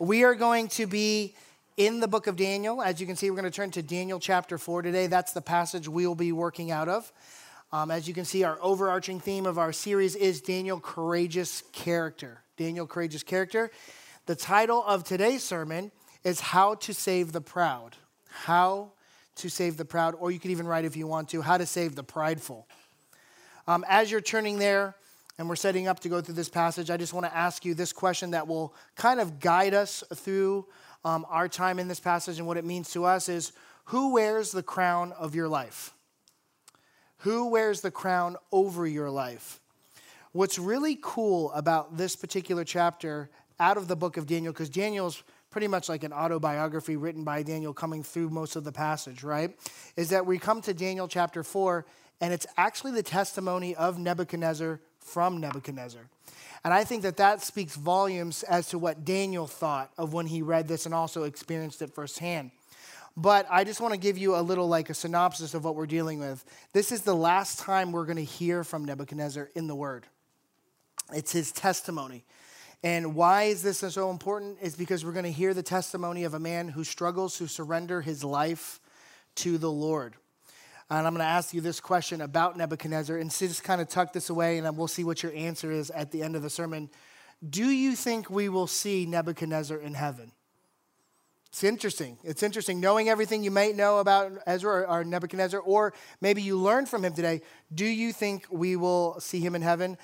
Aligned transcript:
We 0.00 0.24
are 0.24 0.34
going 0.34 0.68
to 0.68 0.86
be 0.86 1.34
in 1.76 2.00
the 2.00 2.08
book 2.08 2.26
of 2.26 2.34
Daniel. 2.34 2.80
As 2.80 3.02
you 3.02 3.06
can 3.06 3.16
see, 3.16 3.28
we're 3.28 3.36
going 3.36 3.52
to 3.52 3.54
turn 3.54 3.70
to 3.72 3.82
Daniel 3.82 4.18
chapter 4.18 4.56
4 4.56 4.80
today. 4.80 5.08
That's 5.08 5.34
the 5.34 5.42
passage 5.42 5.88
we 5.88 6.06
will 6.06 6.14
be 6.14 6.32
working 6.32 6.70
out 6.70 6.88
of. 6.88 7.12
Um, 7.70 7.90
as 7.90 8.08
you 8.08 8.14
can 8.14 8.24
see, 8.24 8.42
our 8.42 8.58
overarching 8.62 9.20
theme 9.20 9.44
of 9.44 9.58
our 9.58 9.74
series 9.74 10.16
is 10.16 10.40
Daniel 10.40 10.80
Courageous 10.80 11.64
Character. 11.72 12.40
Daniel 12.56 12.86
Courageous 12.86 13.22
Character. 13.22 13.70
The 14.24 14.34
title 14.34 14.82
of 14.86 15.04
today's 15.04 15.44
sermon 15.44 15.92
is 16.24 16.40
How 16.40 16.76
to 16.76 16.94
Save 16.94 17.32
the 17.32 17.42
Proud. 17.42 17.94
How 18.30 18.92
to 19.36 19.50
Save 19.50 19.76
the 19.76 19.84
Proud, 19.84 20.14
or 20.18 20.30
you 20.30 20.38
could 20.38 20.50
even 20.50 20.66
write 20.66 20.86
if 20.86 20.96
you 20.96 21.06
want 21.06 21.28
to, 21.28 21.42
How 21.42 21.58
to 21.58 21.66
Save 21.66 21.94
the 21.94 22.04
Prideful. 22.04 22.66
Um, 23.68 23.84
as 23.86 24.10
you're 24.10 24.22
turning 24.22 24.58
there, 24.58 24.94
and 25.40 25.48
we're 25.48 25.56
setting 25.56 25.88
up 25.88 26.00
to 26.00 26.10
go 26.10 26.20
through 26.20 26.34
this 26.34 26.50
passage, 26.50 26.90
I 26.90 26.98
just 26.98 27.14
want 27.14 27.24
to 27.24 27.34
ask 27.34 27.64
you 27.64 27.72
this 27.72 27.94
question 27.94 28.32
that 28.32 28.46
will 28.46 28.74
kind 28.94 29.18
of 29.18 29.40
guide 29.40 29.72
us 29.72 30.04
through 30.14 30.66
um, 31.02 31.24
our 31.30 31.48
time 31.48 31.78
in 31.78 31.88
this 31.88 31.98
passage 31.98 32.36
and 32.36 32.46
what 32.46 32.58
it 32.58 32.64
means 32.66 32.90
to 32.90 33.06
us 33.06 33.30
is 33.30 33.52
who 33.84 34.12
wears 34.12 34.52
the 34.52 34.62
crown 34.62 35.12
of 35.12 35.34
your 35.34 35.48
life? 35.48 35.94
Who 37.20 37.48
wears 37.48 37.80
the 37.80 37.90
crown 37.90 38.36
over 38.52 38.86
your 38.86 39.08
life? 39.08 39.62
What's 40.32 40.58
really 40.58 40.98
cool 41.00 41.50
about 41.52 41.96
this 41.96 42.16
particular 42.16 42.62
chapter 42.62 43.30
out 43.58 43.78
of 43.78 43.88
the 43.88 43.96
book 43.96 44.18
of 44.18 44.26
Daniel, 44.26 44.52
because 44.52 44.68
Daniel's 44.68 45.22
pretty 45.48 45.68
much 45.68 45.88
like 45.88 46.04
an 46.04 46.12
autobiography 46.12 46.98
written 46.98 47.24
by 47.24 47.42
Daniel 47.42 47.72
coming 47.72 48.02
through 48.02 48.28
most 48.28 48.56
of 48.56 48.64
the 48.64 48.72
passage, 48.72 49.22
right? 49.22 49.58
Is 49.96 50.10
that 50.10 50.26
we 50.26 50.38
come 50.38 50.60
to 50.60 50.74
Daniel 50.74 51.08
chapter 51.08 51.42
4, 51.42 51.86
and 52.20 52.30
it's 52.30 52.46
actually 52.58 52.92
the 52.92 53.02
testimony 53.02 53.74
of 53.74 53.98
Nebuchadnezzar 53.98 54.80
from 55.00 55.38
Nebuchadnezzar. 55.38 56.02
And 56.64 56.74
I 56.74 56.84
think 56.84 57.02
that 57.02 57.16
that 57.16 57.42
speaks 57.42 57.74
volumes 57.74 58.42
as 58.42 58.68
to 58.68 58.78
what 58.78 59.04
Daniel 59.04 59.46
thought 59.46 59.90
of 59.96 60.12
when 60.12 60.26
he 60.26 60.42
read 60.42 60.68
this 60.68 60.84
and 60.84 60.94
also 60.94 61.24
experienced 61.24 61.80
it 61.80 61.94
firsthand. 61.94 62.50
But 63.16 63.46
I 63.50 63.64
just 63.64 63.80
want 63.80 63.92
to 63.94 64.00
give 64.00 64.18
you 64.18 64.36
a 64.36 64.40
little 64.42 64.68
like 64.68 64.90
a 64.90 64.94
synopsis 64.94 65.54
of 65.54 65.64
what 65.64 65.74
we're 65.74 65.86
dealing 65.86 66.20
with. 66.20 66.44
This 66.72 66.92
is 66.92 67.02
the 67.02 67.14
last 67.14 67.58
time 67.58 67.92
we're 67.92 68.04
going 68.04 68.16
to 68.16 68.24
hear 68.24 68.62
from 68.62 68.84
Nebuchadnezzar 68.84 69.50
in 69.54 69.66
the 69.66 69.74
word. 69.74 70.06
It's 71.12 71.32
his 71.32 71.50
testimony. 71.50 72.24
And 72.82 73.14
why 73.14 73.44
is 73.44 73.62
this 73.62 73.78
so 73.78 74.10
important? 74.10 74.58
Is 74.62 74.74
because 74.74 75.04
we're 75.04 75.12
going 75.12 75.24
to 75.24 75.32
hear 75.32 75.52
the 75.52 75.62
testimony 75.62 76.24
of 76.24 76.34
a 76.34 76.38
man 76.38 76.68
who 76.68 76.84
struggles 76.84 77.36
to 77.38 77.46
surrender 77.46 78.00
his 78.00 78.24
life 78.24 78.80
to 79.36 79.58
the 79.58 79.70
Lord. 79.70 80.14
And 80.90 81.06
I'm 81.06 81.14
going 81.14 81.24
to 81.24 81.30
ask 81.30 81.54
you 81.54 81.60
this 81.60 81.78
question 81.78 82.20
about 82.20 82.56
Nebuchadnezzar, 82.56 83.16
and 83.16 83.30
just 83.30 83.62
kind 83.62 83.80
of 83.80 83.88
tuck 83.88 84.12
this 84.12 84.28
away, 84.28 84.58
and 84.58 84.76
we'll 84.76 84.88
see 84.88 85.04
what 85.04 85.22
your 85.22 85.32
answer 85.34 85.70
is 85.70 85.88
at 85.90 86.10
the 86.10 86.20
end 86.20 86.34
of 86.34 86.42
the 86.42 86.50
sermon. 86.50 86.90
Do 87.48 87.64
you 87.64 87.94
think 87.94 88.28
we 88.28 88.48
will 88.48 88.66
see 88.66 89.06
Nebuchadnezzar 89.06 89.78
in 89.78 89.94
heaven? 89.94 90.32
It's 91.46 91.62
interesting. 91.62 92.18
It's 92.24 92.42
interesting 92.42 92.80
knowing 92.80 93.08
everything 93.08 93.44
you 93.44 93.52
might 93.52 93.76
know 93.76 93.98
about 93.98 94.32
Ezra 94.46 94.82
or 94.82 95.04
Nebuchadnezzar, 95.04 95.60
or 95.60 95.94
maybe 96.20 96.42
you 96.42 96.56
learned 96.56 96.88
from 96.88 97.04
him 97.04 97.12
today. 97.12 97.42
Do 97.72 97.86
you 97.86 98.12
think 98.12 98.46
we 98.50 98.74
will 98.74 99.20
see 99.20 99.38
him 99.38 99.54
in 99.54 99.62
heaven? 99.62 99.96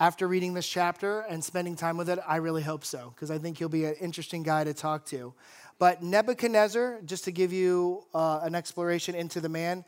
After 0.00 0.26
reading 0.26 0.54
this 0.54 0.66
chapter 0.66 1.20
and 1.20 1.44
spending 1.44 1.76
time 1.76 1.96
with 1.96 2.08
it, 2.08 2.18
I 2.26 2.36
really 2.36 2.62
hope 2.62 2.84
so, 2.84 3.12
because 3.14 3.30
I 3.30 3.38
think 3.38 3.58
he'll 3.58 3.68
be 3.68 3.84
an 3.84 3.94
interesting 4.00 4.42
guy 4.42 4.64
to 4.64 4.74
talk 4.74 5.06
to. 5.06 5.34
But 5.78 6.02
Nebuchadnezzar, 6.02 7.02
just 7.04 7.24
to 7.24 7.32
give 7.32 7.52
you 7.52 8.04
uh, 8.12 8.40
an 8.42 8.56
exploration 8.56 9.14
into 9.14 9.40
the 9.40 9.48
man, 9.48 9.84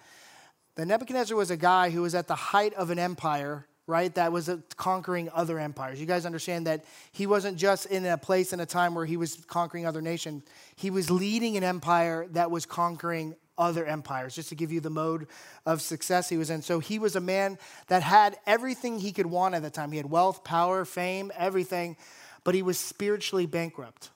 that 0.77 0.87
Nebuchadnezzar 0.87 1.37
was 1.37 1.51
a 1.51 1.57
guy 1.57 1.91
who 1.91 2.03
was 2.03 2.15
at 2.15 2.27
the 2.27 2.35
height 2.35 2.75
of 2.75 2.91
an 2.91 2.99
empire, 2.99 3.67
right? 3.87 4.15
That 4.15 4.33
was 4.33 4.51
conquering 4.77 5.29
other 5.33 5.59
empires. 5.59 6.01
You 6.01 6.07
guys 6.07 6.27
understand 6.27 6.67
that 6.67 6.85
he 7.13 7.27
wasn't 7.27 7.59
just 7.59 7.87
in 7.87 8.07
a 8.07 8.19
place 8.19 8.53
in 8.53 8.61
a 8.61 8.67
time 8.67 8.95
where 8.95 9.07
he 9.07 9.17
was 9.17 9.37
conquering 9.47 9.87
other 9.87 10.03
nations. 10.03 10.43
He 10.75 10.91
was 10.91 11.11
leading 11.11 11.57
an 11.57 11.65
empire 11.65 12.27
that 12.33 12.51
was 12.51 12.67
conquering 12.67 13.37
other 13.57 13.87
empires, 13.87 14.35
just 14.35 14.49
to 14.49 14.57
give 14.57 14.73
you 14.73 14.81
the 14.81 14.91
mode 14.91 15.29
of 15.65 15.81
success 15.81 16.29
he 16.29 16.37
was 16.37 16.51
in. 16.51 16.61
So 16.61 16.81
he 16.81 16.99
was 16.99 17.15
a 17.15 17.21
man 17.21 17.57
that 17.87 18.03
had 18.03 18.37
everything 18.47 18.99
he 18.99 19.13
could 19.13 19.27
want 19.27 19.55
at 19.55 19.63
the 19.63 19.71
time. 19.71 19.93
He 19.93 19.97
had 19.97 20.11
wealth, 20.11 20.43
power, 20.43 20.85
fame, 20.85 21.31
everything, 21.37 21.97
but 22.43 22.57
he 22.57 22.63
was 22.63 22.79
spiritually 22.79 23.47
bankrupt 23.47 24.11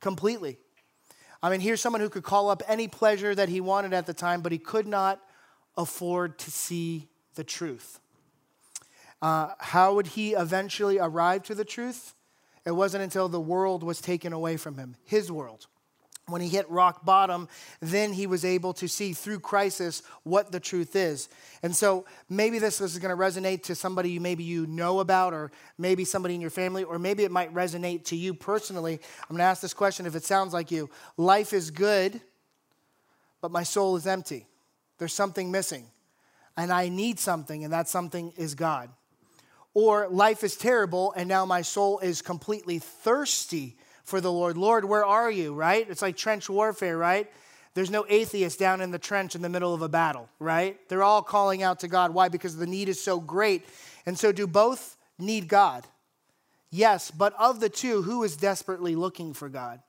completely. 0.00 0.58
I 1.42 1.48
mean, 1.48 1.60
here's 1.60 1.80
someone 1.80 2.02
who 2.02 2.10
could 2.10 2.22
call 2.22 2.50
up 2.50 2.62
any 2.68 2.86
pleasure 2.86 3.34
that 3.34 3.48
he 3.48 3.62
wanted 3.62 3.94
at 3.94 4.04
the 4.04 4.14
time, 4.14 4.42
but 4.42 4.52
he 4.52 4.58
could 4.58 4.86
not 4.86 5.20
afford 5.76 6.38
to 6.40 6.50
see 6.50 7.08
the 7.34 7.44
truth. 7.44 8.00
Uh, 9.20 9.50
how 9.58 9.94
would 9.94 10.08
he 10.08 10.34
eventually 10.34 10.98
arrive 10.98 11.44
to 11.44 11.54
the 11.54 11.64
truth? 11.64 12.14
It 12.64 12.72
wasn't 12.72 13.04
until 13.04 13.28
the 13.28 13.40
world 13.40 13.82
was 13.82 14.00
taken 14.00 14.32
away 14.32 14.56
from 14.56 14.76
him, 14.76 14.96
his 15.04 15.30
world. 15.30 15.66
When 16.26 16.40
he 16.40 16.48
hit 16.48 16.70
rock 16.70 17.04
bottom, 17.04 17.48
then 17.80 18.12
he 18.12 18.28
was 18.28 18.44
able 18.44 18.72
to 18.74 18.88
see 18.88 19.12
through 19.12 19.40
crisis 19.40 20.02
what 20.22 20.52
the 20.52 20.60
truth 20.60 20.94
is. 20.94 21.28
And 21.64 21.74
so 21.74 22.04
maybe 22.28 22.60
this 22.60 22.80
is 22.80 22.96
going 22.98 23.16
to 23.16 23.20
resonate 23.20 23.64
to 23.64 23.74
somebody 23.74 24.10
you 24.10 24.20
maybe 24.20 24.44
you 24.44 24.66
know 24.68 25.00
about, 25.00 25.34
or 25.34 25.50
maybe 25.78 26.04
somebody 26.04 26.36
in 26.36 26.40
your 26.40 26.50
family, 26.50 26.84
or 26.84 26.98
maybe 26.98 27.24
it 27.24 27.32
might 27.32 27.52
resonate 27.52 28.04
to 28.06 28.16
you 28.16 28.34
personally. 28.34 28.94
I'm 28.94 29.28
going 29.30 29.38
to 29.38 29.44
ask 29.44 29.60
this 29.60 29.74
question 29.74 30.06
if 30.06 30.14
it 30.14 30.24
sounds 30.24 30.52
like 30.52 30.70
you. 30.70 30.90
Life 31.16 31.52
is 31.52 31.72
good, 31.72 32.20
but 33.40 33.50
my 33.50 33.64
soul 33.64 33.96
is 33.96 34.06
empty. 34.06 34.46
There's 35.02 35.12
something 35.12 35.50
missing, 35.50 35.86
and 36.56 36.72
I 36.72 36.88
need 36.88 37.18
something, 37.18 37.64
and 37.64 37.72
that 37.72 37.88
something 37.88 38.32
is 38.36 38.54
God. 38.54 38.88
Or 39.74 40.06
life 40.08 40.44
is 40.44 40.54
terrible, 40.54 41.12
and 41.16 41.28
now 41.28 41.44
my 41.44 41.62
soul 41.62 41.98
is 41.98 42.22
completely 42.22 42.78
thirsty 42.78 43.76
for 44.04 44.20
the 44.20 44.30
Lord. 44.30 44.56
Lord, 44.56 44.84
where 44.84 45.04
are 45.04 45.28
you, 45.28 45.54
right? 45.54 45.84
It's 45.90 46.02
like 46.02 46.16
trench 46.16 46.48
warfare, 46.48 46.96
right? 46.96 47.28
There's 47.74 47.90
no 47.90 48.06
atheist 48.08 48.60
down 48.60 48.80
in 48.80 48.92
the 48.92 48.98
trench 49.00 49.34
in 49.34 49.42
the 49.42 49.48
middle 49.48 49.74
of 49.74 49.82
a 49.82 49.88
battle, 49.88 50.28
right? 50.38 50.78
They're 50.88 51.02
all 51.02 51.22
calling 51.22 51.64
out 51.64 51.80
to 51.80 51.88
God. 51.88 52.14
Why? 52.14 52.28
Because 52.28 52.54
the 52.54 52.68
need 52.68 52.88
is 52.88 53.02
so 53.02 53.18
great. 53.18 53.66
And 54.06 54.16
so, 54.16 54.30
do 54.30 54.46
both 54.46 54.96
need 55.18 55.48
God? 55.48 55.84
Yes, 56.70 57.10
but 57.10 57.34
of 57.40 57.58
the 57.58 57.68
two, 57.68 58.02
who 58.02 58.22
is 58.22 58.36
desperately 58.36 58.94
looking 58.94 59.34
for 59.34 59.48
God? 59.48 59.80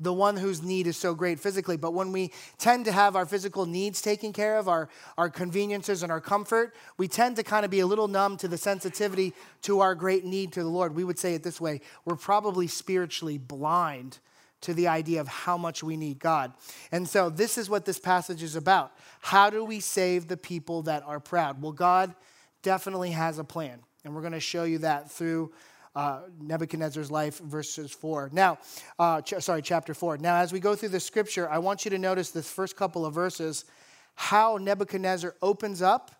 The 0.00 0.12
one 0.12 0.36
whose 0.36 0.62
need 0.62 0.86
is 0.86 0.96
so 0.96 1.14
great 1.14 1.40
physically. 1.40 1.76
But 1.76 1.92
when 1.92 2.12
we 2.12 2.32
tend 2.58 2.84
to 2.84 2.92
have 2.92 3.16
our 3.16 3.26
physical 3.26 3.66
needs 3.66 4.00
taken 4.00 4.32
care 4.32 4.58
of, 4.58 4.68
our, 4.68 4.88
our 5.16 5.28
conveniences 5.28 6.02
and 6.02 6.12
our 6.12 6.20
comfort, 6.20 6.74
we 6.96 7.08
tend 7.08 7.36
to 7.36 7.42
kind 7.42 7.64
of 7.64 7.70
be 7.70 7.80
a 7.80 7.86
little 7.86 8.08
numb 8.08 8.36
to 8.38 8.48
the 8.48 8.58
sensitivity 8.58 9.32
to 9.62 9.80
our 9.80 9.94
great 9.94 10.24
need 10.24 10.52
to 10.52 10.62
the 10.62 10.68
Lord. 10.68 10.94
We 10.94 11.04
would 11.04 11.18
say 11.18 11.34
it 11.34 11.42
this 11.42 11.60
way 11.60 11.80
we're 12.04 12.16
probably 12.16 12.66
spiritually 12.66 13.38
blind 13.38 14.18
to 14.60 14.74
the 14.74 14.88
idea 14.88 15.20
of 15.20 15.28
how 15.28 15.56
much 15.56 15.82
we 15.82 15.96
need 15.96 16.18
God. 16.18 16.52
And 16.90 17.08
so 17.08 17.30
this 17.30 17.56
is 17.58 17.70
what 17.70 17.84
this 17.84 17.98
passage 17.98 18.42
is 18.42 18.56
about. 18.56 18.92
How 19.20 19.50
do 19.50 19.64
we 19.64 19.78
save 19.80 20.26
the 20.26 20.36
people 20.36 20.82
that 20.82 21.04
are 21.04 21.20
proud? 21.20 21.62
Well, 21.62 21.72
God 21.72 22.14
definitely 22.62 23.12
has 23.12 23.38
a 23.38 23.44
plan. 23.44 23.80
And 24.04 24.14
we're 24.14 24.20
going 24.20 24.32
to 24.32 24.40
show 24.40 24.64
you 24.64 24.78
that 24.78 25.10
through 25.10 25.52
uh, 25.98 26.20
Nebuchadnezzar's 26.40 27.10
life, 27.10 27.40
verses 27.40 27.90
4. 27.90 28.30
Now, 28.32 28.58
uh, 29.00 29.20
ch- 29.20 29.34
sorry, 29.40 29.62
chapter 29.62 29.94
4. 29.94 30.18
Now, 30.18 30.36
as 30.36 30.52
we 30.52 30.60
go 30.60 30.76
through 30.76 30.90
the 30.90 31.00
scripture, 31.00 31.50
I 31.50 31.58
want 31.58 31.84
you 31.84 31.90
to 31.90 31.98
notice 31.98 32.30
this 32.30 32.48
first 32.48 32.76
couple 32.76 33.04
of 33.04 33.14
verses 33.14 33.64
how 34.14 34.58
Nebuchadnezzar 34.58 35.34
opens 35.42 35.82
up 35.82 36.12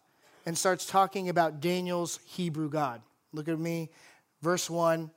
and 0.47 0.59
starts 0.59 0.84
talking 0.84 1.28
about 1.28 1.61
Daniel's 1.61 2.19
Hebrew 2.25 2.69
God. 2.69 3.03
Look 3.33 3.47
at 3.47 3.56
me, 3.56 3.91
verse 4.43 4.69
1, 4.69 5.12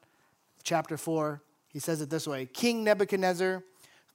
chapter 0.62 0.96
4. 0.96 1.42
He 1.70 1.80
says 1.80 2.00
it 2.00 2.12
this 2.12 2.28
way 2.28 2.46
King 2.46 2.84
Nebuchadnezzar, 2.84 3.64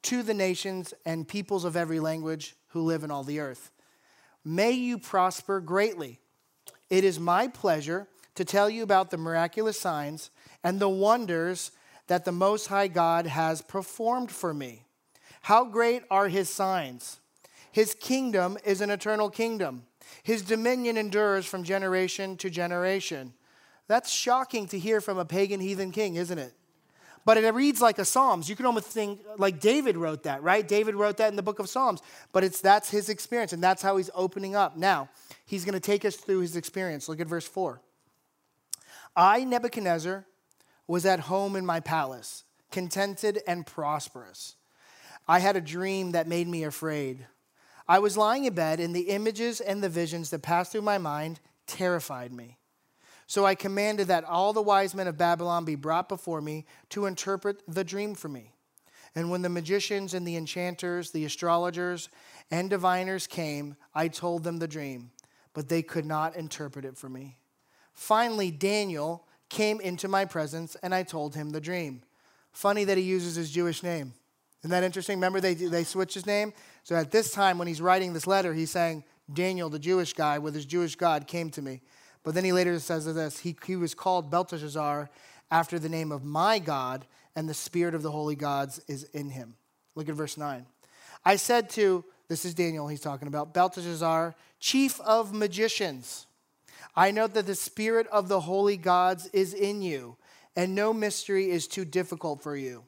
to 0.03 0.23
the 0.23 0.35
nations 0.35 0.95
and 1.05 1.27
peoples 1.27 1.65
of 1.65 1.75
every 1.75 1.99
language 1.99 2.55
who 2.69 2.83
live 2.83 3.03
in 3.03 3.11
all 3.11 3.25
the 3.25 3.41
earth, 3.41 3.73
may 4.45 4.71
you 4.71 4.97
prosper 4.97 5.59
greatly. 5.59 6.21
It 6.89 7.03
is 7.03 7.19
my 7.19 7.49
pleasure 7.49 8.07
to 8.37 8.45
tell 8.45 8.71
you 8.71 8.85
about 8.85 9.11
the 9.11 9.17
miraculous 9.17 9.81
signs 9.81 10.31
and 10.63 10.81
the 10.81 10.89
wonders 10.89 11.71
that 12.07 12.25
the 12.25 12.33
Most 12.33 12.67
High 12.67 12.89
God 12.89 13.27
has 13.27 13.63
performed 13.63 14.31
for 14.31 14.55
me. 14.55 14.85
How 15.43 15.65
great 15.65 16.03
are 16.11 16.29
his 16.29 16.49
signs! 16.49 17.21
His 17.73 17.95
kingdom 17.95 18.57
is 18.65 18.81
an 18.81 18.91
eternal 18.91 19.29
kingdom. 19.29 19.83
His 20.23 20.43
dominion 20.43 20.97
endures 20.97 21.45
from 21.45 21.63
generation 21.63 22.37
to 22.39 22.49
generation. 22.49 23.35
That's 23.89 24.11
shocking 24.11 24.67
to 24.69 24.79
hear 24.79 25.01
from 25.01 25.19
a 25.19 25.25
pagan 25.25 25.61
heathen 25.61 25.93
king, 25.93 26.17
isn't 26.17 26.39
it? 26.39 26.55
But 27.27 27.39
it 27.39 27.55
reads 27.55 27.81
like 27.81 27.99
a 27.99 28.05
Psalms. 28.05 28.49
You 28.49 28.55
can 28.55 28.67
almost 28.67 28.87
think 28.87 29.21
like 29.37 29.61
David 29.61 29.97
wrote 29.97 30.23
that, 30.23 30.43
right? 30.45 30.67
David 30.67 30.95
wrote 30.95 31.17
that 31.17 31.29
in 31.29 31.37
the 31.37 31.43
book 31.43 31.59
of 31.59 31.69
Psalms. 31.69 32.01
But 32.33 32.45
it's 32.45 32.61
that's 32.61 32.89
his 32.89 33.09
experience, 33.09 33.53
and 33.53 33.63
that's 33.63 33.83
how 33.83 33.97
he's 33.97 34.11
opening 34.15 34.55
up. 34.55 34.77
Now, 34.77 35.09
he's 35.45 35.65
going 35.65 35.75
to 35.75 35.81
take 35.81 36.05
us 36.05 36.15
through 36.15 36.41
his 36.41 36.55
experience. 36.55 37.09
Look 37.09 37.21
at 37.21 37.27
verse 37.27 37.47
4. 37.47 37.81
I, 39.17 39.45
Nebuchadnezzar, 39.45 40.25
was 40.87 41.07
at 41.07 41.21
home 41.21 41.57
in 41.57 41.67
my 41.67 41.81
palace, 41.81 42.45
contented 42.71 43.41
and 43.47 43.67
prosperous. 43.67 44.57
I 45.29 45.41
had 45.41 45.57
a 45.57 45.61
dream 45.61 46.13
that 46.13 46.29
made 46.29 46.47
me 46.47 46.65
afraid. 46.65 47.27
I 47.89 47.99
was 47.99 48.17
lying 48.17 48.45
in 48.45 48.55
bed, 48.55 48.81
and 48.81 48.95
the 48.95 49.09
images 49.11 49.61
and 49.61 49.83
the 49.83 49.89
visions 49.89 50.31
that 50.31 50.43
passed 50.43 50.73
through 50.73 50.83
my 50.83 50.99
mind 50.99 51.41
terrified 51.67 52.33
me. 52.33 52.59
So 53.27 53.45
I 53.45 53.57
commanded 53.57 54.09
that 54.09 54.25
all 54.25 54.53
the 54.53 54.63
wise 54.63 54.95
men 54.95 55.09
of 55.09 55.19
Babylon 55.19 55.65
be 55.65 55.75
brought 55.75 56.09
before 56.09 56.41
me 56.41 56.65
to 56.91 57.07
interpret 57.07 57.63
the 57.67 57.85
dream 57.85 58.15
for 58.15 58.29
me. 58.29 58.53
And 59.17 59.31
when 59.31 59.43
the 59.43 59.49
magicians 59.49 60.15
and 60.15 60.27
the 60.27 60.37
enchanters, 60.37 61.11
the 61.11 61.25
astrologers, 61.25 62.09
and 62.51 62.71
diviners 62.71 63.27
came, 63.27 63.77
I 63.95 64.09
told 64.09 64.45
them 64.45 64.59
the 64.59 64.69
dream, 64.69 65.11
but 65.55 65.69
they 65.69 65.83
could 65.83 66.05
not 66.05 66.37
interpret 66.37 66.85
it 66.85 66.97
for 66.97 67.09
me. 67.09 67.39
Finally, 67.93 68.51
Daniel 68.53 69.26
came 69.49 69.81
into 69.81 70.09
my 70.09 70.25
presence, 70.25 70.77
and 70.83 70.95
I 70.95 71.03
told 71.03 71.35
him 71.35 71.51
the 71.51 71.61
dream. 71.61 72.03
Funny 72.53 72.85
that 72.85 72.99
he 72.99 73.05
uses 73.05 73.37
his 73.37 73.51
Jewish 73.51 73.83
name. 73.83 74.15
Isn't 74.63 74.71
that 74.71 74.83
interesting? 74.83 75.19
Remember, 75.19 75.41
they, 75.41 75.55
they 75.55 75.85
switched 75.85 76.15
his 76.15 76.27
name? 76.27 76.53
So 76.83 76.97
at 76.97 77.11
this 77.11 77.31
time, 77.31 77.59
when 77.59 77.69
he's 77.69 77.81
writing 77.81 78.13
this 78.13 78.27
letter, 78.27 78.55
he's 78.55 78.71
saying, 78.71 79.05
Daniel, 79.33 79.69
the 79.69 79.79
Jewish 79.79 80.13
guy 80.13 80.39
with 80.39 80.55
his 80.55 80.67
Jewish 80.67 80.97
God, 80.97 81.27
came 81.27 81.51
to 81.51 81.63
me. 81.63 81.83
But 82.23 82.35
then 82.35 82.45
he 82.45 82.53
later 82.53 82.79
says 82.81 83.05
this 83.05 83.39
he, 83.39 83.57
he 83.65 83.77
was 83.77 83.95
called 83.95 84.31
Belteshazzar 84.31 85.09
after 85.51 85.79
the 85.79 85.89
name 85.89 86.11
of 86.11 86.25
my 86.25 86.59
God, 86.59 87.07
and 87.37 87.49
the 87.49 87.55
spirit 87.55 87.95
of 87.95 88.03
the 88.03 88.11
holy 88.11 88.35
gods 88.35 88.81
is 88.89 89.05
in 89.13 89.31
him. 89.31 89.55
Look 89.95 90.09
at 90.09 90.15
verse 90.15 90.37
9. 90.37 90.67
I 91.25 91.37
said 91.37 91.71
to, 91.71 92.05
this 92.29 92.45
is 92.45 92.55
Daniel 92.55 92.89
he's 92.89 93.01
talking 93.01 93.29
about, 93.29 93.55
Belteshazzar, 93.55 94.35
chief 94.59 95.01
of 95.01 95.33
magicians, 95.33 96.26
I 96.95 97.11
know 97.11 97.27
that 97.27 97.47
the 97.47 97.55
spirit 97.55 98.07
of 98.09 98.29
the 98.29 98.41
holy 98.41 98.77
gods 98.77 99.27
is 99.33 99.53
in 99.55 99.83
you, 99.83 100.17
and 100.55 100.75
no 100.75 100.93
mystery 100.93 101.51
is 101.51 101.67
too 101.67 101.85
difficult 101.85 102.43
for 102.43 102.57
you. 102.57 102.85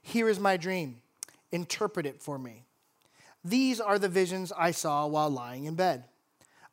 Here 0.00 0.28
is 0.28 0.40
my 0.40 0.56
dream. 0.56 1.02
Interpret 1.50 2.06
it 2.06 2.22
for 2.22 2.38
me. 2.38 2.64
These 3.44 3.80
are 3.80 3.98
the 3.98 4.08
visions 4.08 4.52
I 4.56 4.70
saw 4.70 5.06
while 5.06 5.30
lying 5.30 5.64
in 5.64 5.74
bed. 5.74 6.04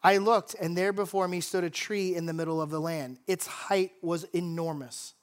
I 0.04 0.18
looked, 0.18 0.56
and 0.56 0.77
there 0.77 0.94
before 0.94 1.27
me 1.27 1.42
stood 1.42 1.63
a 1.63 1.69
tree 1.69 2.16
in 2.16 2.25
the 2.25 2.33
middle 2.33 2.62
of 2.62 2.69
the 2.69 2.80
land. 2.80 3.19
Its 3.27 3.48
height 3.48 3.92
was 4.01 4.24
enormous. 4.25 5.13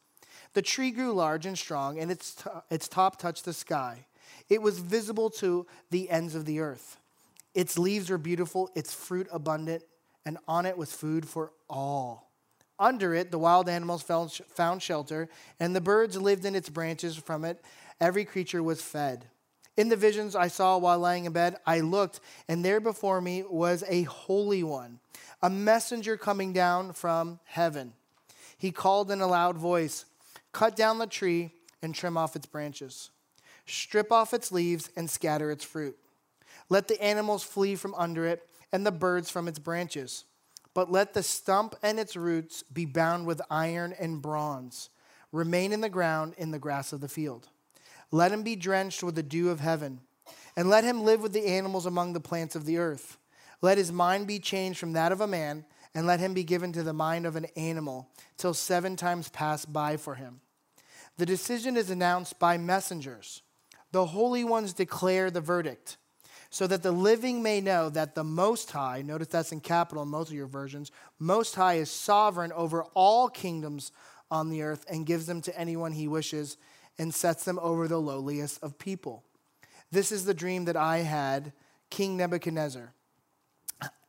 The 0.53 0.63
tree 0.63 0.91
grew 0.91 1.13
large 1.13 1.47
and 1.47 1.57
strong, 1.57 1.99
and 1.99 2.11
its, 2.11 2.35
t- 2.35 2.51
its 2.71 2.89
top 2.89 3.19
touched 3.19 3.45
the 3.45 3.53
sky. 3.53 4.07
It 4.49 4.61
was 4.61 4.79
visible 4.79 5.31
to 5.31 5.67
the 5.91 6.11
ends 6.11 6.35
of 6.35 6.45
the 6.45 6.61
earth. 6.61 6.99
Its 7.55 7.79
leaves 7.79 8.11
were 8.11 8.19
beautiful, 8.19 8.71
its 8.75 8.93
fruit 8.93 9.29
abundant, 9.33 9.83
and 10.27 10.37
on 10.47 10.67
it 10.67 10.77
was 10.77 10.93
food 10.93 11.27
for 11.27 11.53
all. 11.71 12.33
Under 12.79 13.15
it, 13.15 13.31
the 13.31 13.39
wild 13.39 13.71
animals 13.71 14.03
found 14.03 14.83
shelter, 14.83 15.31
and 15.59 15.75
the 15.75 15.81
birds 15.81 16.21
lived 16.21 16.45
in 16.45 16.55
its 16.55 16.69
branches. 16.69 17.17
From 17.17 17.45
it, 17.45 17.65
every 18.01 18.27
creature 18.27 18.63
was 18.63 18.83
fed. 18.83 19.27
In 19.79 19.89
the 19.89 19.97
visions 19.97 20.37
I 20.37 20.49
saw 20.49 20.77
while 20.77 20.99
lying 20.99 21.25
in 21.25 21.33
bed, 21.33 21.57
I 21.65 21.81
looked, 21.81 22.21
and 22.49 22.63
there 22.63 22.81
before 22.81 23.21
me 23.23 23.45
was 23.49 23.83
a 23.89 24.03
holy 24.03 24.63
one, 24.63 25.01
a 25.43 25.49
messenger 25.49 26.19
coming 26.19 26.53
down 26.53 26.93
from 26.93 27.41
heaven. 27.45 27.95
He 28.59 28.73
called 28.73 29.11
in 29.11 29.21
a 29.21 29.27
loud 29.27 29.57
voice 29.57 30.05
Cut 30.53 30.75
down 30.75 30.99
the 30.99 31.07
tree 31.07 31.53
and 31.83 31.95
trim 31.95 32.17
off 32.17 32.35
its 32.35 32.47
branches, 32.47 33.11
strip 33.67 34.11
off 34.11 34.33
its 34.33 34.51
leaves 34.51 34.91
and 34.97 35.09
scatter 35.09 35.51
its 35.51 35.65
fruit. 35.65 35.97
Let 36.71 36.89
the 36.89 37.01
animals 37.03 37.43
flee 37.43 37.77
from 37.77 37.95
under 37.95 38.27
it, 38.27 38.49
and 38.73 38.87
the 38.87 38.93
birds 38.93 39.31
from 39.31 39.49
its 39.49 39.59
branches. 39.59 40.25
But 40.75 40.91
let 40.91 41.15
the 41.15 41.23
stump 41.23 41.75
and 41.83 41.99
its 41.99 42.17
roots 42.17 42.63
be 42.63 42.85
bound 42.85 43.27
with 43.27 43.41
iron 43.51 43.95
and 43.99 44.21
bronze, 44.21 44.91
remain 45.33 45.73
in 45.73 45.81
the 45.81 45.89
ground 45.89 46.35
in 46.37 46.51
the 46.51 46.59
grass 46.59 46.93
of 46.93 47.01
the 47.01 47.09
field. 47.09 47.49
Let 48.11 48.33
him 48.33 48.43
be 48.43 48.57
drenched 48.57 49.03
with 49.03 49.15
the 49.15 49.23
dew 49.23 49.51
of 49.51 49.61
heaven, 49.61 50.01
and 50.57 50.69
let 50.69 50.85
him 50.85 51.03
live 51.03 51.23
with 51.23 51.33
the 51.33 51.47
animals 51.47 51.87
among 51.87 52.13
the 52.13 52.21
plants 52.21 52.55
of 52.55 52.67
the 52.67 52.79
earth. 52.79 53.19
Let 53.63 53.79
his 53.79 53.91
mind 53.91 54.27
be 54.27 54.39
changed 54.39 54.79
from 54.79 54.93
that 54.93 55.13
of 55.13 55.21
a 55.21 55.27
man, 55.27 55.65
and 55.95 56.07
let 56.07 56.21
him 56.21 56.35
be 56.35 56.45
given 56.45 56.73
to 56.75 56.83
the 56.83 56.93
mind 56.93 57.25
of 57.25 57.37
an 57.37 57.47
animal, 57.57 58.11
till 58.37 58.53
seven 58.53 58.97
times 58.97 59.31
pass 59.31 59.65
by 59.65 59.97
for 59.97 60.15
him. 60.15 60.41
The 61.17 61.27
decision 61.27 61.77
is 61.77 61.89
announced 61.89 62.39
by 62.39 62.59
messengers. 62.59 63.41
The 63.93 64.07
holy 64.07 64.45
ones 64.45 64.75
declare 64.75 65.31
the 65.31 65.41
verdict, 65.41 65.97
so 66.51 66.67
that 66.67 66.83
the 66.83 66.93
living 66.93 67.43
may 67.43 67.61
know 67.61 67.89
that 67.91 68.15
the 68.15 68.25
Most 68.25 68.71
High, 68.71 69.03
notice 69.03 69.29
that's 69.29 69.53
in 69.53 69.61
capital 69.61 70.03
in 70.03 70.09
most 70.09 70.29
of 70.29 70.35
your 70.35 70.47
versions, 70.47 70.91
Most 71.19 71.55
High 71.55 71.75
is 71.75 71.91
sovereign 71.91 72.53
over 72.53 72.85
all 72.95 73.29
kingdoms 73.29 73.93
on 74.31 74.51
the 74.51 74.63
earth 74.63 74.85
and 74.89 75.07
gives 75.07 75.27
them 75.27 75.41
to 75.43 75.59
anyone 75.59 75.93
he 75.93 76.09
wishes 76.09 76.57
and 76.99 77.15
sets 77.15 77.45
them 77.45 77.59
over 77.61 77.89
the 77.89 78.01
lowliest 78.01 78.63
of 78.63 78.79
people. 78.79 79.23
This 79.91 80.11
is 80.11 80.25
the 80.25 80.35
dream 80.35 80.65
that 80.65 80.77
I 80.77 80.99
had, 80.99 81.53
King 81.91 82.17
Nebuchadnezzar. 82.17 82.93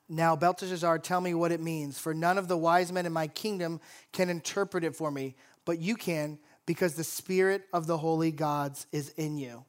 Now, 0.09 0.35
Belteshazzar, 0.37 0.99
tell 0.99 1.19
me 1.19 1.33
what 1.33 1.51
it 1.51 1.59
means, 1.59 1.99
for 1.99 2.13
none 2.13 2.37
of 2.37 2.47
the 2.47 2.57
wise 2.57 2.91
men 2.93 3.05
in 3.05 3.11
my 3.11 3.27
kingdom 3.27 3.81
can 4.13 4.29
interpret 4.29 4.85
it 4.85 4.95
for 4.95 5.11
me, 5.11 5.35
but 5.65 5.79
you 5.79 5.95
can, 5.95 6.39
because 6.65 6.95
the 6.95 7.03
spirit 7.03 7.63
of 7.73 7.87
the 7.87 7.97
holy 7.97 8.31
gods 8.31 8.87
is 8.91 9.09
in 9.09 9.37
you. 9.37 9.65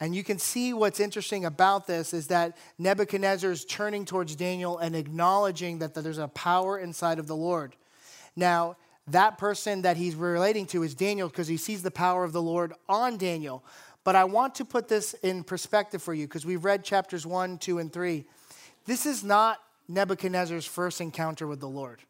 And 0.00 0.14
you 0.14 0.22
can 0.22 0.38
see 0.38 0.72
what's 0.72 1.00
interesting 1.00 1.44
about 1.44 1.86
this 1.86 2.14
is 2.14 2.28
that 2.28 2.56
Nebuchadnezzar 2.78 3.50
is 3.50 3.64
turning 3.64 4.04
towards 4.04 4.36
Daniel 4.36 4.78
and 4.78 4.94
acknowledging 4.94 5.80
that 5.80 5.94
there's 5.94 6.18
a 6.18 6.28
power 6.28 6.78
inside 6.78 7.18
of 7.18 7.26
the 7.26 7.36
Lord. 7.36 7.74
Now, 8.36 8.76
that 9.08 9.38
person 9.38 9.82
that 9.82 9.96
he's 9.96 10.14
relating 10.14 10.66
to 10.66 10.82
is 10.82 10.94
Daniel 10.94 11.28
because 11.28 11.48
he 11.48 11.56
sees 11.56 11.82
the 11.82 11.90
power 11.90 12.24
of 12.24 12.32
the 12.32 12.42
Lord 12.42 12.74
on 12.88 13.16
Daniel. 13.16 13.64
But 14.04 14.14
I 14.14 14.24
want 14.24 14.54
to 14.56 14.64
put 14.64 14.88
this 14.88 15.14
in 15.14 15.42
perspective 15.42 16.02
for 16.02 16.14
you 16.14 16.26
because 16.26 16.46
we've 16.46 16.64
read 16.64 16.84
chapters 16.84 17.26
1, 17.26 17.58
2, 17.58 17.78
and 17.78 17.92
3. 17.92 18.24
This 18.86 19.04
is 19.04 19.24
not 19.24 19.58
Nebuchadnezzar's 19.88 20.66
first 20.66 21.00
encounter 21.00 21.46
with 21.46 21.60
the 21.60 21.68
Lord. 21.68 22.02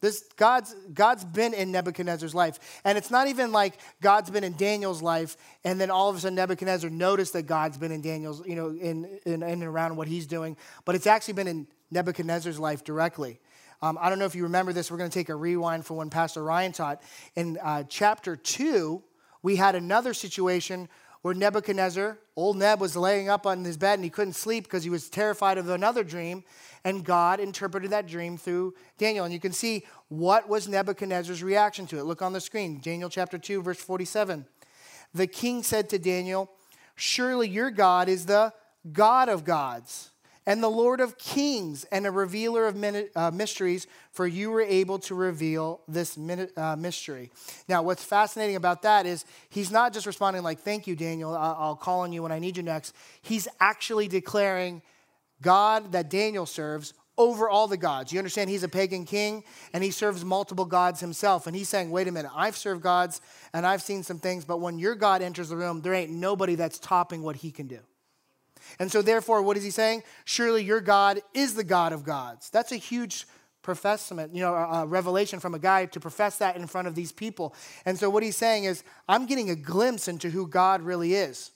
This 0.00 0.24
God's 0.36 0.74
God's 0.94 1.24
been 1.24 1.52
in 1.52 1.70
Nebuchadnezzar's 1.72 2.34
life. 2.34 2.80
And 2.84 2.96
it's 2.96 3.10
not 3.10 3.28
even 3.28 3.52
like 3.52 3.74
God's 4.00 4.30
been 4.30 4.44
in 4.44 4.56
Daniel's 4.56 5.02
life 5.02 5.36
and 5.64 5.80
then 5.80 5.90
all 5.90 6.08
of 6.08 6.16
a 6.16 6.20
sudden 6.20 6.36
Nebuchadnezzar 6.36 6.90
noticed 6.90 7.34
that 7.34 7.42
God's 7.42 7.76
been 7.76 7.92
in 7.92 8.00
Daniel's, 8.00 8.46
you 8.46 8.56
know, 8.56 8.68
in, 8.68 9.18
in, 9.26 9.42
in 9.42 9.42
and 9.42 9.64
around 9.64 9.96
what 9.96 10.08
he's 10.08 10.26
doing, 10.26 10.56
but 10.84 10.94
it's 10.94 11.06
actually 11.06 11.34
been 11.34 11.48
in 11.48 11.66
Nebuchadnezzar's 11.90 12.58
life 12.58 12.84
directly. 12.84 13.40
Um, 13.82 13.98
I 14.00 14.08
don't 14.10 14.18
know 14.18 14.26
if 14.26 14.34
you 14.34 14.44
remember 14.44 14.72
this. 14.72 14.90
We're 14.90 14.98
going 14.98 15.10
to 15.10 15.18
take 15.18 15.30
a 15.30 15.34
rewind 15.34 15.86
for 15.86 15.94
when 15.94 16.10
Pastor 16.10 16.42
Ryan 16.44 16.72
taught. 16.72 17.02
In 17.34 17.58
uh, 17.62 17.84
chapter 17.88 18.36
2, 18.36 19.02
we 19.42 19.56
had 19.56 19.74
another 19.74 20.12
situation 20.12 20.88
where 21.22 21.34
Nebuchadnezzar, 21.34 22.18
old 22.34 22.56
Neb, 22.56 22.80
was 22.80 22.96
laying 22.96 23.28
up 23.28 23.46
on 23.46 23.64
his 23.64 23.76
bed 23.76 23.94
and 23.94 24.04
he 24.04 24.10
couldn't 24.10 24.34
sleep 24.34 24.64
because 24.64 24.84
he 24.84 24.90
was 24.90 25.10
terrified 25.10 25.58
of 25.58 25.68
another 25.68 26.02
dream. 26.02 26.44
And 26.84 27.04
God 27.04 27.40
interpreted 27.40 27.90
that 27.90 28.06
dream 28.06 28.38
through 28.38 28.74
Daniel. 28.96 29.24
And 29.24 29.34
you 29.34 29.40
can 29.40 29.52
see 29.52 29.84
what 30.08 30.48
was 30.48 30.66
Nebuchadnezzar's 30.66 31.42
reaction 31.42 31.86
to 31.88 31.98
it. 31.98 32.04
Look 32.04 32.22
on 32.22 32.32
the 32.32 32.40
screen 32.40 32.80
Daniel 32.80 33.10
chapter 33.10 33.36
2, 33.36 33.62
verse 33.62 33.80
47. 33.80 34.46
The 35.12 35.26
king 35.26 35.62
said 35.62 35.90
to 35.90 35.98
Daniel, 35.98 36.50
Surely 36.94 37.48
your 37.48 37.70
God 37.70 38.08
is 38.08 38.26
the 38.26 38.52
God 38.92 39.28
of 39.28 39.44
gods 39.44 40.10
and 40.46 40.62
the 40.62 40.70
Lord 40.70 41.00
of 41.00 41.18
kings 41.18 41.84
and 41.84 42.06
a 42.06 42.10
revealer 42.10 42.66
of 42.66 42.82
uh, 43.14 43.30
mysteries, 43.30 43.86
for 44.12 44.26
you 44.26 44.50
were 44.50 44.62
able 44.62 44.98
to 45.00 45.14
reveal 45.14 45.82
this 45.86 46.18
uh, 46.56 46.76
mystery. 46.76 47.30
Now, 47.68 47.82
what's 47.82 48.02
fascinating 48.02 48.56
about 48.56 48.82
that 48.82 49.06
is 49.06 49.24
he's 49.50 49.70
not 49.70 49.92
just 49.92 50.06
responding 50.06 50.42
like, 50.42 50.60
Thank 50.60 50.86
you, 50.86 50.96
Daniel, 50.96 51.34
I'll 51.34 51.76
call 51.76 52.00
on 52.00 52.12
you 52.12 52.22
when 52.22 52.32
I 52.32 52.38
need 52.38 52.56
you 52.56 52.62
next. 52.62 52.94
He's 53.22 53.48
actually 53.60 54.08
declaring 54.08 54.82
God 55.42 55.92
that 55.92 56.10
Daniel 56.10 56.46
serves 56.46 56.94
over 57.20 57.50
all 57.50 57.68
the 57.68 57.76
gods. 57.76 58.12
You 58.12 58.18
understand 58.18 58.48
he's 58.48 58.62
a 58.62 58.68
pagan 58.68 59.04
king 59.04 59.44
and 59.74 59.84
he 59.84 59.90
serves 59.90 60.24
multiple 60.24 60.64
gods 60.64 61.00
himself. 61.00 61.46
And 61.46 61.54
he's 61.54 61.68
saying, 61.68 61.90
wait 61.90 62.08
a 62.08 62.12
minute, 62.12 62.30
I've 62.34 62.56
served 62.56 62.82
gods 62.82 63.20
and 63.52 63.66
I've 63.66 63.82
seen 63.82 64.02
some 64.02 64.18
things, 64.18 64.46
but 64.46 64.60
when 64.60 64.78
your 64.78 64.94
God 64.94 65.20
enters 65.20 65.50
the 65.50 65.56
room, 65.56 65.82
there 65.82 65.92
ain't 65.92 66.10
nobody 66.10 66.54
that's 66.54 66.78
topping 66.78 67.22
what 67.22 67.36
he 67.36 67.50
can 67.50 67.66
do. 67.66 67.80
And 68.78 68.90
so, 68.90 69.02
therefore, 69.02 69.42
what 69.42 69.56
is 69.56 69.64
he 69.64 69.70
saying? 69.70 70.02
Surely 70.24 70.62
your 70.62 70.80
God 70.80 71.20
is 71.34 71.54
the 71.54 71.64
God 71.64 71.92
of 71.92 72.04
gods. 72.04 72.50
That's 72.50 72.72
a 72.72 72.76
huge 72.76 73.26
professment, 73.62 74.34
you 74.34 74.40
know, 74.40 74.54
a 74.54 74.86
revelation 74.86 75.38
from 75.38 75.54
a 75.54 75.58
guy 75.58 75.86
to 75.86 76.00
profess 76.00 76.38
that 76.38 76.56
in 76.56 76.66
front 76.66 76.88
of 76.88 76.94
these 76.94 77.12
people. 77.12 77.54
And 77.84 77.98
so, 77.98 78.08
what 78.08 78.22
he's 78.22 78.36
saying 78.36 78.64
is, 78.64 78.84
I'm 79.08 79.26
getting 79.26 79.50
a 79.50 79.56
glimpse 79.56 80.08
into 80.08 80.30
who 80.30 80.46
God 80.46 80.82
really 80.82 81.14
is. 81.14 81.50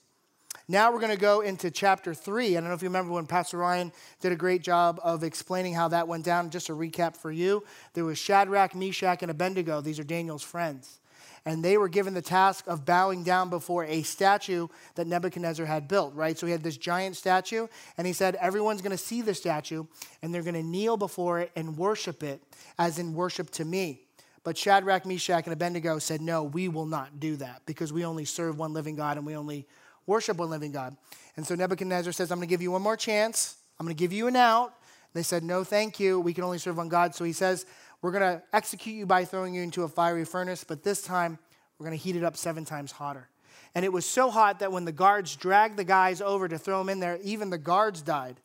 Now 0.67 0.91
we're 0.91 0.99
going 0.99 1.11
to 1.11 1.17
go 1.17 1.41
into 1.41 1.69
chapter 1.69 2.13
three. 2.13 2.57
I 2.57 2.59
don't 2.59 2.69
know 2.69 2.75
if 2.75 2.81
you 2.81 2.89
remember 2.89 3.11
when 3.11 3.27
Pastor 3.27 3.57
Ryan 3.57 3.91
did 4.19 4.31
a 4.31 4.35
great 4.35 4.63
job 4.63 4.99
of 5.03 5.23
explaining 5.23 5.75
how 5.75 5.89
that 5.89 6.07
went 6.07 6.25
down. 6.25 6.49
Just 6.49 6.69
a 6.69 6.73
recap 6.73 7.15
for 7.15 7.31
you 7.31 7.63
there 7.93 8.05
was 8.05 8.17
Shadrach, 8.17 8.73
Meshach, 8.73 9.21
and 9.21 9.29
Abednego. 9.29 9.81
These 9.81 9.99
are 9.99 10.03
Daniel's 10.03 10.43
friends 10.43 10.99
and 11.45 11.63
they 11.63 11.77
were 11.77 11.87
given 11.87 12.13
the 12.13 12.21
task 12.21 12.65
of 12.67 12.85
bowing 12.85 13.23
down 13.23 13.49
before 13.49 13.85
a 13.85 14.01
statue 14.01 14.67
that 14.95 15.05
Nebuchadnezzar 15.05 15.65
had 15.65 15.87
built, 15.87 16.15
right? 16.15 16.37
So 16.37 16.47
he 16.47 16.51
had 16.51 16.63
this 16.63 16.77
giant 16.77 17.15
statue, 17.15 17.67
and 17.97 18.07
he 18.07 18.13
said, 18.13 18.35
Everyone's 18.35 18.81
going 18.81 18.91
to 18.91 18.97
see 18.97 19.21
the 19.21 19.33
statue, 19.33 19.85
and 20.21 20.33
they're 20.33 20.41
going 20.41 20.55
to 20.55 20.63
kneel 20.63 20.97
before 20.97 21.39
it 21.39 21.51
and 21.55 21.77
worship 21.77 22.23
it, 22.23 22.41
as 22.79 22.97
in 22.97 23.13
worship 23.13 23.51
to 23.51 23.65
me. 23.65 24.01
But 24.43 24.57
Shadrach, 24.57 25.05
Meshach, 25.05 25.45
and 25.45 25.53
Abednego 25.53 25.99
said, 25.99 26.21
No, 26.21 26.43
we 26.43 26.67
will 26.67 26.85
not 26.85 27.19
do 27.19 27.35
that 27.37 27.61
because 27.65 27.93
we 27.93 28.05
only 28.05 28.25
serve 28.25 28.57
one 28.57 28.73
living 28.73 28.95
God 28.95 29.17
and 29.17 29.25
we 29.25 29.35
only 29.35 29.67
worship 30.05 30.37
one 30.37 30.49
living 30.49 30.71
God. 30.71 30.95
And 31.35 31.45
so 31.45 31.55
Nebuchadnezzar 31.55 32.13
says, 32.13 32.31
I'm 32.31 32.37
going 32.37 32.47
to 32.47 32.51
give 32.53 32.61
you 32.61 32.71
one 32.71 32.81
more 32.81 32.95
chance. 32.95 33.57
I'm 33.79 33.85
going 33.85 33.95
to 33.95 33.99
give 33.99 34.13
you 34.13 34.27
an 34.27 34.35
out. 34.35 34.73
They 35.13 35.23
said, 35.23 35.43
No, 35.43 35.63
thank 35.63 35.99
you. 35.99 36.19
We 36.19 36.33
can 36.33 36.43
only 36.43 36.59
serve 36.59 36.77
one 36.77 36.89
God. 36.89 37.15
So 37.15 37.23
he 37.23 37.33
says, 37.33 37.65
we're 38.01 38.11
going 38.11 38.37
to 38.37 38.43
execute 38.53 38.95
you 38.95 39.05
by 39.05 39.25
throwing 39.25 39.53
you 39.53 39.61
into 39.61 39.83
a 39.83 39.87
fiery 39.87 40.25
furnace, 40.25 40.63
but 40.63 40.83
this 40.83 41.01
time 41.01 41.39
we're 41.77 41.85
going 41.87 41.97
to 41.97 42.03
heat 42.03 42.15
it 42.15 42.23
up 42.23 42.37
seven 42.37 42.65
times 42.65 42.91
hotter. 42.91 43.29
And 43.73 43.83
it 43.83 43.91
was 43.91 44.05
so 44.05 44.29
hot 44.29 44.59
that 44.59 44.71
when 44.71 44.85
the 44.85 44.91
guards 44.91 45.35
dragged 45.35 45.77
the 45.77 45.83
guys 45.83 46.21
over 46.21 46.47
to 46.47 46.57
throw 46.57 46.79
them 46.79 46.89
in 46.89 46.99
there, 46.99 47.19
even 47.23 47.49
the 47.49 47.57
guards 47.57 48.01
died. 48.01 48.39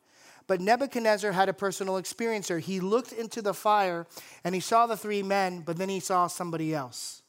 But 0.47 0.59
Nebuchadnezzar 0.59 1.31
had 1.31 1.47
a 1.47 1.53
personal 1.53 1.97
experience 1.97 2.49
here. 2.49 2.59
He 2.59 2.81
looked 2.81 3.13
into 3.13 3.41
the 3.41 3.53
fire 3.53 4.05
and 4.43 4.53
he 4.53 4.59
saw 4.59 4.87
the 4.87 4.97
three 4.97 5.23
men, 5.23 5.61
but 5.61 5.77
then 5.77 5.87
he 5.87 6.01
saw 6.01 6.27
somebody 6.27 6.73
else. 6.73 7.21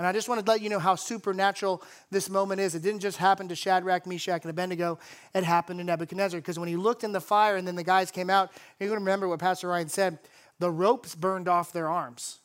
And 0.00 0.06
I 0.06 0.12
just 0.12 0.30
wanted 0.30 0.46
to 0.46 0.52
let 0.52 0.62
you 0.62 0.70
know 0.70 0.78
how 0.78 0.94
supernatural 0.94 1.82
this 2.10 2.30
moment 2.30 2.58
is. 2.60 2.74
It 2.74 2.82
didn't 2.82 3.00
just 3.00 3.18
happen 3.18 3.48
to 3.48 3.54
Shadrach, 3.54 4.06
Meshach, 4.06 4.42
and 4.42 4.50
Abednego, 4.50 4.98
it 5.34 5.44
happened 5.44 5.78
to 5.78 5.84
Nebuchadnezzar. 5.84 6.40
Because 6.40 6.58
when 6.58 6.68
he 6.68 6.76
looked 6.76 7.04
in 7.04 7.12
the 7.12 7.20
fire 7.20 7.56
and 7.56 7.68
then 7.68 7.76
the 7.76 7.84
guys 7.84 8.10
came 8.10 8.30
out, 8.30 8.50
you're 8.78 8.88
going 8.88 8.98
to 8.98 9.04
remember 9.04 9.28
what 9.28 9.38
Pastor 9.38 9.68
Ryan 9.68 9.88
said 9.88 10.18
the 10.60 10.70
ropes 10.70 11.16
burned 11.16 11.48
off 11.48 11.72
their 11.72 11.88
arms, 11.88 12.38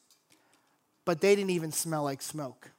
but 1.04 1.22
they 1.22 1.36
didn't 1.36 1.52
even 1.52 1.72
smell 1.72 2.04
like 2.04 2.22
smoke. 2.22 2.72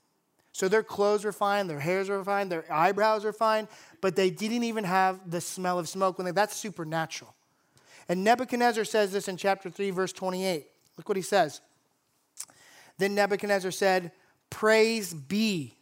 So 0.52 0.69
their 0.69 0.83
clothes 0.83 1.25
were 1.25 1.33
fine, 1.33 1.66
their 1.66 1.81
hairs 1.81 2.09
were 2.09 2.25
fine, 2.25 2.49
their 2.49 2.64
eyebrows 2.73 3.25
were 3.25 3.33
fine, 3.33 3.69
but 4.00 4.16
they 4.16 4.31
didn't 4.31 4.64
even 4.64 4.85
have 4.85 5.31
the 5.31 5.40
smell 5.40 5.78
of 5.78 5.88
smoke. 5.88 6.19
When 6.19 6.35
that's 6.35 6.57
supernatural. 6.57 7.35
And 8.09 8.25
Nebuchadnezzar 8.25 8.85
says 8.85 9.12
this 9.12 9.28
in 9.28 9.37
chapter 9.37 9.69
3, 9.69 9.90
verse 9.90 10.12
28. 10.12 10.66
Look 10.97 11.09
what 11.09 11.16
he 11.16 11.23
says. 11.23 11.61
Then 12.97 13.14
Nebuchadnezzar 13.14 13.71
said, 13.71 14.12
Praise 14.49 15.12
be. 15.12 15.76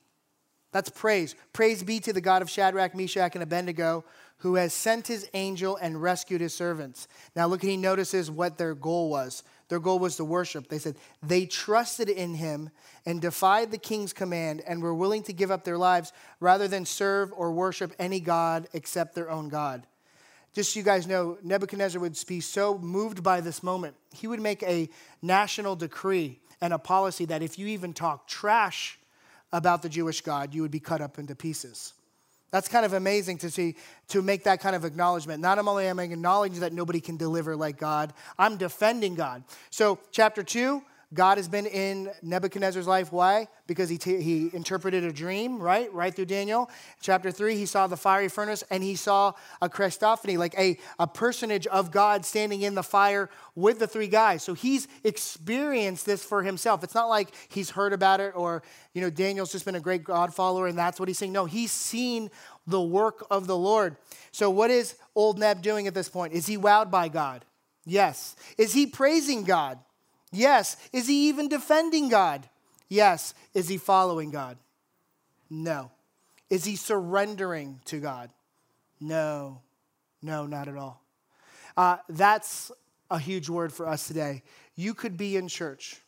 That's 0.73 0.90
praise. 0.90 1.37
Praise 1.52 1.84
be 1.84 2.00
to 2.00 2.12
the 2.12 2.20
God 2.20 2.42
of 2.42 2.50
Shadrach, 2.50 2.96
Meshach, 2.96 3.34
and 3.34 3.44
Abednego, 3.44 4.04
who 4.38 4.57
has 4.57 4.75
sent 4.75 5.07
his 5.07 5.29
angel 5.35 5.76
and 5.76 6.03
rescued 6.03 6.41
his 6.41 6.55
servants. 6.55 7.09
Now, 7.35 7.47
look, 7.47 7.62
he 7.62 7.76
notices 7.76 8.31
what 8.31 8.59
their 8.59 8.75
goal 8.75 9.09
was. 9.09 9.43
Their 9.69 9.81
goal 9.81 9.99
was 9.99 10.17
to 10.17 10.25
worship. 10.25 10.69
They 10.69 10.79
said 10.79 10.97
they 11.23 11.47
trusted 11.47 12.09
in 12.09 12.35
him 12.35 12.71
and 13.07 13.21
defied 13.21 13.71
the 13.71 13.79
king's 13.79 14.12
command 14.12 14.62
and 14.67 14.83
were 14.83 14.95
willing 14.95 15.23
to 15.25 15.33
give 15.33 15.50
up 15.50 15.64
their 15.64 15.79
lives 15.79 16.12
rather 16.41 16.69
than 16.69 16.85
serve 16.85 17.33
or 17.35 17.53
worship 17.53 17.95
any 17.99 18.21
god 18.21 18.69
except 18.75 19.14
their 19.14 19.31
own 19.31 19.49
God. 19.49 19.87
Just 20.53 20.73
so 20.73 20.79
you 20.79 20.85
guys 20.85 21.07
know, 21.07 21.37
Nebuchadnezzar 21.43 22.00
would 22.00 22.17
be 22.29 22.41
so 22.41 22.79
moved 22.79 23.23
by 23.23 23.41
this 23.41 23.62
moment, 23.62 23.97
he 24.12 24.26
would 24.26 24.41
make 24.41 24.62
a 24.62 24.88
national 25.21 25.75
decree 25.75 26.38
and 26.61 26.73
a 26.73 26.79
policy 26.79 27.25
that 27.25 27.43
if 27.43 27.59
you 27.59 27.67
even 27.67 27.93
talk 27.93 28.29
trash 28.29 28.99
about 29.53 29.83
the 29.83 29.88
Jewish 29.88 30.21
God, 30.21 30.55
you 30.55 30.62
would 30.62 30.71
be 30.71 30.81
cut 30.81 31.00
up 31.00 31.19
into 31.19 31.35
pieces. 31.35 31.95
That's 32.54 32.68
kind 32.68 32.87
of 32.87 32.92
amazing 32.92 33.38
to 33.38 33.50
see, 33.50 33.75
to 34.11 34.23
make 34.23 34.44
that 34.44 34.61
kind 34.61 34.76
of 34.76 34.84
acknowledgement. 34.84 35.42
Not 35.42 35.58
only 35.58 35.88
am 35.88 35.99
I 35.99 36.04
acknowledging 36.04 36.61
that 36.61 36.73
nobody 36.73 37.00
can 37.00 37.16
deliver 37.16 37.56
like 37.56 37.78
God, 37.78 38.12
I'm 38.38 38.56
defending 38.58 39.16
God. 39.16 39.42
So, 39.70 39.99
chapter 40.12 40.44
two, 40.44 40.80
God 41.14 41.38
has 41.38 41.49
been 41.49 41.66
in 41.66 42.11
Nebuchadnezzar's 42.23 42.88
life. 42.88 43.12
Why? 43.12 43.47
Because 43.66 43.88
he, 43.88 43.99
t- 43.99 44.21
he 44.21 44.50
interpreted 44.52 45.04
a 45.04 45.12
dream, 45.12 45.61
right? 45.61 45.92
Right 45.92 46.12
through 46.12 46.26
Daniel. 46.26 46.68
Chapter 47.00 47.30
3, 47.30 47.56
he 47.56 47.66
saw 47.66 47.87
the 47.87 47.97
fiery 47.97 48.28
furnace 48.28 48.64
and 48.71 48.83
he 48.83 48.97
saw 48.97 49.33
a 49.62 49.68
Christophany, 49.68 50.37
like 50.37 50.59
a, 50.59 50.76
a 50.99 51.06
personage 51.06 51.66
of 51.68 51.92
God 51.92 52.25
standing 52.25 52.62
in 52.62 52.75
the 52.75 52.83
fire 52.83 53.30
with 53.54 53.78
the 53.78 53.87
three 53.87 54.09
guys. 54.09 54.42
So 54.42 54.54
he's 54.54 54.88
experienced 55.04 56.04
this 56.04 56.25
for 56.25 56.42
himself. 56.42 56.83
It's 56.83 56.94
not 56.94 57.09
like 57.09 57.28
he's 57.49 57.71
heard 57.71 57.92
about 57.92 58.21
it 58.21 58.33
or, 58.35 58.62
you 58.92 59.00
know, 59.00 59.11
Daniel's 59.11 59.52
just 59.52 59.64
been 59.64 59.76
a 59.76 59.80
great 59.80 60.02
God 60.02 60.35
follower 60.35 60.66
and 60.66 60.76
that's 60.76 60.99
what 60.99 61.09
he's 61.09 61.18
saying. 61.18 61.33
No, 61.33 61.44
he's 61.44 61.73
seen 61.73 62.30
the 62.66 62.83
work 62.83 63.25
of 63.30 63.47
the 63.47 63.56
Lord. 63.56 63.97
So 64.33 64.50
what 64.50 64.71
is 64.71 64.97
old 65.14 65.38
Neb 65.38 65.62
doing 65.62 65.87
at 65.87 65.94
this 65.94 66.09
point? 66.09 66.33
Is 66.33 66.47
he 66.47 66.59
wowed 66.59 66.90
by 66.90 67.09
God? 67.09 67.44
Yes. 67.87 68.35
Is 68.59 68.73
he 68.73 68.87
praising 68.87 69.44
God? 69.44 69.78
Yes. 70.35 70.76
Is 70.93 71.07
he 71.07 71.29
even 71.29 71.49
defending 71.49 72.09
God? 72.09 72.49
Yes. 72.88 73.35
Is 73.55 73.69
he 73.69 73.79
following 73.79 74.31
God? 74.31 74.59
No. 75.49 75.91
Is 76.50 76.64
he 76.64 76.76
surrendering 76.76 77.81
to 77.87 78.00
God? 78.00 78.31
No. 79.00 79.61
No, 80.23 80.47
not 80.47 80.69
at 80.69 80.76
all. 80.76 81.03
Uh, 81.76 81.99
that's 82.09 82.73
a 83.11 83.19
huge 83.19 83.49
word 83.49 83.73
for 83.73 83.88
us 83.88 84.07
today. 84.09 84.43
You 84.75 84.95
could 84.95 85.17
be 85.17 85.37
in 85.37 85.49
church. 85.49 86.00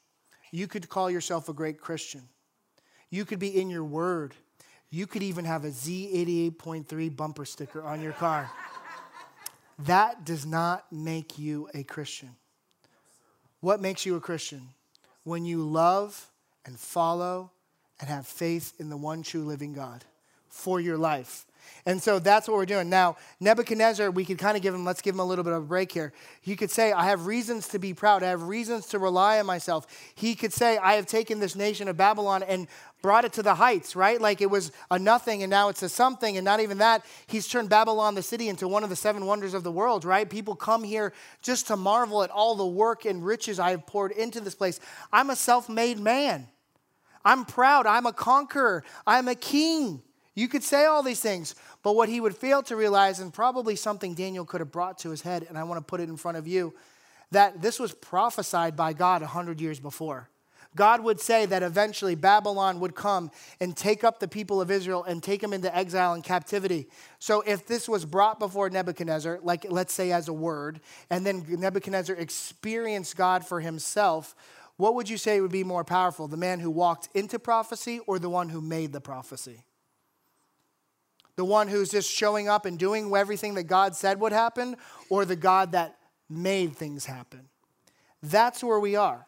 You 0.50 0.66
could 0.66 0.88
call 0.88 1.10
yourself 1.10 1.48
a 1.48 1.52
great 1.52 1.80
Christian. 1.80 2.22
You 3.10 3.24
could 3.24 3.38
be 3.38 3.60
in 3.60 3.70
your 3.70 3.84
word. 3.84 4.34
You 4.90 5.06
could 5.06 5.22
even 5.22 5.44
have 5.44 5.64
a 5.64 5.68
Z88.3 5.70 7.16
bumper 7.16 7.44
sticker 7.44 7.82
on 7.82 8.00
your 8.00 8.12
car. 8.12 8.50
that 9.80 10.24
does 10.24 10.46
not 10.46 10.90
make 10.90 11.38
you 11.38 11.68
a 11.74 11.82
Christian. 11.82 12.30
What 13.66 13.80
makes 13.80 14.06
you 14.06 14.14
a 14.14 14.20
Christian? 14.20 14.68
When 15.24 15.44
you 15.44 15.60
love 15.60 16.30
and 16.64 16.78
follow 16.78 17.50
and 17.98 18.08
have 18.08 18.24
faith 18.24 18.72
in 18.78 18.90
the 18.90 18.96
one 18.96 19.24
true 19.24 19.44
living 19.44 19.72
God 19.72 20.04
for 20.48 20.78
your 20.78 20.96
life. 20.96 21.46
And 21.84 22.00
so 22.00 22.20
that's 22.20 22.46
what 22.46 22.58
we're 22.58 22.64
doing. 22.64 22.88
Now, 22.88 23.16
Nebuchadnezzar, 23.40 24.12
we 24.12 24.24
could 24.24 24.38
kind 24.38 24.56
of 24.56 24.62
give 24.62 24.72
him, 24.72 24.84
let's 24.84 25.02
give 25.02 25.16
him 25.16 25.18
a 25.18 25.24
little 25.24 25.42
bit 25.42 25.52
of 25.52 25.64
a 25.64 25.66
break 25.66 25.90
here. 25.90 26.12
He 26.42 26.54
could 26.54 26.70
say, 26.70 26.92
I 26.92 27.06
have 27.06 27.26
reasons 27.26 27.66
to 27.70 27.80
be 27.80 27.92
proud. 27.92 28.22
I 28.22 28.28
have 28.28 28.44
reasons 28.44 28.86
to 28.90 29.00
rely 29.00 29.40
on 29.40 29.46
myself. 29.46 29.88
He 30.14 30.36
could 30.36 30.52
say, 30.52 30.78
I 30.78 30.94
have 30.94 31.06
taken 31.06 31.40
this 31.40 31.56
nation 31.56 31.88
of 31.88 31.96
Babylon 31.96 32.44
and 32.44 32.68
brought 33.06 33.24
it 33.24 33.34
to 33.34 33.42
the 33.44 33.54
heights, 33.54 33.94
right? 33.94 34.20
Like 34.20 34.40
it 34.40 34.50
was 34.50 34.72
a 34.90 34.98
nothing 34.98 35.44
and 35.44 35.48
now 35.48 35.68
it's 35.68 35.80
a 35.84 35.88
something. 35.88 36.36
And 36.36 36.44
not 36.44 36.58
even 36.58 36.78
that, 36.78 37.04
he's 37.28 37.46
turned 37.46 37.68
Babylon, 37.68 38.16
the 38.16 38.22
city, 38.22 38.48
into 38.48 38.66
one 38.66 38.82
of 38.82 38.90
the 38.90 38.96
seven 38.96 39.26
wonders 39.26 39.54
of 39.54 39.62
the 39.62 39.70
world, 39.70 40.04
right? 40.04 40.28
People 40.28 40.56
come 40.56 40.82
here 40.82 41.12
just 41.40 41.68
to 41.68 41.76
marvel 41.76 42.24
at 42.24 42.30
all 42.30 42.56
the 42.56 42.66
work 42.66 43.04
and 43.04 43.24
riches 43.24 43.60
I 43.60 43.70
have 43.70 43.86
poured 43.86 44.10
into 44.10 44.40
this 44.40 44.56
place. 44.56 44.80
I'm 45.12 45.30
a 45.30 45.36
self 45.36 45.68
made 45.68 46.00
man. 46.00 46.48
I'm 47.24 47.44
proud. 47.44 47.86
I'm 47.86 48.06
a 48.06 48.12
conqueror. 48.12 48.82
I'm 49.06 49.28
a 49.28 49.36
king. 49.36 50.02
You 50.34 50.48
could 50.48 50.64
say 50.64 50.86
all 50.86 51.04
these 51.04 51.20
things, 51.20 51.54
but 51.84 51.94
what 51.94 52.08
he 52.08 52.20
would 52.20 52.36
fail 52.36 52.60
to 52.64 52.74
realize, 52.74 53.20
and 53.20 53.32
probably 53.32 53.76
something 53.76 54.14
Daniel 54.14 54.44
could 54.44 54.60
have 54.60 54.72
brought 54.72 54.98
to 54.98 55.10
his 55.10 55.22
head, 55.22 55.46
and 55.48 55.56
I 55.56 55.62
want 55.62 55.78
to 55.78 55.84
put 55.84 56.00
it 56.00 56.08
in 56.08 56.16
front 56.16 56.38
of 56.38 56.48
you, 56.48 56.74
that 57.30 57.62
this 57.62 57.78
was 57.78 57.92
prophesied 57.92 58.74
by 58.74 58.94
God 58.94 59.22
100 59.22 59.60
years 59.60 59.78
before. 59.78 60.28
God 60.76 61.02
would 61.02 61.18
say 61.18 61.46
that 61.46 61.62
eventually 61.62 62.14
Babylon 62.14 62.78
would 62.80 62.94
come 62.94 63.30
and 63.60 63.76
take 63.76 64.04
up 64.04 64.20
the 64.20 64.28
people 64.28 64.60
of 64.60 64.70
Israel 64.70 65.02
and 65.02 65.22
take 65.22 65.40
them 65.40 65.52
into 65.52 65.74
exile 65.74 66.12
and 66.12 66.22
captivity. 66.22 66.86
So, 67.18 67.40
if 67.40 67.66
this 67.66 67.88
was 67.88 68.04
brought 68.04 68.38
before 68.38 68.70
Nebuchadnezzar, 68.70 69.40
like 69.42 69.66
let's 69.68 69.92
say 69.92 70.12
as 70.12 70.28
a 70.28 70.32
word, 70.32 70.80
and 71.10 71.26
then 71.26 71.44
Nebuchadnezzar 71.48 72.14
experienced 72.14 73.16
God 73.16 73.44
for 73.44 73.60
himself, 73.60 74.36
what 74.76 74.94
would 74.94 75.08
you 75.08 75.16
say 75.16 75.40
would 75.40 75.50
be 75.50 75.64
more 75.64 75.84
powerful, 75.84 76.28
the 76.28 76.36
man 76.36 76.60
who 76.60 76.70
walked 76.70 77.08
into 77.14 77.38
prophecy 77.38 78.00
or 78.06 78.18
the 78.18 78.28
one 78.28 78.50
who 78.50 78.60
made 78.60 78.92
the 78.92 79.00
prophecy? 79.00 79.64
The 81.36 81.44
one 81.44 81.68
who's 81.68 81.90
just 81.90 82.10
showing 82.10 82.48
up 82.48 82.66
and 82.66 82.78
doing 82.78 83.14
everything 83.14 83.54
that 83.54 83.64
God 83.64 83.96
said 83.96 84.20
would 84.20 84.32
happen, 84.32 84.76
or 85.08 85.24
the 85.24 85.36
God 85.36 85.72
that 85.72 85.96
made 86.28 86.76
things 86.76 87.06
happen? 87.06 87.48
That's 88.22 88.62
where 88.62 88.80
we 88.80 88.96
are. 88.96 89.26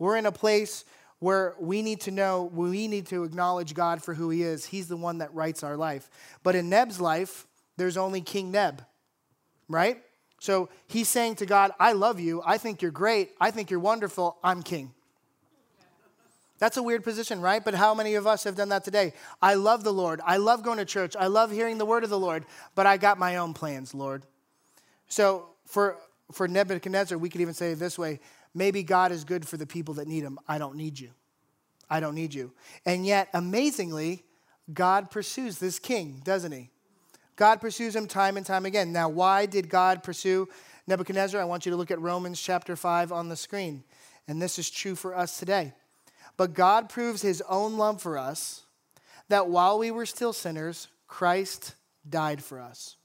We're 0.00 0.16
in 0.16 0.26
a 0.26 0.32
place 0.32 0.84
where 1.20 1.54
we 1.60 1.82
need 1.82 2.00
to 2.00 2.10
know, 2.10 2.50
we 2.52 2.88
need 2.88 3.06
to 3.08 3.22
acknowledge 3.22 3.74
God 3.74 4.02
for 4.02 4.14
who 4.14 4.30
He 4.30 4.42
is. 4.42 4.64
He's 4.64 4.88
the 4.88 4.96
one 4.96 5.18
that 5.18 5.32
writes 5.32 5.62
our 5.62 5.76
life. 5.76 6.10
But 6.42 6.56
in 6.56 6.68
Neb's 6.68 7.00
life, 7.00 7.46
there's 7.76 7.96
only 7.96 8.22
King 8.22 8.50
Neb, 8.50 8.82
right? 9.68 10.02
So 10.40 10.70
he's 10.86 11.08
saying 11.08 11.36
to 11.36 11.46
God, 11.46 11.72
I 11.78 11.92
love 11.92 12.18
you. 12.18 12.42
I 12.44 12.56
think 12.56 12.80
you're 12.80 12.90
great. 12.90 13.32
I 13.38 13.50
think 13.50 13.70
you're 13.70 13.78
wonderful. 13.78 14.38
I'm 14.42 14.62
king. 14.62 14.92
That's 16.58 16.78
a 16.78 16.82
weird 16.82 17.04
position, 17.04 17.42
right? 17.42 17.62
But 17.62 17.74
how 17.74 17.94
many 17.94 18.14
of 18.14 18.26
us 18.26 18.44
have 18.44 18.56
done 18.56 18.70
that 18.70 18.82
today? 18.82 19.12
I 19.42 19.54
love 19.54 19.84
the 19.84 19.92
Lord. 19.92 20.20
I 20.24 20.38
love 20.38 20.62
going 20.62 20.78
to 20.78 20.86
church. 20.86 21.14
I 21.18 21.26
love 21.26 21.50
hearing 21.50 21.76
the 21.76 21.84
word 21.84 22.04
of 22.04 22.10
the 22.10 22.18
Lord, 22.18 22.46
but 22.74 22.86
I 22.86 22.96
got 22.96 23.18
my 23.18 23.36
own 23.36 23.52
plans, 23.52 23.94
Lord. 23.94 24.22
So 25.08 25.50
for, 25.66 25.98
for 26.32 26.48
Nebuchadnezzar, 26.48 27.18
we 27.18 27.28
could 27.28 27.42
even 27.42 27.54
say 27.54 27.72
it 27.72 27.78
this 27.78 27.98
way 27.98 28.20
maybe 28.54 28.82
God 28.82 29.12
is 29.12 29.24
good 29.24 29.46
for 29.46 29.56
the 29.56 29.66
people 29.66 29.94
that 29.94 30.08
need 30.08 30.22
him. 30.22 30.38
I 30.48 30.58
don't 30.58 30.76
need 30.76 30.98
you. 30.98 31.10
I 31.88 32.00
don't 32.00 32.14
need 32.14 32.34
you. 32.34 32.52
And 32.86 33.04
yet, 33.04 33.28
amazingly, 33.34 34.24
God 34.72 35.10
pursues 35.10 35.58
this 35.58 35.78
king, 35.78 36.22
doesn't 36.24 36.52
he? 36.52 36.70
God 37.36 37.60
pursues 37.60 37.96
him 37.96 38.06
time 38.06 38.36
and 38.36 38.44
time 38.44 38.66
again. 38.66 38.92
Now, 38.92 39.08
why 39.08 39.46
did 39.46 39.68
God 39.68 40.02
pursue 40.02 40.48
Nebuchadnezzar? 40.86 41.40
I 41.40 41.44
want 41.44 41.64
you 41.64 41.70
to 41.70 41.76
look 41.76 41.90
at 41.90 42.00
Romans 42.00 42.40
chapter 42.40 42.76
5 42.76 43.12
on 43.12 43.28
the 43.28 43.36
screen. 43.36 43.82
And 44.28 44.40
this 44.40 44.58
is 44.58 44.70
true 44.70 44.94
for 44.94 45.16
us 45.16 45.38
today. 45.38 45.72
But 46.36 46.54
God 46.54 46.88
proves 46.88 47.22
his 47.22 47.42
own 47.48 47.76
love 47.76 48.00
for 48.00 48.18
us 48.18 48.64
that 49.28 49.48
while 49.48 49.78
we 49.78 49.90
were 49.90 50.06
still 50.06 50.32
sinners, 50.32 50.88
Christ 51.08 51.74
died 52.08 52.42
for 52.42 52.60
us. 52.60 52.96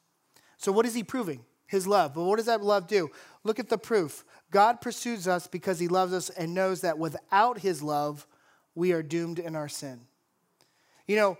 So, 0.57 0.71
what 0.71 0.85
is 0.85 0.93
he 0.93 1.03
proving? 1.03 1.45
His 1.67 1.87
love. 1.87 2.13
But 2.13 2.23
what 2.23 2.37
does 2.37 2.45
that 2.45 2.63
love 2.63 2.87
do? 2.87 3.09
Look 3.43 3.59
at 3.59 3.69
the 3.69 3.77
proof. 3.77 4.23
God 4.55 4.79
pursues 4.79 5.27
us 5.27 5.47
because 5.47 5.79
he 5.79 5.89
loves 5.89 6.13
us 6.13 6.29
and 6.29 6.53
knows 6.53 6.79
that 6.79 6.97
without 6.97 7.59
his 7.59 7.83
love, 7.83 8.25
we 8.73 8.93
are 8.93 9.03
doomed 9.03 9.37
in 9.37 9.53
our 9.53 9.67
sin. 9.67 9.99
You 11.07 11.17
know, 11.17 11.37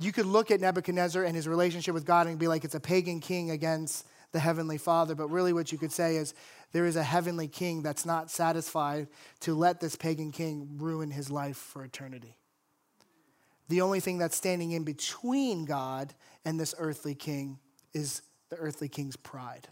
you 0.00 0.10
could 0.10 0.24
look 0.24 0.50
at 0.50 0.62
Nebuchadnezzar 0.62 1.22
and 1.22 1.36
his 1.36 1.46
relationship 1.46 1.92
with 1.92 2.06
God 2.06 2.26
and 2.26 2.38
be 2.38 2.48
like, 2.48 2.64
it's 2.64 2.74
a 2.74 2.80
pagan 2.80 3.20
king 3.20 3.50
against 3.50 4.06
the 4.32 4.40
heavenly 4.40 4.78
father. 4.78 5.14
But 5.14 5.28
really, 5.28 5.52
what 5.52 5.72
you 5.72 5.76
could 5.76 5.92
say 5.92 6.16
is, 6.16 6.32
there 6.72 6.86
is 6.86 6.96
a 6.96 7.02
heavenly 7.02 7.48
king 7.48 7.82
that's 7.82 8.06
not 8.06 8.30
satisfied 8.30 9.06
to 9.40 9.54
let 9.54 9.78
this 9.78 9.94
pagan 9.94 10.32
king 10.32 10.78
ruin 10.78 11.10
his 11.10 11.30
life 11.30 11.58
for 11.58 11.84
eternity. 11.84 12.38
The 13.68 13.82
only 13.82 14.00
thing 14.00 14.16
that's 14.16 14.38
standing 14.38 14.70
in 14.70 14.84
between 14.84 15.66
God 15.66 16.14
and 16.46 16.58
this 16.58 16.74
earthly 16.78 17.14
king 17.14 17.58
is 17.92 18.22
the 18.48 18.56
earthly 18.56 18.88
king's 18.88 19.16
pride. 19.16 19.68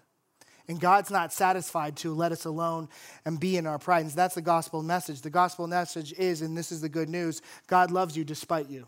And 0.68 0.80
God's 0.80 1.10
not 1.10 1.32
satisfied 1.32 1.96
to 1.98 2.14
let 2.14 2.32
us 2.32 2.44
alone 2.44 2.88
and 3.24 3.38
be 3.38 3.56
in 3.56 3.66
our 3.66 3.78
pride. 3.78 4.04
And 4.04 4.10
that's 4.10 4.36
the 4.36 4.42
gospel 4.42 4.82
message. 4.82 5.22
The 5.22 5.30
gospel 5.30 5.66
message 5.66 6.12
is, 6.12 6.42
and 6.42 6.56
this 6.56 6.70
is 6.72 6.80
the 6.80 6.88
good 6.88 7.08
news 7.08 7.42
God 7.66 7.90
loves 7.90 8.16
you 8.16 8.24
despite 8.24 8.68
you. 8.68 8.86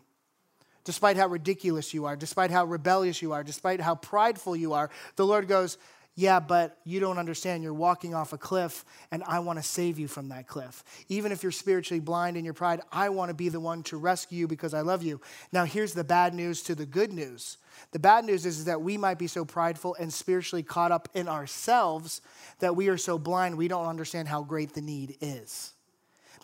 Despite 0.84 1.16
how 1.16 1.28
ridiculous 1.28 1.94
you 1.94 2.04
are, 2.04 2.14
despite 2.14 2.50
how 2.50 2.66
rebellious 2.66 3.22
you 3.22 3.32
are, 3.32 3.42
despite 3.42 3.80
how 3.80 3.94
prideful 3.94 4.54
you 4.54 4.74
are, 4.74 4.90
the 5.16 5.24
Lord 5.24 5.48
goes, 5.48 5.78
yeah, 6.16 6.38
but 6.38 6.78
you 6.85 7.00
don't 7.00 7.18
understand. 7.18 7.64
You're 7.64 7.75
walking 7.75 8.14
off 8.14 8.33
a 8.33 8.38
cliff, 8.38 8.85
and 9.11 9.25
I 9.25 9.40
want 9.40 9.59
to 9.59 9.64
save 9.64 9.99
you 9.99 10.06
from 10.06 10.28
that 10.28 10.47
cliff. 10.47 10.85
Even 11.09 11.33
if 11.33 11.42
you're 11.42 11.50
spiritually 11.50 12.00
blind 12.00 12.37
in 12.37 12.44
your 12.44 12.54
pride, 12.54 12.80
I 12.92 13.09
want 13.09 13.30
to 13.30 13.35
be 13.35 13.49
the 13.49 13.59
one 13.59 13.83
to 13.85 13.97
rescue 13.97 14.38
you 14.38 14.47
because 14.47 14.75
I 14.75 14.83
love 14.83 15.02
you. 15.02 15.21
Now, 15.52 15.64
here's 15.64 15.92
the 15.92 16.04
bad 16.04 16.33
news 16.33 16.62
to 16.64 16.76
the 16.76 16.87
good 16.87 17.12
news. 17.12 17.59
The 17.90 17.99
bad 17.99 18.25
news 18.25 18.47
is, 18.47 18.61
is 18.61 18.64
that 18.66 18.80
we 18.80 18.97
might 18.97 19.18
be 19.18 19.26
so 19.26 19.44
prideful 19.44 19.97
and 19.99 20.12
spiritually 20.12 20.62
caught 20.62 20.92
up 20.92 21.09
in 21.14 21.28
ourselves 21.28 22.21
that 22.61 22.76
we 22.76 22.88
are 22.88 22.97
so 22.97 23.18
blind 23.18 23.59
we 23.59 23.66
don't 23.66 23.87
understand 23.87 24.28
how 24.28 24.42
great 24.42 24.73
the 24.73 24.80
need 24.80 25.16
is. 25.21 25.73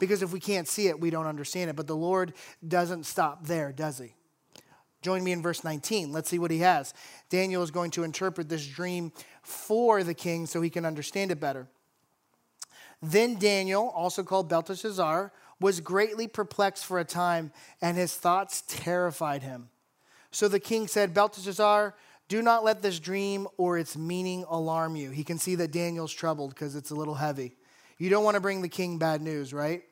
Because 0.01 0.23
if 0.23 0.33
we 0.33 0.41
can't 0.41 0.67
see 0.67 0.89
it, 0.89 0.99
we 0.99 1.11
don't 1.11 1.27
understand 1.27 1.71
it. 1.71 1.77
But 1.77 1.87
the 1.87 1.95
Lord 1.95 2.33
doesn't 2.67 3.05
stop 3.05 3.47
there, 3.47 3.71
does 3.71 3.99
he? 3.99 4.15
Join 5.03 5.25
me 5.25 5.33
in 5.33 5.43
verse 5.43 5.65
19. 5.65 6.13
Let's 6.13 6.29
see 6.29 6.39
what 6.39 6.51
he 6.51 6.59
has. 6.59 6.93
Daniel 7.31 7.63
is 7.63 7.71
going 7.71 7.91
to 7.93 8.05
interpret 8.05 8.49
this 8.49 8.67
dream 8.67 9.13
for 9.43 10.05
the 10.05 10.15
king 10.15 10.47
so 10.47 10.61
he 10.61 10.71
can 10.71 10.85
understand 10.85 11.31
it 11.31 11.41
better. 11.41 11.69
Then 13.03 13.39
Daniel, 13.39 13.89
also 13.89 14.23
called 14.23 14.49
Belteshazzar, 14.49 15.33
was 15.59 15.81
greatly 15.81 16.27
perplexed 16.27 16.85
for 16.85 16.99
a 16.99 17.05
time, 17.05 17.53
and 17.81 17.97
his 17.97 18.15
thoughts 18.15 18.63
terrified 18.67 19.43
him. 19.43 19.71
So 20.31 20.49
the 20.49 20.61
king 20.61 20.87
said, 20.87 21.15
Belteshazzar, 21.15 21.95
do 22.29 22.43
not 22.43 22.63
let 22.63 22.83
this 22.83 23.01
dream 23.01 23.49
or 23.57 23.79
its 23.79 23.97
meaning 23.97 24.45
alarm 24.49 24.97
you. 24.97 25.11
He 25.11 25.25
can 25.25 25.39
see 25.39 25.57
that 25.57 25.73
Daniel's 25.73 26.13
troubled 26.13 26.51
because 26.51 26.77
it's 26.77 26.91
a 26.91 26.95
little 26.95 27.15
heavy. 27.15 27.57
You 27.99 28.09
don't 28.09 28.25
want 28.25 28.37
to 28.37 28.41
bring 28.41 28.63
the 28.63 28.69
king 28.69 28.99
bad 28.99 29.21
news, 29.21 29.53
right? 29.53 29.83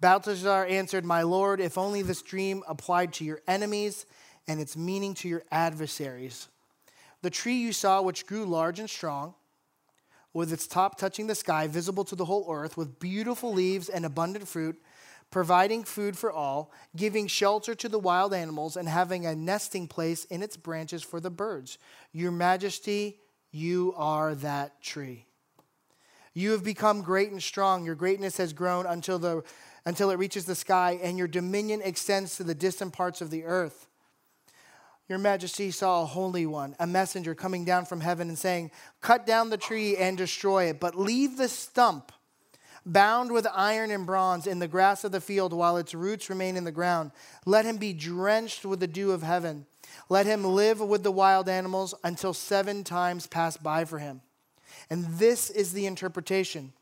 Belteshazzar 0.00 0.66
answered, 0.66 1.04
My 1.04 1.22
lord, 1.22 1.60
if 1.60 1.78
only 1.78 2.02
this 2.02 2.22
dream 2.22 2.62
applied 2.68 3.12
to 3.14 3.24
your 3.24 3.40
enemies 3.46 4.04
and 4.48 4.60
its 4.60 4.76
meaning 4.76 5.14
to 5.14 5.28
your 5.28 5.42
adversaries. 5.50 6.48
The 7.22 7.30
tree 7.30 7.56
you 7.56 7.72
saw, 7.72 8.02
which 8.02 8.26
grew 8.26 8.44
large 8.44 8.78
and 8.78 8.88
strong, 8.88 9.34
with 10.32 10.52
its 10.52 10.66
top 10.66 10.98
touching 10.98 11.26
the 11.26 11.34
sky, 11.34 11.66
visible 11.66 12.04
to 12.04 12.14
the 12.14 12.26
whole 12.26 12.46
earth, 12.52 12.76
with 12.76 13.00
beautiful 13.00 13.52
leaves 13.52 13.88
and 13.88 14.04
abundant 14.04 14.46
fruit, 14.46 14.80
providing 15.30 15.82
food 15.82 16.16
for 16.16 16.30
all, 16.30 16.70
giving 16.94 17.26
shelter 17.26 17.74
to 17.74 17.88
the 17.88 17.98
wild 17.98 18.34
animals, 18.34 18.76
and 18.76 18.88
having 18.88 19.26
a 19.26 19.34
nesting 19.34 19.88
place 19.88 20.24
in 20.26 20.42
its 20.42 20.56
branches 20.56 21.02
for 21.02 21.20
the 21.20 21.30
birds. 21.30 21.78
Your 22.12 22.30
majesty, 22.30 23.18
you 23.50 23.94
are 23.96 24.34
that 24.36 24.82
tree. 24.82 25.26
You 26.34 26.50
have 26.50 26.62
become 26.62 27.00
great 27.00 27.30
and 27.30 27.42
strong. 27.42 27.86
Your 27.86 27.94
greatness 27.94 28.36
has 28.36 28.52
grown 28.52 28.84
until, 28.84 29.18
the, 29.18 29.42
until 29.86 30.10
it 30.10 30.18
reaches 30.18 30.44
the 30.44 30.54
sky, 30.54 31.00
and 31.02 31.16
your 31.16 31.28
dominion 31.28 31.80
extends 31.82 32.36
to 32.36 32.44
the 32.44 32.54
distant 32.54 32.92
parts 32.92 33.22
of 33.22 33.30
the 33.30 33.44
earth. 33.44 33.85
Your 35.08 35.18
majesty 35.18 35.70
saw 35.70 36.02
a 36.02 36.06
holy 36.06 36.46
one, 36.46 36.74
a 36.80 36.86
messenger 36.86 37.34
coming 37.34 37.64
down 37.64 37.84
from 37.84 38.00
heaven 38.00 38.28
and 38.28 38.38
saying, 38.38 38.72
Cut 39.00 39.24
down 39.24 39.50
the 39.50 39.56
tree 39.56 39.96
and 39.96 40.18
destroy 40.18 40.64
it, 40.64 40.80
but 40.80 40.98
leave 40.98 41.36
the 41.36 41.48
stump 41.48 42.10
bound 42.86 43.32
with 43.32 43.46
iron 43.52 43.90
and 43.90 44.06
bronze 44.06 44.46
in 44.46 44.60
the 44.60 44.68
grass 44.68 45.04
of 45.04 45.12
the 45.12 45.20
field 45.20 45.52
while 45.52 45.76
its 45.76 45.92
roots 45.92 46.30
remain 46.30 46.56
in 46.56 46.64
the 46.64 46.72
ground. 46.72 47.10
Let 47.44 47.64
him 47.64 47.76
be 47.76 47.92
drenched 47.92 48.64
with 48.64 48.80
the 48.80 48.86
dew 48.86 49.10
of 49.10 49.22
heaven. 49.22 49.66
Let 50.08 50.26
him 50.26 50.44
live 50.44 50.80
with 50.80 51.02
the 51.02 51.10
wild 51.10 51.48
animals 51.48 51.94
until 52.04 52.32
seven 52.32 52.84
times 52.84 53.26
pass 53.26 53.56
by 53.56 53.84
for 53.84 53.98
him. 53.98 54.22
And 54.88 55.04
this 55.18 55.50
is 55.50 55.72
the 55.72 55.86
interpretation 55.86 56.72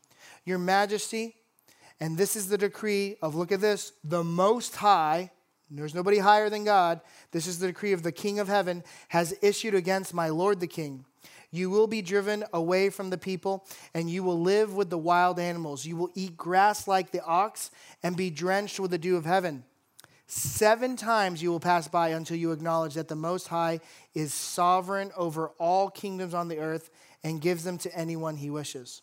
Your 0.45 0.59
majesty, 0.59 1.35
and 1.99 2.17
this 2.17 2.35
is 2.35 2.49
the 2.49 2.57
decree 2.57 3.17
of, 3.21 3.35
look 3.35 3.51
at 3.51 3.61
this, 3.61 3.93
the 4.03 4.23
Most 4.23 4.75
High 4.75 5.31
there's 5.77 5.95
nobody 5.95 6.19
higher 6.19 6.49
than 6.49 6.63
God. 6.63 7.01
This 7.31 7.47
is 7.47 7.59
the 7.59 7.67
decree 7.67 7.93
of 7.93 8.03
the 8.03 8.11
King 8.11 8.39
of 8.39 8.47
heaven, 8.47 8.83
has 9.09 9.35
issued 9.41 9.75
against 9.75 10.13
my 10.13 10.29
Lord 10.29 10.59
the 10.59 10.67
King. 10.67 11.05
You 11.51 11.69
will 11.69 11.87
be 11.87 12.01
driven 12.01 12.43
away 12.53 12.89
from 12.89 13.09
the 13.09 13.17
people, 13.17 13.65
and 13.93 14.09
you 14.09 14.23
will 14.23 14.39
live 14.39 14.75
with 14.75 14.89
the 14.89 14.97
wild 14.97 15.39
animals. 15.39 15.85
You 15.85 15.95
will 15.95 16.11
eat 16.13 16.35
grass 16.35 16.87
like 16.87 17.11
the 17.11 17.23
ox 17.23 17.71
and 18.03 18.17
be 18.17 18.29
drenched 18.29 18.79
with 18.79 18.91
the 18.91 18.97
dew 18.97 19.15
of 19.15 19.25
heaven. 19.25 19.63
Seven 20.27 20.95
times 20.95 21.41
you 21.41 21.51
will 21.51 21.59
pass 21.59 21.87
by 21.87 22.09
until 22.09 22.37
you 22.37 22.51
acknowledge 22.51 22.95
that 22.95 23.07
the 23.07 23.15
Most 23.15 23.47
High 23.47 23.79
is 24.13 24.33
sovereign 24.33 25.11
over 25.15 25.49
all 25.59 25.89
kingdoms 25.89 26.33
on 26.33 26.47
the 26.47 26.57
earth 26.57 26.89
and 27.23 27.41
gives 27.41 27.63
them 27.63 27.77
to 27.79 27.95
anyone 27.95 28.35
he 28.35 28.49
wishes. 28.49 29.01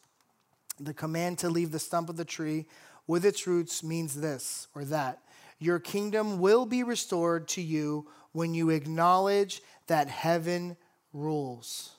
The 0.80 0.94
command 0.94 1.38
to 1.38 1.48
leave 1.48 1.70
the 1.70 1.78
stump 1.78 2.08
of 2.08 2.16
the 2.16 2.24
tree 2.24 2.66
with 3.06 3.24
its 3.24 3.46
roots 3.46 3.85
means 3.85 4.14
this 4.14 4.66
or 4.74 4.85
that 4.87 5.20
your 5.62 5.79
kingdom 5.79 6.38
will 6.38 6.66
be 6.66 6.83
restored 6.83 7.48
to 7.48 7.62
you 7.62 8.07
when 8.33 8.55
you 8.55 8.70
acknowledge 8.70 9.62
that 9.87 10.09
heaven 10.09 10.77
rules. 11.12 11.96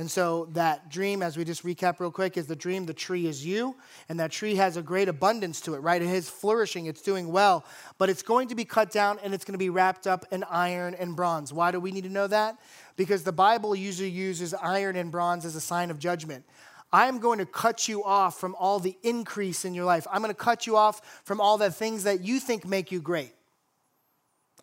And 0.00 0.10
so, 0.10 0.46
that 0.52 0.88
dream, 0.88 1.22
as 1.22 1.36
we 1.36 1.44
just 1.44 1.62
recap 1.62 2.00
real 2.00 2.10
quick, 2.10 2.38
is 2.38 2.46
the 2.46 2.56
dream 2.56 2.86
the 2.86 2.94
tree 2.94 3.26
is 3.26 3.44
you, 3.44 3.76
and 4.08 4.18
that 4.18 4.30
tree 4.30 4.54
has 4.54 4.78
a 4.78 4.82
great 4.82 5.10
abundance 5.10 5.60
to 5.62 5.74
it, 5.74 5.80
right? 5.80 6.00
It 6.00 6.08
is 6.08 6.26
flourishing, 6.26 6.86
it's 6.86 7.02
doing 7.02 7.30
well, 7.30 7.66
but 7.98 8.08
it's 8.08 8.22
going 8.22 8.48
to 8.48 8.54
be 8.54 8.64
cut 8.64 8.90
down 8.90 9.18
and 9.22 9.34
it's 9.34 9.44
going 9.44 9.52
to 9.52 9.58
be 9.58 9.68
wrapped 9.68 10.06
up 10.06 10.24
in 10.30 10.42
iron 10.44 10.94
and 10.94 11.14
bronze. 11.14 11.52
Why 11.52 11.70
do 11.70 11.80
we 11.80 11.92
need 11.92 12.04
to 12.04 12.10
know 12.10 12.26
that? 12.28 12.56
Because 12.96 13.24
the 13.24 13.32
Bible 13.32 13.74
usually 13.76 14.08
uses 14.08 14.54
iron 14.54 14.96
and 14.96 15.12
bronze 15.12 15.44
as 15.44 15.54
a 15.54 15.60
sign 15.60 15.90
of 15.90 15.98
judgment. 15.98 16.46
I'm 16.92 17.18
going 17.18 17.38
to 17.38 17.46
cut 17.46 17.88
you 17.88 18.02
off 18.04 18.38
from 18.38 18.56
all 18.58 18.80
the 18.80 18.96
increase 19.02 19.64
in 19.64 19.74
your 19.74 19.84
life. 19.84 20.06
I'm 20.10 20.22
going 20.22 20.34
to 20.34 20.38
cut 20.38 20.66
you 20.66 20.76
off 20.76 21.22
from 21.24 21.40
all 21.40 21.56
the 21.56 21.70
things 21.70 22.04
that 22.04 22.20
you 22.20 22.40
think 22.40 22.66
make 22.66 22.90
you 22.90 23.00
great, 23.00 23.32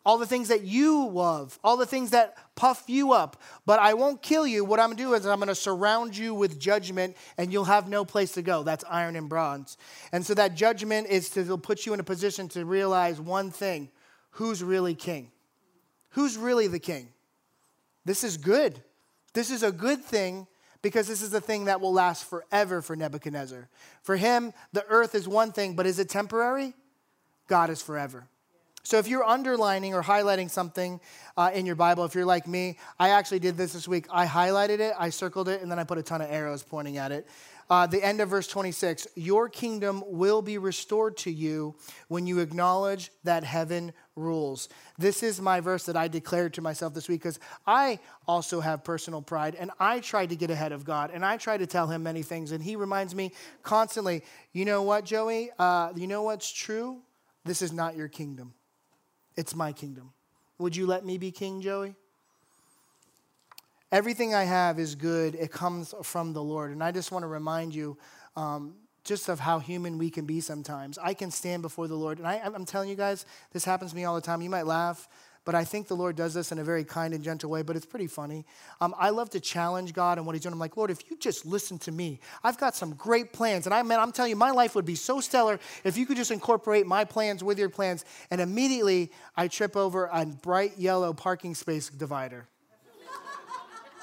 all 0.05 0.17
the 0.17 0.25
things 0.25 0.49
that 0.49 0.63
you 0.63 1.07
love, 1.07 1.57
all 1.63 1.77
the 1.77 1.85
things 1.85 2.11
that 2.11 2.35
puff 2.55 2.83
you 2.87 3.13
up. 3.13 3.41
But 3.65 3.79
I 3.79 3.93
won't 3.93 4.21
kill 4.21 4.45
you. 4.45 4.65
What 4.65 4.79
I'm 4.79 4.87
going 4.87 4.97
to 4.97 5.03
do 5.03 5.13
is 5.13 5.25
I'm 5.25 5.39
going 5.39 5.47
to 5.47 5.55
surround 5.55 6.17
you 6.17 6.33
with 6.33 6.59
judgment 6.59 7.15
and 7.37 7.51
you'll 7.51 7.65
have 7.65 7.87
no 7.87 8.03
place 8.03 8.33
to 8.33 8.41
go. 8.41 8.63
That's 8.63 8.83
iron 8.89 9.15
and 9.15 9.29
bronze. 9.29 9.77
And 10.11 10.25
so 10.25 10.33
that 10.33 10.55
judgment 10.55 11.07
is 11.07 11.29
to 11.31 11.57
put 11.57 11.85
you 11.85 11.93
in 11.93 11.99
a 12.01 12.03
position 12.03 12.49
to 12.49 12.65
realize 12.65 13.21
one 13.21 13.51
thing 13.51 13.89
who's 14.31 14.61
really 14.63 14.95
king? 14.95 15.31
Who's 16.11 16.37
really 16.37 16.67
the 16.67 16.79
king? 16.79 17.09
This 18.05 18.23
is 18.23 18.37
good. 18.37 18.81
This 19.33 19.51
is 19.51 19.63
a 19.63 19.71
good 19.71 20.03
thing 20.03 20.47
because 20.87 21.05
this 21.05 21.21
is 21.21 21.33
a 21.33 21.41
thing 21.41 21.65
that 21.65 21.81
will 21.81 21.91
last 21.91 22.23
forever 22.23 22.81
for 22.81 22.95
Nebuchadnezzar. 22.95 23.67
For 24.03 24.15
him, 24.15 24.53
the 24.71 24.85
earth 24.87 25.15
is 25.15 25.27
one 25.27 25.51
thing, 25.51 25.75
but 25.75 25.85
is 25.85 25.99
it 25.99 26.07
temporary? 26.07 26.73
God 27.47 27.69
is 27.69 27.81
forever. 27.81 28.25
So 28.83 28.97
if 28.97 29.09
you're 29.09 29.25
underlining 29.25 29.93
or 29.93 30.01
highlighting 30.01 30.49
something 30.49 31.01
uh, 31.35 31.51
in 31.53 31.65
your 31.65 31.75
Bible, 31.75 32.05
if 32.05 32.15
you're 32.15 32.25
like 32.25 32.47
me, 32.47 32.77
I 32.97 33.09
actually 33.09 33.39
did 33.39 33.57
this 33.57 33.73
this 33.73 33.85
week. 33.85 34.07
I 34.09 34.25
highlighted 34.25 34.79
it, 34.79 34.93
I 34.97 35.09
circled 35.09 35.49
it, 35.49 35.61
and 35.61 35.69
then 35.69 35.77
I 35.77 35.83
put 35.83 35.97
a 35.97 36.03
ton 36.03 36.21
of 36.21 36.31
arrows 36.31 36.63
pointing 36.63 36.95
at 36.95 37.11
it. 37.11 37.27
Uh, 37.69 37.85
the 37.85 38.01
end 38.01 38.21
of 38.21 38.29
verse 38.29 38.47
26 38.47 39.07
Your 39.15 39.49
kingdom 39.49 40.05
will 40.07 40.41
be 40.41 40.57
restored 40.57 41.17
to 41.17 41.31
you 41.31 41.75
when 42.07 42.27
you 42.27 42.39
acknowledge 42.39 43.11
that 43.25 43.43
heaven 43.43 43.91
rules. 44.17 44.67
This 44.97 45.23
is 45.23 45.39
my 45.39 45.61
verse 45.61 45.85
that 45.85 45.95
I 45.95 46.07
declared 46.07 46.55
to 46.55 46.61
myself 46.61 46.93
this 46.93 47.07
week 47.07 47.21
because 47.21 47.39
I 47.65 47.99
also 48.27 48.59
have 48.59 48.83
personal 48.83 49.21
pride 49.21 49.55
and 49.55 49.71
I 49.79 49.99
try 49.99 50.25
to 50.25 50.35
get 50.35 50.49
ahead 50.49 50.71
of 50.71 50.83
God 50.83 51.11
and 51.13 51.23
I 51.23 51.37
try 51.37 51.57
to 51.57 51.67
tell 51.67 51.87
him 51.87 52.03
many 52.03 52.23
things. 52.23 52.51
And 52.51 52.61
he 52.63 52.75
reminds 52.75 53.15
me 53.15 53.31
constantly, 53.63 54.23
you 54.51 54.65
know 54.65 54.81
what, 54.81 55.05
Joey? 55.05 55.51
Uh, 55.57 55.93
you 55.95 56.07
know 56.07 56.23
what's 56.23 56.51
true? 56.51 56.99
This 57.45 57.61
is 57.61 57.71
not 57.71 57.95
your 57.95 58.07
kingdom, 58.09 58.53
it's 59.35 59.55
my 59.55 59.71
kingdom. 59.71 60.11
Would 60.59 60.75
you 60.75 60.87
let 60.87 61.05
me 61.05 61.17
be 61.19 61.31
king, 61.31 61.61
Joey? 61.61 61.95
Everything 63.91 64.35
I 64.35 64.43
have 64.43 64.79
is 64.79 64.95
good. 64.95 65.35
It 65.35 65.51
comes 65.51 65.93
from 66.03 66.33
the 66.33 66.43
Lord. 66.43 66.71
And 66.71 66.83
I 66.83 66.91
just 66.91 67.11
want 67.11 67.23
to 67.23 67.27
remind 67.27 67.73
you 67.73 67.97
um, 68.35 68.73
just 69.07 69.29
of 69.29 69.39
how 69.39 69.59
human 69.59 69.97
we 69.97 70.09
can 70.09 70.25
be 70.25 70.41
sometimes. 70.41 70.97
I 70.97 71.13
can 71.13 71.31
stand 71.31 71.61
before 71.61 71.87
the 71.87 71.95
Lord, 71.95 72.19
and 72.19 72.27
I, 72.27 72.41
am 72.43 72.65
telling 72.65 72.89
you 72.89 72.95
guys, 72.95 73.25
this 73.53 73.65
happens 73.65 73.91
to 73.91 73.97
me 73.97 74.03
all 74.05 74.15
the 74.15 74.21
time. 74.21 74.41
You 74.41 74.49
might 74.49 74.67
laugh, 74.67 75.07
but 75.45 75.55
I 75.55 75.63
think 75.63 75.87
the 75.87 75.95
Lord 75.95 76.17
does 76.17 76.33
this 76.33 76.51
in 76.51 76.59
a 76.59 76.63
very 76.63 76.83
kind 76.83 77.13
and 77.13 77.23
gentle 77.23 77.49
way, 77.49 77.61
but 77.61 77.77
it's 77.77 77.85
pretty 77.85 78.07
funny. 78.07 78.45
Um, 78.81 78.93
I 78.99 79.11
love 79.11 79.29
to 79.29 79.39
challenge 79.39 79.93
God 79.93 80.17
and 80.17 80.27
what 80.27 80.35
He's 80.35 80.43
doing. 80.43 80.51
I'm 80.51 80.59
like, 80.59 80.75
Lord, 80.75 80.91
if 80.91 81.09
you 81.09 81.17
just 81.17 81.45
listen 81.45 81.79
to 81.79 81.91
me, 81.91 82.19
I've 82.43 82.57
got 82.57 82.75
some 82.75 82.95
great 82.95 83.31
plans. 83.31 83.65
And 83.65 83.73
I, 83.73 83.81
man, 83.81 84.01
I'm 84.01 84.11
telling 84.11 84.29
you, 84.29 84.35
my 84.35 84.51
life 84.51 84.75
would 84.75 84.85
be 84.85 84.95
so 84.95 85.21
stellar 85.21 85.57
if 85.85 85.97
you 85.97 86.05
could 86.05 86.17
just 86.17 86.31
incorporate 86.31 86.85
my 86.85 87.05
plans 87.05 87.45
with 87.45 87.57
your 87.57 87.69
plans. 87.69 88.03
And 88.29 88.41
immediately, 88.41 89.11
I 89.37 89.47
trip 89.47 89.77
over 89.77 90.09
a 90.11 90.25
bright 90.25 90.77
yellow 90.77 91.13
parking 91.13 91.55
space 91.55 91.87
divider. 91.89 92.45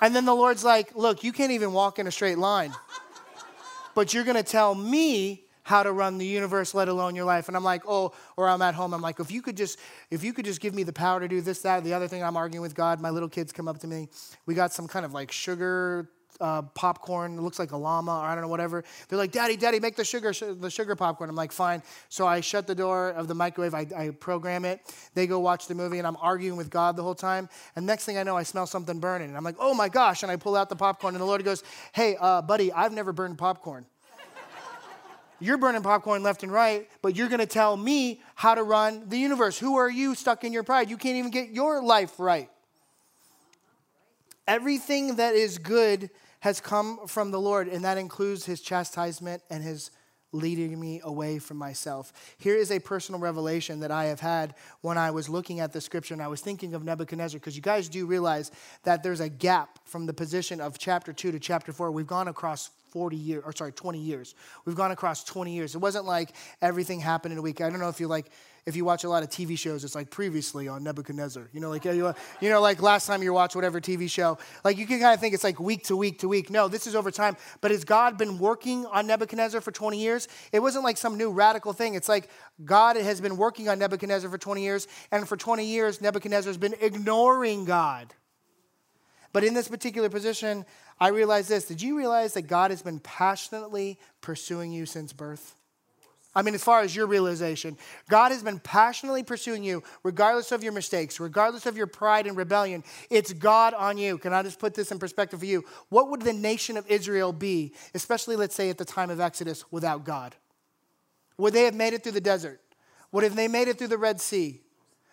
and 0.01 0.17
then 0.17 0.25
the 0.25 0.35
Lord's 0.35 0.65
like, 0.65 0.97
Look, 0.97 1.23
you 1.23 1.33
can't 1.33 1.53
even 1.53 1.75
walk 1.75 1.99
in 1.99 2.07
a 2.07 2.11
straight 2.11 2.39
line 2.39 2.73
but 3.95 4.13
you're 4.13 4.25
going 4.25 4.37
to 4.37 4.43
tell 4.43 4.75
me 4.75 5.45
how 5.65 5.83
to 5.83 5.93
run 5.93 6.19
the 6.19 6.27
universe, 6.27 6.75
let 6.75 6.89
alone 6.89 7.15
your 7.15 7.25
life. 7.25 7.49
And 7.49 7.57
I'm 7.57 7.65
like, 7.65 7.83
oh, 7.89 8.13
or 8.37 8.49
I'm 8.49 8.61
at 8.61 8.75
home. 8.75 8.93
I'm 8.93 9.01
like, 9.01 9.19
if 9.19 9.31
you 9.31 9.41
could 9.41 9.57
just, 9.57 9.79
if 10.11 10.23
you 10.23 10.35
could 10.35 10.45
just 10.45 10.61
give 10.61 10.75
me 10.75 10.83
the 10.83 10.93
power 10.93 11.21
to 11.21 11.27
do 11.27 11.41
this, 11.41 11.63
that, 11.63 11.83
the 11.85 11.95
other 11.95 12.07
thing. 12.07 12.23
I'm 12.23 12.37
arguing 12.37 12.61
with 12.61 12.75
God. 12.75 13.01
My 13.01 13.11
little 13.11 13.31
kids 13.31 13.51
come 13.51 13.67
up 13.67 13.79
to 13.79 13.87
me. 13.87 14.09
We 14.45 14.55
got 14.55 14.73
some 14.73 14.87
kind 14.87 15.07
of 15.07 15.15
like 15.15 15.33
sugar 15.33 16.11
uh, 16.41 16.63
popcorn. 16.63 17.39
It 17.39 17.41
looks 17.41 17.59
like 17.59 17.73
a 17.73 17.77
llama 17.77 18.13
or 18.13 18.25
I 18.25 18.35
don't 18.35 18.43
know, 18.43 18.49
whatever. 18.49 18.85
They're 19.09 19.19
like, 19.19 19.33
Daddy, 19.33 19.57
Daddy, 19.57 19.81
make 19.81 19.97
the 19.97 20.05
sugar, 20.05 20.33
the 20.33 20.71
sugar 20.71 20.97
popcorn. 20.97 21.31
I'm 21.31 21.37
like, 21.37 21.53
fine. 21.53 21.83
So 22.09 22.27
I 22.27 22.41
shut 22.41 22.67
the 22.67 22.75
door 22.75 23.11
of 23.11 23.29
the 23.29 23.35
microwave. 23.35 23.75
I, 23.75 23.87
I 23.97 24.11
program 24.11 24.65
it. 24.65 24.81
They 25.15 25.27
go 25.27 25.39
watch 25.41 25.67
the 25.67 25.75
movie, 25.75 25.99
and 25.99 26.07
I'm 26.07 26.17
arguing 26.21 26.57
with 26.57 26.71
God 26.71 26.97
the 26.97 27.03
whole 27.03 27.15
time. 27.15 27.49
And 27.77 27.87
next 27.87 28.05
thing 28.05 28.19
I 28.19 28.23
know, 28.23 28.37
I 28.37 28.43
smell 28.43 28.67
something 28.67 29.01
burning. 29.01 29.29
And 29.29 29.37
I'm 29.37 29.45
like, 29.45 29.57
oh 29.59 29.75
my 29.75 29.89
gosh. 29.89 30.23
And 30.23 30.31
I 30.31 30.37
pull 30.37 30.57
out 30.57 30.69
the 30.69 30.77
popcorn, 30.77 31.15
and 31.15 31.21
the 31.21 31.27
Lord 31.27 31.45
goes, 31.45 31.63
hey, 31.93 32.17
uh, 32.21 32.43
buddy, 32.43 32.73
I've 32.73 32.93
never 32.93 33.13
burned 33.13 33.39
popcorn. 33.39 33.87
You're 35.41 35.59
burning 35.59 35.83
popcorn 35.83 36.23
left 36.23 36.43
and 36.43 36.53
right, 36.53 36.89
but 37.03 37.17
you're 37.17 37.29
going 37.29 37.41
to 37.41 37.47
tell 37.47 37.77
me 37.77 38.21
how 38.35 38.55
to 38.55 38.63
run 38.63 39.09
the 39.09 39.19
universe. 39.19 39.59
Who 39.59 39.77
are 39.77 39.91
you 39.91 40.15
stuck 40.15 40.45
in 40.45 40.53
your 40.53 40.63
pride? 40.63 40.89
You 40.89 40.97
can't 40.97 41.17
even 41.17 41.31
get 41.31 41.51
your 41.51 41.83
life 41.83 42.19
right. 42.19 42.49
Everything 44.47 45.17
that 45.17 45.35
is 45.35 45.59
good 45.59 46.11
has 46.45 46.61
come 46.61 46.99
from 47.07 47.31
the 47.31 47.41
Lord, 47.41 47.69
and 47.69 47.83
that 47.87 47.97
includes 47.97 48.45
his 48.45 48.61
chastisement 48.61 49.43
and 49.49 49.65
his 49.65 49.91
leading 50.31 50.79
me 50.79 51.01
away 51.03 51.39
from 51.39 51.57
myself. 51.57 52.13
Here 52.37 52.55
is 52.55 52.71
a 52.71 52.79
personal 52.81 53.19
revelation 53.19 53.81
that 53.81 53.91
I 53.91 54.05
have 54.05 54.21
had 54.21 54.55
when 54.83 54.99
I 54.99 55.11
was 55.11 55.31
looking 55.31 55.61
at 55.61 55.73
the 55.73 55.81
scripture 55.81 56.13
and 56.13 56.23
I 56.23 56.29
was 56.29 56.43
thinking 56.43 56.75
of 56.75 56.85
Nebuchadnezzar, 56.85 57.41
because 57.41 57.57
you 57.57 57.63
guys 57.63 57.89
do 57.89 58.05
realize 58.05 58.51
that 58.83 59.03
there's 59.03 59.21
a 59.21 59.29
gap 59.31 59.79
from 59.87 60.05
the 60.05 60.13
position 60.13 60.61
of 60.61 60.77
chapter 60.77 61.15
2 61.15 61.33
to 61.33 61.39
chapter 61.39 61.73
4. 61.73 61.91
We've 61.91 62.07
gone 62.07 62.29
across 62.29 62.69
40 62.95 63.17
years, 63.17 63.43
or 63.45 63.53
sorry, 63.53 63.73
20 63.73 63.99
years. 63.99 64.37
We've 64.65 64.77
gone 64.77 64.93
across 64.93 65.25
20 65.25 65.53
years. 65.53 65.75
It 65.75 65.79
wasn't 65.79 66.05
like 66.05 66.31
everything 66.63 67.01
happened 67.01 67.33
in 67.33 67.39
a 67.39 67.43
week. 67.43 67.61
I 67.61 67.69
don't 67.69 67.81
know 67.81 67.89
if 67.89 67.99
you 67.99 68.07
like, 68.07 68.31
if 68.67 68.77
you 68.77 68.85
watch 68.85 69.03
a 69.03 69.09
lot 69.09 69.25
of 69.25 69.31
TV 69.31 69.59
shows, 69.59 69.83
it's 69.83 69.97
like 69.97 70.11
previously 70.11 70.69
on 70.69 70.85
Nebuchadnezzar. 70.85 71.51
You 71.53 71.59
know, 71.59 71.71
like 71.71 71.85
you 71.85 72.15
know, 72.41 72.61
like 72.61 72.81
last 72.81 73.09
time 73.09 73.21
you 73.21 73.33
watched 73.33 73.57
whatever 73.57 73.81
TV 73.81 74.09
show. 74.09 74.39
Like 74.63 74.79
you 74.79 74.87
can 74.87 75.01
kind 75.01 75.13
of 75.13 75.19
think 75.19 75.35
it's 75.35 75.43
like 75.43 75.59
week 75.59 75.83
to 75.87 75.97
week 75.97 76.21
to 76.21 76.29
week. 76.29 76.51
No, 76.51 76.69
this 76.69 76.87
is 76.87 76.95
over 76.95 77.11
time. 77.11 77.37
But 77.61 77.73
has 77.73 77.85
God 77.85 78.17
been 78.17 78.39
working 78.39 78.87
on 78.87 79.09
Nebuchadnezzar 79.09 79.61
for 79.61 79.73
20 79.73 80.01
years? 80.01 80.29
It 80.53 80.61
wasn't 80.61 80.85
like 80.85 80.97
some 80.97 81.19
new 81.19 81.33
radical 81.33 81.73
thing. 81.73 81.95
It's 81.95 82.09
like 82.09 82.31
God 82.65 82.95
has 82.95 83.21
been 83.21 83.37
working 83.37 83.69
on 83.69 83.81
Nebuchadnezzar 83.81 84.31
for 84.31 84.39
20 84.39 84.63
years, 84.63 84.87
and 85.11 85.29
for 85.29 85.37
20 85.37 85.67
years, 85.67 86.01
Nebuchadnezzar 86.01 86.49
has 86.49 86.59
been 86.59 86.77
ignoring 86.81 87.65
God. 87.65 88.15
But 89.35 89.43
in 89.43 89.53
this 89.53 89.67
particular 89.67 90.09
position, 90.09 90.65
I 91.01 91.09
realized 91.09 91.49
this. 91.49 91.65
Did 91.65 91.83
you 91.83 91.99
realize 91.99 92.35
that 92.35 92.43
God 92.43 92.71
has 92.71 92.83
been 92.83 93.01
passionately 93.01 93.99
pursuing 94.21 94.73
you 94.73 94.87
since 94.87 95.13
birth? 95.13 95.57
I 96.37 96.43
mean, 96.43 96.55
as 96.55 96.63
far 96.63 96.83
as 96.83 96.95
your 96.95 97.09
realization, 97.09 97.77
God 98.09 98.31
has 98.31 98.45
been 98.45 98.61
passionately 98.61 99.25
pursuing 99.25 99.65
you, 99.65 99.83
regardless 100.05 100.53
of 100.53 100.63
your 100.63 100.73
mistakes, 100.73 101.19
regardless 101.19 101.67
of 101.67 101.77
your 101.77 101.89
pride 101.89 102.29
and 102.29 102.37
rebellion. 102.37 102.85
It's 103.11 103.33
God 103.33 103.75
on 103.75 103.99
you. 103.99 104.19
Can 104.19 104.33
I 104.33 104.45
just 104.45 104.61
put 104.61 104.73
this 104.73 104.93
in 104.93 105.01
perspective 105.01 105.41
for 105.41 105.47
you? 105.47 105.65
What 105.89 106.11
would 106.11 106.23
the 106.23 106.33
nation 106.33 106.77
of 106.77 106.87
Israel 106.87 107.33
be, 107.33 107.75
especially, 107.93 108.37
let's 108.37 108.55
say, 108.55 108.71
at 108.71 108.79
the 108.79 108.85
time 108.85 109.11
of 109.11 109.21
Exodus, 109.21 109.65
without 109.73 110.05
God? 110.05 110.37
Would 111.39 111.55
they 111.55 111.65
have 111.65 111.75
made 111.75 111.93
it 111.93 112.05
through 112.05 112.13
the 112.13 112.21
desert? 112.21 112.61
Would 113.11 113.25
have 113.25 113.35
they 113.35 113.49
made 113.49 113.67
it 113.67 113.79
through 113.79 113.89
the 113.89 113.99
Red 113.99 114.21
Sea? 114.21 114.61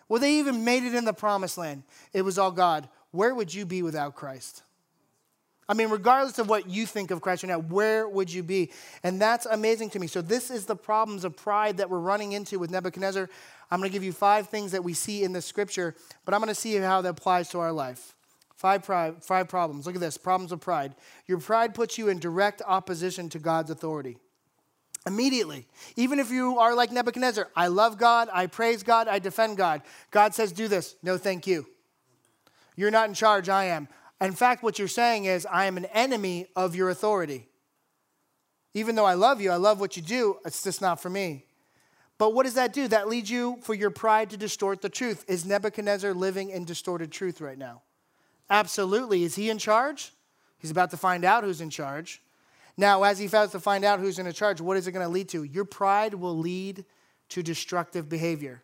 Would 0.08 0.22
they 0.22 0.34
even 0.34 0.64
made 0.64 0.84
it 0.84 0.94
in 0.94 1.04
the 1.04 1.12
promised 1.12 1.58
land? 1.58 1.82
It 2.12 2.22
was 2.22 2.38
all 2.38 2.52
God. 2.52 2.88
Where 3.12 3.34
would 3.34 3.54
you 3.54 3.64
be 3.64 3.82
without 3.82 4.14
Christ? 4.14 4.62
I 5.68 5.74
mean, 5.74 5.88
regardless 5.88 6.38
of 6.38 6.48
what 6.48 6.68
you 6.68 6.86
think 6.86 7.10
of 7.10 7.20
Christ 7.20 7.44
right 7.44 7.50
now, 7.50 7.60
where 7.60 8.08
would 8.08 8.32
you 8.32 8.42
be? 8.42 8.72
And 9.04 9.20
that's 9.20 9.46
amazing 9.46 9.90
to 9.90 9.98
me. 9.98 10.06
So, 10.06 10.20
this 10.20 10.50
is 10.50 10.66
the 10.66 10.74
problems 10.74 11.24
of 11.24 11.36
pride 11.36 11.76
that 11.76 11.88
we're 11.88 12.00
running 12.00 12.32
into 12.32 12.58
with 12.58 12.70
Nebuchadnezzar. 12.70 13.28
I'm 13.70 13.78
going 13.78 13.88
to 13.88 13.92
give 13.92 14.04
you 14.04 14.12
five 14.12 14.48
things 14.48 14.72
that 14.72 14.84
we 14.84 14.92
see 14.92 15.22
in 15.22 15.32
the 15.32 15.40
scripture, 15.40 15.94
but 16.24 16.34
I'm 16.34 16.40
going 16.40 16.48
to 16.48 16.54
see 16.54 16.74
how 16.76 17.00
that 17.00 17.08
applies 17.08 17.48
to 17.50 17.60
our 17.60 17.72
life. 17.72 18.14
Five, 18.56 18.84
five 18.84 19.48
problems. 19.48 19.86
Look 19.86 19.94
at 19.94 20.00
this 20.00 20.18
problems 20.18 20.52
of 20.52 20.60
pride. 20.60 20.94
Your 21.26 21.38
pride 21.38 21.74
puts 21.74 21.96
you 21.96 22.08
in 22.08 22.18
direct 22.18 22.60
opposition 22.66 23.28
to 23.30 23.38
God's 23.38 23.70
authority. 23.70 24.18
Immediately. 25.06 25.66
Even 25.96 26.20
if 26.20 26.30
you 26.30 26.58
are 26.58 26.74
like 26.74 26.92
Nebuchadnezzar, 26.92 27.48
I 27.56 27.68
love 27.68 27.98
God, 27.98 28.28
I 28.32 28.46
praise 28.46 28.82
God, 28.84 29.08
I 29.08 29.18
defend 29.18 29.56
God. 29.56 29.82
God 30.10 30.34
says, 30.34 30.52
do 30.52 30.68
this. 30.68 30.94
No, 31.02 31.18
thank 31.18 31.46
you. 31.46 31.66
You're 32.76 32.90
not 32.90 33.08
in 33.08 33.14
charge, 33.14 33.48
I 33.48 33.64
am. 33.64 33.88
In 34.20 34.32
fact, 34.32 34.62
what 34.62 34.78
you're 34.78 34.88
saying 34.88 35.24
is, 35.24 35.46
I 35.46 35.66
am 35.66 35.76
an 35.76 35.86
enemy 35.86 36.46
of 36.54 36.76
your 36.76 36.90
authority. 36.90 37.48
Even 38.74 38.94
though 38.94 39.04
I 39.04 39.14
love 39.14 39.40
you, 39.40 39.50
I 39.50 39.56
love 39.56 39.80
what 39.80 39.96
you 39.96 40.02
do, 40.02 40.38
it's 40.44 40.62
just 40.62 40.80
not 40.80 41.00
for 41.00 41.10
me. 41.10 41.44
But 42.18 42.34
what 42.34 42.44
does 42.44 42.54
that 42.54 42.72
do? 42.72 42.86
That 42.88 43.08
leads 43.08 43.30
you 43.30 43.58
for 43.62 43.74
your 43.74 43.90
pride 43.90 44.30
to 44.30 44.36
distort 44.36 44.80
the 44.80 44.88
truth. 44.88 45.24
Is 45.26 45.44
Nebuchadnezzar 45.44 46.14
living 46.14 46.50
in 46.50 46.64
distorted 46.64 47.10
truth 47.10 47.40
right 47.40 47.58
now? 47.58 47.82
Absolutely. 48.48 49.24
Is 49.24 49.34
he 49.34 49.50
in 49.50 49.58
charge? 49.58 50.12
He's 50.58 50.70
about 50.70 50.90
to 50.92 50.96
find 50.96 51.24
out 51.24 51.42
who's 51.42 51.60
in 51.60 51.70
charge. 51.70 52.22
Now, 52.76 53.02
as 53.02 53.18
he 53.18 53.26
fails 53.26 53.50
to 53.52 53.60
find 53.60 53.84
out 53.84 53.98
who's 53.98 54.18
in 54.18 54.32
charge, 54.32 54.60
what 54.60 54.76
is 54.76 54.86
it 54.86 54.92
going 54.92 55.04
to 55.04 55.12
lead 55.12 55.28
to? 55.30 55.42
Your 55.42 55.64
pride 55.64 56.14
will 56.14 56.38
lead 56.38 56.84
to 57.30 57.42
destructive 57.42 58.08
behavior. 58.08 58.62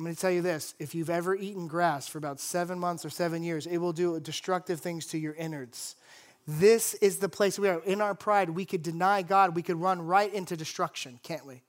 I'm 0.00 0.04
going 0.04 0.16
to 0.16 0.20
tell 0.22 0.30
you 0.30 0.40
this 0.40 0.74
if 0.78 0.94
you've 0.94 1.10
ever 1.10 1.34
eaten 1.34 1.68
grass 1.68 2.08
for 2.08 2.16
about 2.16 2.40
seven 2.40 2.78
months 2.78 3.04
or 3.04 3.10
seven 3.10 3.42
years, 3.42 3.66
it 3.66 3.76
will 3.76 3.92
do 3.92 4.18
destructive 4.18 4.80
things 4.80 5.04
to 5.08 5.18
your 5.18 5.34
innards. 5.34 5.94
This 6.48 6.94
is 6.94 7.18
the 7.18 7.28
place 7.28 7.58
we 7.58 7.68
are. 7.68 7.82
In 7.82 8.00
our 8.00 8.14
pride, 8.14 8.48
we 8.48 8.64
could 8.64 8.82
deny 8.82 9.20
God, 9.20 9.54
we 9.54 9.60
could 9.60 9.76
run 9.76 10.00
right 10.00 10.32
into 10.32 10.56
destruction, 10.56 11.20
can't 11.22 11.44
we? 11.44 11.60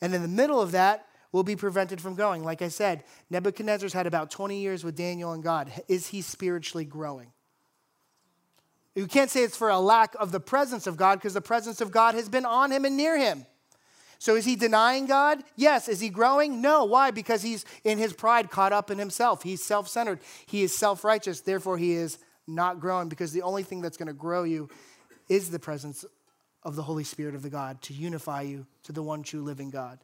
And 0.00 0.14
in 0.14 0.22
the 0.22 0.28
middle 0.28 0.60
of 0.60 0.70
that, 0.70 1.08
we'll 1.32 1.42
be 1.42 1.56
prevented 1.56 2.00
from 2.00 2.14
going. 2.14 2.44
Like 2.44 2.62
I 2.62 2.68
said, 2.68 3.02
Nebuchadnezzar's 3.30 3.94
had 3.94 4.06
about 4.06 4.30
20 4.30 4.60
years 4.60 4.84
with 4.84 4.94
Daniel 4.94 5.32
and 5.32 5.42
God. 5.42 5.72
Is 5.88 6.06
he 6.06 6.22
spiritually 6.22 6.84
growing? 6.84 7.32
You 8.94 9.08
can't 9.08 9.28
say 9.28 9.42
it's 9.42 9.56
for 9.56 9.70
a 9.70 9.80
lack 9.80 10.14
of 10.20 10.30
the 10.30 10.38
presence 10.38 10.86
of 10.86 10.96
God 10.96 11.18
because 11.18 11.34
the 11.34 11.40
presence 11.40 11.80
of 11.80 11.90
God 11.90 12.14
has 12.14 12.28
been 12.28 12.46
on 12.46 12.70
him 12.70 12.84
and 12.84 12.96
near 12.96 13.18
him. 13.18 13.44
So 14.20 14.36
is 14.36 14.44
he 14.44 14.54
denying 14.54 15.06
God? 15.06 15.42
Yes. 15.56 15.88
Is 15.88 15.98
he 15.98 16.10
growing? 16.10 16.60
No. 16.60 16.84
Why? 16.84 17.10
Because 17.10 17.40
he's 17.40 17.64
in 17.84 17.96
his 17.96 18.12
pride 18.12 18.50
caught 18.50 18.70
up 18.70 18.90
in 18.90 18.98
himself. 18.98 19.42
He's 19.42 19.64
self 19.64 19.88
centered. 19.88 20.20
He 20.44 20.62
is 20.62 20.76
self 20.76 21.04
righteous. 21.04 21.40
Therefore, 21.40 21.78
he 21.78 21.92
is 21.92 22.18
not 22.46 22.80
growing 22.80 23.08
because 23.08 23.32
the 23.32 23.40
only 23.40 23.62
thing 23.62 23.80
that's 23.80 23.96
going 23.96 24.08
to 24.08 24.12
grow 24.12 24.44
you 24.44 24.68
is 25.30 25.50
the 25.50 25.58
presence 25.58 26.04
of 26.62 26.76
the 26.76 26.82
Holy 26.82 27.02
Spirit 27.02 27.34
of 27.34 27.40
the 27.40 27.48
God 27.48 27.80
to 27.80 27.94
unify 27.94 28.42
you 28.42 28.66
to 28.82 28.92
the 28.92 29.02
one 29.02 29.22
true 29.22 29.40
living 29.40 29.70
God. 29.70 29.98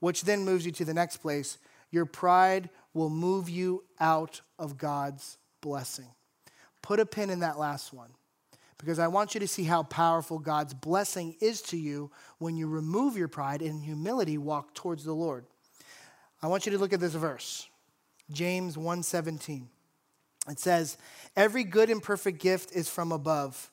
Which 0.00 0.24
then 0.24 0.44
moves 0.44 0.66
you 0.66 0.72
to 0.72 0.84
the 0.84 0.92
next 0.92 1.16
place. 1.16 1.56
Your 1.90 2.04
pride 2.04 2.68
will 2.92 3.08
move 3.08 3.48
you 3.48 3.84
out 3.98 4.42
of 4.58 4.76
God's 4.76 5.38
blessing. 5.62 6.10
Put 6.82 7.00
a 7.00 7.06
pin 7.06 7.30
in 7.30 7.40
that 7.40 7.58
last 7.58 7.94
one 7.94 8.10
because 8.78 8.98
I 8.98 9.08
want 9.08 9.34
you 9.34 9.40
to 9.40 9.48
see 9.48 9.64
how 9.64 9.82
powerful 9.82 10.38
God's 10.38 10.74
blessing 10.74 11.36
is 11.40 11.62
to 11.62 11.76
you 11.76 12.10
when 12.38 12.56
you 12.56 12.68
remove 12.68 13.16
your 13.16 13.28
pride 13.28 13.62
and 13.62 13.82
humility 13.82 14.38
walk 14.38 14.74
towards 14.74 15.04
the 15.04 15.14
Lord. 15.14 15.46
I 16.42 16.48
want 16.48 16.66
you 16.66 16.72
to 16.72 16.78
look 16.78 16.92
at 16.92 17.00
this 17.00 17.14
verse. 17.14 17.68
James 18.30 18.76
1:17. 18.76 19.68
It 20.48 20.60
says, 20.60 20.96
"Every 21.34 21.64
good 21.64 21.90
and 21.90 22.02
perfect 22.02 22.40
gift 22.40 22.72
is 22.72 22.88
from 22.88 23.10
above, 23.10 23.70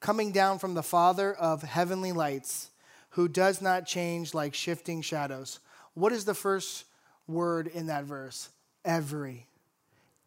coming 0.00 0.32
down 0.32 0.58
from 0.58 0.74
the 0.74 0.82
Father 0.82 1.34
of 1.34 1.62
heavenly 1.62 2.12
lights, 2.12 2.70
who 3.10 3.28
does 3.28 3.60
not 3.60 3.86
change 3.86 4.34
like 4.34 4.54
shifting 4.54 5.02
shadows." 5.02 5.58
What 5.94 6.12
is 6.12 6.24
the 6.24 6.34
first 6.34 6.84
word 7.26 7.66
in 7.66 7.86
that 7.86 8.04
verse? 8.04 8.48
Every 8.84 9.46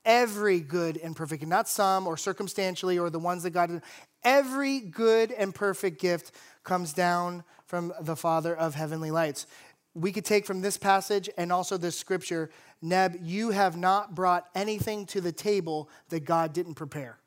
every 0.08 0.60
good 0.60 0.98
and 0.98 1.15
perfect, 1.15 1.46
not 1.46 1.67
some 1.67 2.08
or 2.08 2.17
circumstantially 2.17 2.98
or 2.98 3.12
the 3.12 3.20
ones 3.20 3.43
that 3.43 3.52
God 3.52 3.84
Every 4.24 4.80
good 4.80 5.32
and 5.32 5.54
perfect 5.54 6.02
gift 6.02 6.32
comes 6.63 6.91
down 6.93 7.43
from 7.65 7.93
the 8.02 8.15
Father 8.15 8.56
of 8.56 8.74
heavenly 8.74 9.12
lights. 9.12 9.46
We 9.93 10.12
could 10.12 10.26
take 10.26 10.46
from 10.46 10.62
this 10.62 10.78
passage 10.78 11.30
and 11.38 11.52
also 11.52 11.78
this 11.78 11.98
scripture 11.98 12.50
Neb, 12.82 13.17
you 13.24 13.50
have 13.50 13.76
not 13.76 14.13
brought 14.13 14.46
anything 14.54 15.08
to 15.08 15.22
the 15.22 15.32
table 15.32 15.89
that 16.10 16.26
God 16.26 16.54
didn't 16.54 16.76
prepare. 16.76 17.17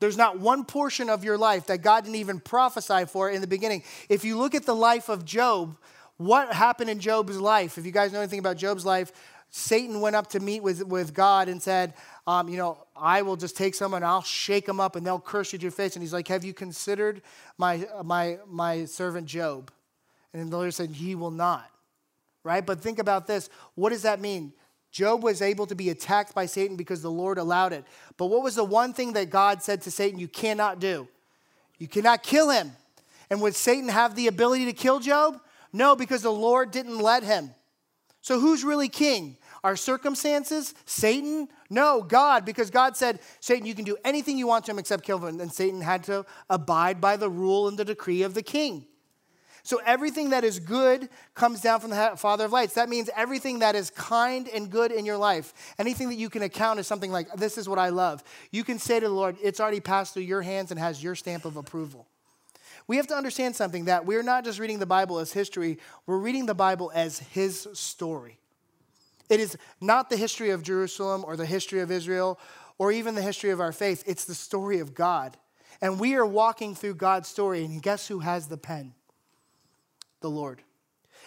There's 0.00 0.16
not 0.16 0.40
one 0.40 0.64
portion 0.64 1.08
of 1.08 1.22
your 1.22 1.38
life 1.38 1.66
that 1.66 1.82
God 1.82 2.04
didn't 2.04 2.16
even 2.16 2.40
prophesy 2.40 3.04
for 3.04 3.30
in 3.30 3.40
the 3.40 3.46
beginning. 3.46 3.84
If 4.08 4.24
you 4.24 4.36
look 4.36 4.54
at 4.54 4.66
the 4.66 4.74
life 4.74 5.08
of 5.08 5.24
Job, 5.24 5.76
what 6.16 6.52
happened 6.52 6.90
in 6.90 6.98
Job's 6.98 7.40
life? 7.40 7.78
If 7.78 7.86
you 7.86 7.92
guys 7.92 8.12
know 8.12 8.20
anything 8.20 8.40
about 8.40 8.56
Job's 8.56 8.84
life, 8.84 9.12
Satan 9.50 10.00
went 10.00 10.14
up 10.14 10.28
to 10.28 10.40
meet 10.40 10.62
with, 10.62 10.84
with 10.84 11.14
God 11.14 11.48
and 11.48 11.62
said, 11.62 11.94
um, 12.26 12.48
You 12.48 12.58
know, 12.58 12.86
I 12.96 13.22
will 13.22 13.36
just 13.36 13.56
take 13.56 13.74
someone, 13.74 14.02
I'll 14.02 14.22
shake 14.22 14.66
them 14.66 14.80
up, 14.80 14.96
and 14.96 15.06
they'll 15.06 15.20
curse 15.20 15.52
you 15.52 15.58
to 15.58 15.62
your 15.62 15.72
face. 15.72 15.96
And 15.96 16.02
he's 16.02 16.12
like, 16.12 16.28
Have 16.28 16.44
you 16.44 16.52
considered 16.52 17.22
my, 17.56 17.86
my, 18.04 18.38
my 18.46 18.84
servant 18.84 19.26
Job? 19.26 19.70
And 20.32 20.52
the 20.52 20.56
Lord 20.56 20.74
said, 20.74 20.90
He 20.90 21.14
will 21.14 21.30
not. 21.30 21.70
Right? 22.44 22.64
But 22.64 22.80
think 22.80 22.98
about 22.98 23.26
this. 23.26 23.50
What 23.74 23.90
does 23.90 24.02
that 24.02 24.20
mean? 24.20 24.52
Job 24.90 25.22
was 25.22 25.42
able 25.42 25.66
to 25.66 25.74
be 25.74 25.90
attacked 25.90 26.34
by 26.34 26.46
Satan 26.46 26.76
because 26.76 27.02
the 27.02 27.10
Lord 27.10 27.38
allowed 27.38 27.72
it. 27.72 27.84
But 28.16 28.26
what 28.26 28.42
was 28.42 28.54
the 28.54 28.64
one 28.64 28.94
thing 28.94 29.12
that 29.14 29.28
God 29.28 29.62
said 29.62 29.82
to 29.82 29.90
Satan, 29.90 30.18
You 30.18 30.28
cannot 30.28 30.78
do? 30.78 31.08
You 31.78 31.88
cannot 31.88 32.22
kill 32.22 32.50
him. 32.50 32.72
And 33.30 33.40
would 33.42 33.54
Satan 33.54 33.88
have 33.88 34.14
the 34.14 34.26
ability 34.26 34.64
to 34.66 34.72
kill 34.72 35.00
Job? 35.00 35.40
No, 35.72 35.94
because 35.94 36.22
the 36.22 36.32
Lord 36.32 36.70
didn't 36.70 36.98
let 36.98 37.22
him. 37.22 37.50
So 38.20 38.40
who's 38.40 38.64
really 38.64 38.88
king? 38.88 39.36
Our 39.64 39.76
circumstances? 39.76 40.74
Satan? 40.84 41.48
No, 41.70 42.02
God, 42.02 42.44
because 42.44 42.70
God 42.70 42.96
said, 42.96 43.20
Satan, 43.40 43.66
you 43.66 43.74
can 43.74 43.84
do 43.84 43.96
anything 44.04 44.38
you 44.38 44.46
want 44.46 44.64
to 44.66 44.70
him 44.70 44.78
except 44.78 45.04
kill 45.04 45.18
him. 45.18 45.40
And 45.40 45.52
Satan 45.52 45.80
had 45.80 46.04
to 46.04 46.24
abide 46.48 47.00
by 47.00 47.16
the 47.16 47.30
rule 47.30 47.68
and 47.68 47.78
the 47.78 47.84
decree 47.84 48.22
of 48.22 48.34
the 48.34 48.42
king. 48.42 48.86
So 49.62 49.80
everything 49.84 50.30
that 50.30 50.44
is 50.44 50.60
good 50.60 51.10
comes 51.34 51.60
down 51.60 51.80
from 51.80 51.90
the 51.90 52.12
Father 52.16 52.46
of 52.46 52.52
lights. 52.52 52.74
That 52.74 52.88
means 52.88 53.10
everything 53.14 53.58
that 53.58 53.74
is 53.74 53.90
kind 53.90 54.48
and 54.48 54.70
good 54.70 54.92
in 54.92 55.04
your 55.04 55.18
life, 55.18 55.74
anything 55.78 56.08
that 56.08 56.14
you 56.14 56.30
can 56.30 56.42
account 56.42 56.78
as 56.78 56.86
something 56.86 57.12
like, 57.12 57.30
this 57.34 57.58
is 57.58 57.68
what 57.68 57.78
I 57.78 57.90
love, 57.90 58.24
you 58.50 58.64
can 58.64 58.78
say 58.78 58.98
to 58.98 59.06
the 59.06 59.12
Lord, 59.12 59.36
it's 59.42 59.60
already 59.60 59.80
passed 59.80 60.14
through 60.14 60.22
your 60.22 60.40
hands 60.40 60.70
and 60.70 60.80
has 60.80 61.02
your 61.02 61.14
stamp 61.14 61.44
of 61.44 61.56
approval. 61.56 62.06
We 62.88 62.96
have 62.96 63.06
to 63.08 63.14
understand 63.14 63.54
something 63.54 63.84
that 63.84 64.06
we're 64.06 64.22
not 64.22 64.44
just 64.44 64.58
reading 64.58 64.78
the 64.78 64.86
Bible 64.86 65.18
as 65.18 65.30
history, 65.30 65.78
we're 66.06 66.18
reading 66.18 66.46
the 66.46 66.54
Bible 66.54 66.90
as 66.94 67.18
His 67.18 67.68
story. 67.74 68.40
It 69.28 69.40
is 69.40 69.56
not 69.80 70.08
the 70.08 70.16
history 70.16 70.50
of 70.50 70.62
Jerusalem 70.62 71.22
or 71.26 71.36
the 71.36 71.46
history 71.46 71.80
of 71.80 71.90
Israel 71.90 72.40
or 72.78 72.90
even 72.90 73.14
the 73.14 73.22
history 73.22 73.50
of 73.50 73.60
our 73.60 73.72
faith. 73.72 74.02
It's 74.06 74.24
the 74.24 74.34
story 74.34 74.80
of 74.80 74.94
God. 74.94 75.36
And 75.82 76.00
we 76.00 76.14
are 76.14 76.24
walking 76.24 76.74
through 76.74 76.94
God's 76.94 77.28
story. 77.28 77.64
And 77.64 77.82
guess 77.82 78.08
who 78.08 78.20
has 78.20 78.48
the 78.48 78.56
pen? 78.56 78.94
The 80.20 80.30
Lord. 80.30 80.62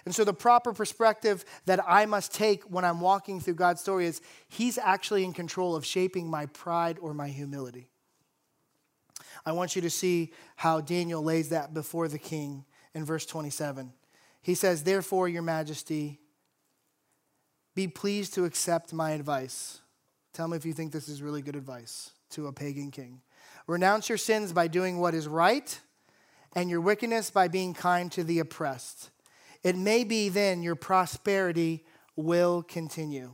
And 0.03 0.15
so, 0.15 0.23
the 0.23 0.33
proper 0.33 0.73
perspective 0.73 1.45
that 1.67 1.79
I 1.87 2.07
must 2.07 2.33
take 2.33 2.63
when 2.63 2.83
I'm 2.83 3.01
walking 3.01 3.39
through 3.39 3.53
God's 3.53 3.81
story 3.81 4.07
is 4.07 4.19
He's 4.47 4.79
actually 4.79 5.23
in 5.23 5.31
control 5.31 5.75
of 5.75 5.85
shaping 5.85 6.27
my 6.27 6.47
pride 6.47 6.97
or 6.99 7.13
my 7.13 7.27
humility. 7.27 7.90
I 9.45 9.51
want 9.53 9.75
you 9.75 9.81
to 9.81 9.89
see 9.89 10.33
how 10.55 10.81
Daniel 10.81 11.23
lays 11.23 11.49
that 11.49 11.73
before 11.73 12.07
the 12.07 12.19
king 12.19 12.65
in 12.93 13.05
verse 13.05 13.25
27. 13.25 13.91
He 14.41 14.55
says, 14.55 14.83
Therefore, 14.83 15.27
your 15.27 15.41
majesty, 15.41 16.19
be 17.75 17.87
pleased 17.87 18.33
to 18.35 18.45
accept 18.45 18.93
my 18.93 19.11
advice. 19.11 19.79
Tell 20.33 20.47
me 20.47 20.57
if 20.57 20.65
you 20.65 20.73
think 20.73 20.91
this 20.91 21.07
is 21.07 21.21
really 21.21 21.41
good 21.41 21.55
advice 21.55 22.11
to 22.31 22.47
a 22.47 22.53
pagan 22.53 22.91
king. 22.91 23.21
Renounce 23.67 24.09
your 24.09 24.17
sins 24.17 24.53
by 24.53 24.67
doing 24.67 24.99
what 24.99 25.13
is 25.13 25.27
right, 25.27 25.79
and 26.55 26.69
your 26.69 26.81
wickedness 26.81 27.29
by 27.29 27.47
being 27.47 27.73
kind 27.73 28.11
to 28.11 28.23
the 28.23 28.39
oppressed. 28.39 29.09
It 29.63 29.77
may 29.77 30.03
be 30.03 30.29
then 30.29 30.63
your 30.63 30.75
prosperity 30.75 31.85
will 32.15 32.63
continue. 32.63 33.33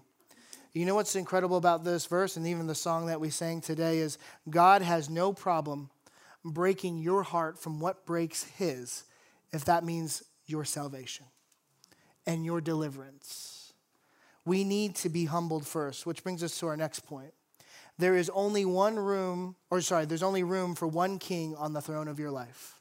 You 0.74 0.86
know 0.86 0.94
what's 0.94 1.16
incredible 1.16 1.58
about 1.58 1.84
this 1.84 2.06
verse 2.06 2.38
and 2.38 2.46
even 2.46 2.68
the 2.68 2.76
song 2.76 3.08
that 3.08 3.20
we 3.20 3.32
sang 3.32 3.62
today 3.62 3.98
is 3.98 4.20
God 4.48 4.84
has 4.84 5.10
no 5.10 5.34
problem 5.34 5.90
breaking 6.52 7.00
your 7.00 7.24
heart 7.24 7.60
from 7.60 7.80
what 7.80 8.06
breaks 8.06 8.44
his 8.44 9.04
if 9.52 9.66
that 9.66 9.84
means 9.84 10.24
your 10.46 10.66
salvation 10.66 11.26
and 12.26 12.46
your 12.46 12.62
deliverance 12.62 13.58
we 14.48 14.64
need 14.64 14.96
to 14.96 15.10
be 15.10 15.26
humbled 15.26 15.68
first, 15.68 16.06
which 16.06 16.24
brings 16.24 16.42
us 16.42 16.58
to 16.60 16.68
our 16.68 16.78
next 16.78 17.02
point. 17.02 17.34
There 18.00 18.16
is 18.16 18.32
only 18.34 18.64
one 18.64 18.96
room, 18.96 19.58
or 19.70 19.82
sorry, 19.82 20.06
there's 20.06 20.24
only 20.24 20.44
room 20.44 20.74
for 20.74 20.88
one 20.88 21.20
king 21.20 21.54
on 21.56 21.74
the 21.74 21.82
throne 21.82 22.08
of 22.08 22.18
your 22.18 22.32
life. 22.32 22.80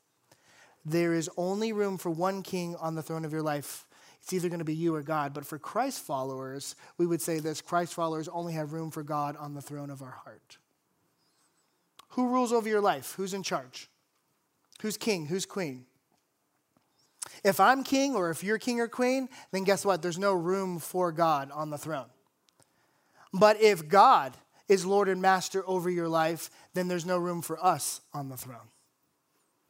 There 0.85 1.13
is 1.13 1.29
only 1.37 1.73
room 1.73 1.99
for 1.99 2.11
one 2.11 2.43
king 2.43 2.77
on 2.77 2.95
the 2.95 3.03
throne 3.03 3.25
of 3.25 3.33
your 3.33 3.43
life. 3.43 3.85
It's 4.23 4.33
either 4.33 4.49
going 4.49 4.61
to 4.61 4.65
be 4.65 4.77
you 4.77 4.95
or 4.95 5.03
God. 5.03 5.35
But 5.35 5.45
for 5.45 5.59
Christ 5.59 6.01
followers, 6.03 6.77
we 6.99 7.07
would 7.07 7.21
say 7.21 7.41
this 7.41 7.61
Christ 7.61 7.95
followers 7.95 8.29
only 8.29 8.53
have 8.53 8.73
room 8.73 8.93
for 8.93 9.03
God 9.03 9.37
on 9.37 9.55
the 9.55 9.63
throne 9.63 9.91
of 9.91 10.03
our 10.03 10.19
heart. 10.25 10.59
Who 12.17 12.29
rules 12.29 12.51
over 12.51 12.67
your 12.67 12.81
life? 12.81 13.13
Who's 13.19 13.35
in 13.35 13.43
charge? 13.43 13.91
Who's 14.81 14.97
king? 14.97 15.27
Who's 15.27 15.45
queen? 15.45 15.85
If 17.45 17.61
I'm 17.61 17.85
king 17.85 18.15
or 18.15 18.31
if 18.31 18.43
you're 18.43 18.59
king 18.59 18.81
or 18.81 18.89
queen, 18.89 19.29
then 19.53 19.65
guess 19.65 19.85
what? 19.85 20.01
There's 20.01 20.19
no 20.19 20.33
room 20.33 20.79
for 20.79 21.13
God 21.13 21.51
on 21.53 21.69
the 21.69 21.77
throne. 21.77 22.07
But 23.35 23.61
if 23.61 23.87
God 23.87 24.35
is 24.67 24.87
Lord 24.87 25.11
and 25.11 25.21
Master 25.21 25.63
over 25.67 25.91
your 25.91 26.09
life, 26.09 26.51
then 26.73 26.89
there's 26.89 27.05
no 27.05 27.19
room 27.19 27.43
for 27.43 27.63
us 27.63 28.01
on 28.15 28.31
the 28.31 28.37
throne. 28.39 28.71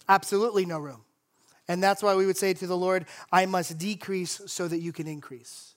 Absolutely 0.09 0.65
no 0.65 0.79
room. 0.79 1.03
And 1.67 1.83
that's 1.83 2.01
why 2.01 2.15
we 2.15 2.27
would 2.27 2.37
say 2.37 2.55
to 2.55 2.67
the 2.69 2.77
Lord, 2.77 3.07
I 3.33 3.47
must 3.47 3.77
decrease 3.77 4.41
so 4.47 4.69
that 4.69 4.79
you 4.79 4.93
can 4.93 5.09
increase. 5.09 5.75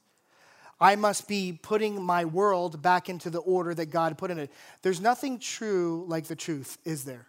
I 0.81 0.95
must 0.95 1.27
be 1.27 1.57
putting 1.61 2.01
my 2.01 2.25
world 2.25 2.81
back 2.81 3.09
into 3.09 3.29
the 3.29 3.39
order 3.39 3.73
that 3.73 3.87
God 3.87 4.17
put 4.17 4.31
in 4.31 4.39
it. 4.39 4.51
There's 4.81 5.01
nothing 5.01 5.39
true 5.39 6.05
like 6.07 6.25
the 6.25 6.35
truth, 6.35 6.77
is 6.85 7.03
there? 7.03 7.27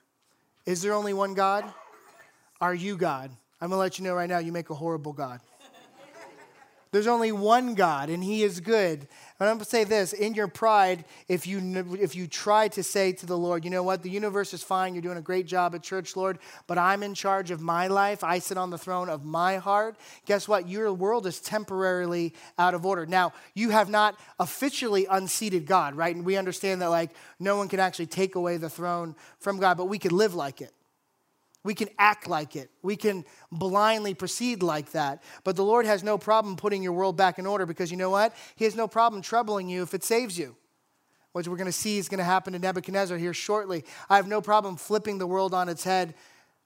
Is 0.66 0.82
there 0.82 0.94
only 0.94 1.12
one 1.12 1.34
God? 1.34 1.64
Are 2.60 2.74
you 2.74 2.96
God? 2.96 3.30
I'm 3.60 3.70
to 3.70 3.76
let 3.76 3.98
you 3.98 4.04
know 4.04 4.14
right 4.14 4.28
now, 4.28 4.38
you 4.38 4.52
make 4.52 4.70
a 4.70 4.74
horrible 4.74 5.12
God. 5.12 5.40
There's 6.92 7.06
only 7.06 7.30
one 7.30 7.74
God, 7.74 8.10
and 8.10 8.22
He 8.22 8.42
is 8.42 8.58
good. 8.58 9.06
And 9.38 9.48
I'm 9.48 9.56
going 9.56 9.60
to 9.60 9.64
say 9.64 9.84
this 9.84 10.12
in 10.12 10.34
your 10.34 10.48
pride, 10.48 11.04
if 11.28 11.46
you, 11.46 11.98
if 12.00 12.16
you 12.16 12.26
try 12.26 12.66
to 12.68 12.82
say 12.82 13.12
to 13.12 13.26
the 13.26 13.38
Lord, 13.38 13.64
you 13.64 13.70
know 13.70 13.84
what, 13.84 14.02
the 14.02 14.10
universe 14.10 14.52
is 14.52 14.64
fine, 14.64 14.94
you're 14.94 15.02
doing 15.02 15.16
a 15.16 15.22
great 15.22 15.46
job 15.46 15.74
at 15.74 15.84
church, 15.84 16.16
Lord, 16.16 16.40
but 16.66 16.78
I'm 16.78 17.04
in 17.04 17.14
charge 17.14 17.52
of 17.52 17.60
my 17.60 17.86
life, 17.86 18.24
I 18.24 18.40
sit 18.40 18.58
on 18.58 18.70
the 18.70 18.78
throne 18.78 19.08
of 19.08 19.24
my 19.24 19.58
heart, 19.58 19.96
guess 20.26 20.48
what? 20.48 20.68
Your 20.68 20.92
world 20.92 21.26
is 21.26 21.40
temporarily 21.40 22.34
out 22.58 22.74
of 22.74 22.84
order. 22.84 23.06
Now, 23.06 23.34
you 23.54 23.70
have 23.70 23.88
not 23.88 24.18
officially 24.40 25.06
unseated 25.06 25.66
God, 25.66 25.94
right? 25.94 26.14
And 26.14 26.24
we 26.24 26.36
understand 26.36 26.82
that, 26.82 26.90
like, 26.90 27.12
no 27.38 27.56
one 27.56 27.68
can 27.68 27.78
actually 27.78 28.06
take 28.06 28.34
away 28.34 28.56
the 28.56 28.68
throne 28.68 29.14
from 29.38 29.60
God, 29.60 29.76
but 29.76 29.86
we 29.86 30.00
could 30.00 30.12
live 30.12 30.34
like 30.34 30.60
it. 30.60 30.72
We 31.62 31.74
can 31.74 31.88
act 31.98 32.26
like 32.26 32.56
it. 32.56 32.70
We 32.82 32.96
can 32.96 33.24
blindly 33.52 34.14
proceed 34.14 34.62
like 34.62 34.92
that. 34.92 35.22
But 35.44 35.56
the 35.56 35.64
Lord 35.64 35.84
has 35.84 36.02
no 36.02 36.16
problem 36.16 36.56
putting 36.56 36.82
your 36.82 36.94
world 36.94 37.16
back 37.16 37.38
in 37.38 37.46
order 37.46 37.66
because 37.66 37.90
you 37.90 37.98
know 37.98 38.10
what? 38.10 38.34
He 38.56 38.64
has 38.64 38.74
no 38.74 38.88
problem 38.88 39.20
troubling 39.20 39.68
you 39.68 39.82
if 39.82 39.92
it 39.92 40.02
saves 40.02 40.38
you. 40.38 40.56
Which 41.32 41.46
we're 41.46 41.56
going 41.56 41.66
to 41.66 41.72
see 41.72 41.98
is 41.98 42.08
going 42.08 42.18
to 42.18 42.24
happen 42.24 42.54
to 42.54 42.58
Nebuchadnezzar 42.58 43.18
here 43.18 43.34
shortly. 43.34 43.84
I 44.08 44.16
have 44.16 44.26
no 44.26 44.40
problem 44.40 44.76
flipping 44.76 45.18
the 45.18 45.26
world 45.26 45.54
on 45.54 45.68
its 45.68 45.84
head 45.84 46.14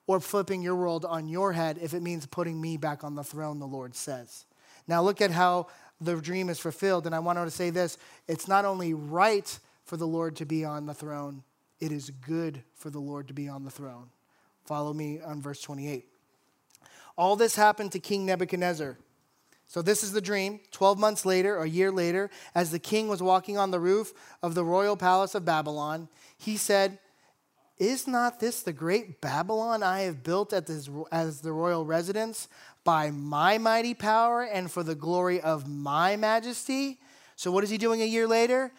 or 0.07 0.20
flipping 0.20 0.62
your 0.62 0.76
world 0.76 1.04
on 1.04 1.28
your 1.28 1.52
head 1.52 1.78
if 1.83 1.92
it 1.92 2.00
means 2.00 2.24
putting 2.26 2.61
me 2.61 2.76
back 2.76 3.04
on 3.04 3.14
the 3.14 3.24
throne, 3.24 3.59
the 3.59 3.66
Lord 3.66 3.94
says. 3.94 4.46
Now, 4.87 5.02
look 5.02 5.20
at 5.20 5.30
how 5.30 5.66
the 6.00 6.16
dream 6.16 6.48
is 6.48 6.59
fulfilled. 6.59 7.07
And 7.07 7.14
I 7.14 7.18
want 7.18 7.38
to 7.38 7.50
say 7.50 7.70
this 7.70 7.98
it's 8.28 8.48
not 8.48 8.64
only 8.64 8.94
right 8.94 9.59
for 9.85 9.96
the 9.96 10.07
Lord 10.07 10.37
to 10.37 10.46
be 10.46 10.64
on 10.64 10.87
the 10.87 10.94
throne, 10.94 11.42
it 11.80 11.92
is 11.92 12.11
good 12.11 12.62
for 12.74 12.90
the 12.90 13.00
Lord 13.00 13.28
to 13.28 13.35
be 13.35 13.48
on 13.48 13.64
the 13.64 13.70
throne. 13.70 14.09
Follow 14.64 14.92
me 14.92 15.20
on 15.20 15.42
verse 15.42 15.61
28. 15.61 16.07
All 17.16 17.37
this 17.37 17.57
happened 17.57 17.92
to 17.92 17.98
King 17.98 18.27
Nebuchadnezzar. 18.27 18.98
So, 19.66 19.83
this 19.83 20.03
is 20.03 20.12
the 20.12 20.20
dream. 20.20 20.61
12 20.72 20.98
months 20.98 21.24
later, 21.24 21.57
a 21.57 21.68
year 21.68 21.90
later, 21.90 22.31
as 22.55 22.70
the 22.70 22.79
king 22.79 23.09
was 23.09 23.22
walking 23.22 23.57
on 23.57 23.70
the 23.70 23.81
roof 23.81 24.12
of 24.42 24.55
the 24.55 24.64
royal 24.64 24.96
palace 24.96 25.35
of 25.35 25.44
Babylon, 25.44 26.09
he 26.37 26.57
said, 26.57 26.98
Is 27.79 28.07
not 28.07 28.40
this 28.40 28.62
the 28.62 28.72
great 28.72 29.20
Babylon 29.20 29.83
I 29.83 30.00
have 30.00 30.22
built 30.22 30.50
this, 30.50 30.88
as 31.11 31.40
the 31.40 31.53
royal 31.53 31.85
residence 31.85 32.46
by 32.85 33.11
my 33.11 33.59
mighty 33.59 33.94
power 33.94 34.42
and 34.42 34.70
for 34.70 34.83
the 34.83 34.94
glory 34.94 35.40
of 35.40 35.66
my 35.66 36.16
majesty? 36.16 37.00
So, 37.35 37.50
what 37.50 37.64
is 37.64 37.70
he 37.70 37.79
doing 37.79 38.03
a 38.03 38.07
year 38.07 38.29
later? 38.29 38.70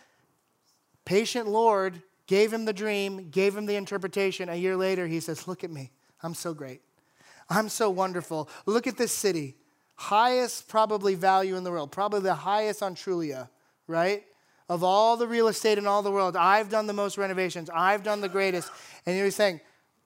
Patient 1.03 1.47
Lord 1.47 2.03
gave 2.27 2.51
him 2.51 2.65
the 2.65 2.73
dream, 2.73 3.29
gave 3.29 3.55
him 3.55 3.65
the 3.65 3.75
interpretation. 3.75 4.49
A 4.49 4.55
year 4.55 4.75
later, 4.75 5.07
he 5.07 5.19
says, 5.19 5.47
Look 5.47 5.63
at 5.63 5.71
me. 5.71 5.91
I'm 6.21 6.33
so 6.33 6.53
great. 6.53 6.81
I'm 7.49 7.69
so 7.69 7.89
wonderful. 7.89 8.49
Look 8.65 8.87
at 8.87 8.97
this 8.97 9.11
city. 9.11 9.55
Highest 9.95 10.67
probably 10.67 11.15
value 11.15 11.55
in 11.55 11.63
the 11.63 11.71
world, 11.71 11.91
probably 11.91 12.21
the 12.21 12.33
highest 12.33 12.83
on 12.83 12.95
Trulia, 12.95 13.49
right? 13.87 14.23
Of 14.67 14.83
all 14.83 15.15
the 15.15 15.27
real 15.27 15.47
estate 15.47 15.77
in 15.77 15.85
all 15.85 16.01
the 16.01 16.11
world, 16.11 16.35
I've 16.35 16.69
done 16.69 16.87
the 16.87 16.93
most 16.93 17.17
renovations. 17.17 17.69
I've 17.73 18.03
done 18.03 18.19
the 18.19 18.29
greatest. 18.29 18.71
And 19.05 19.15
he 19.15 19.21
was 19.21 19.35
saying, 19.35 19.61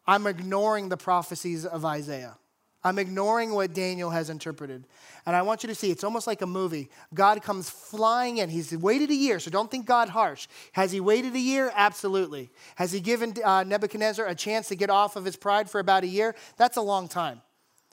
I'm 0.06 0.28
ignoring 0.28 0.90
the 0.90 0.98
prophecies 0.98 1.66
of 1.66 1.86
Isaiah. 1.86 2.38
I'm 2.84 2.98
ignoring 2.98 3.54
what 3.54 3.74
Daniel 3.74 4.10
has 4.10 4.30
interpreted. 4.30 4.86
And 5.26 5.36
I 5.36 5.42
want 5.42 5.64
you 5.64 5.68
to 5.68 5.76
see, 5.76 5.92
it's 5.92 6.04
almost 6.04 6.28
like 6.28 6.42
a 6.42 6.48
movie. 6.48 6.90
God 7.14 7.42
comes 7.44 7.70
flying 7.70 8.38
in. 8.38 8.50
He's 8.50 8.76
waited 8.76 9.10
a 9.10 9.16
year, 9.16 9.40
so 9.40 9.52
don't 9.52 9.70
think 9.70 9.86
God 9.86 10.08
harsh. 10.10 10.48
Has 10.72 10.92
he 10.92 11.02
waited 11.02 11.36
a 11.36 11.40
year? 11.40 11.72
Absolutely. 11.76 12.50
Has 12.76 12.94
he 12.94 13.02
given 13.02 13.34
uh, 13.44 13.64
Nebuchadnezzar 13.64 14.26
a 14.26 14.36
chance 14.36 14.70
to 14.70 14.76
get 14.76 14.90
off 14.90 15.18
of 15.18 15.26
his 15.26 15.36
pride 15.36 15.70
for 15.70 15.80
about 15.80 16.04
a 16.04 16.08
year? 16.08 16.36
That's 16.58 16.78
a 16.78 16.82
long 16.82 17.10
time. 17.10 17.42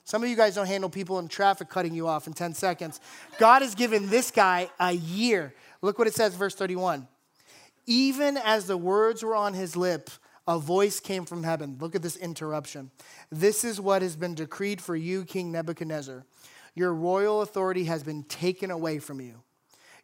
Some 0.05 0.23
of 0.23 0.29
you 0.29 0.37
guys 0.37 0.55
don't 0.55 0.67
handle 0.67 0.89
people 0.89 1.19
in 1.19 1.27
traffic 1.27 1.69
cutting 1.69 1.93
you 1.93 2.07
off 2.07 2.27
in 2.27 2.33
10 2.33 2.53
seconds. 2.53 3.01
God 3.39 3.61
has 3.61 3.75
given 3.75 4.09
this 4.09 4.31
guy 4.31 4.69
a 4.79 4.93
year. 4.93 5.53
Look 5.81 5.99
what 5.99 6.07
it 6.07 6.15
says, 6.15 6.33
verse 6.33 6.55
31. 6.55 7.09
Even 7.85 8.37
as 8.37 8.67
the 8.67 8.77
words 8.77 9.21
were 9.21 9.35
on 9.35 9.53
his 9.53 9.75
lip, 9.75 10.09
a 10.47 10.57
voice 10.57 10.99
came 10.99 11.25
from 11.25 11.43
heaven. 11.43 11.77
Look 11.79 11.95
at 11.95 12.01
this 12.01 12.15
interruption. 12.15 12.91
This 13.31 13.63
is 13.63 13.81
what 13.81 14.01
has 14.01 14.15
been 14.15 14.35
decreed 14.35 14.81
for 14.81 14.95
you, 14.95 15.25
King 15.25 15.51
Nebuchadnezzar. 15.51 16.25
Your 16.73 16.93
royal 16.93 17.41
authority 17.41 17.85
has 17.85 18.03
been 18.03 18.23
taken 18.23 18.71
away 18.71 18.99
from 18.99 19.19
you. 19.19 19.41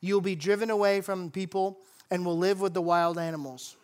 You'll 0.02 0.22
be 0.22 0.36
driven 0.36 0.70
away 0.70 1.02
from 1.02 1.32
people 1.32 1.80
and 2.12 2.26
will 2.26 2.38
live 2.38 2.60
with 2.60 2.74
the 2.74 2.82
wild 2.82 3.18
animals. 3.18 3.78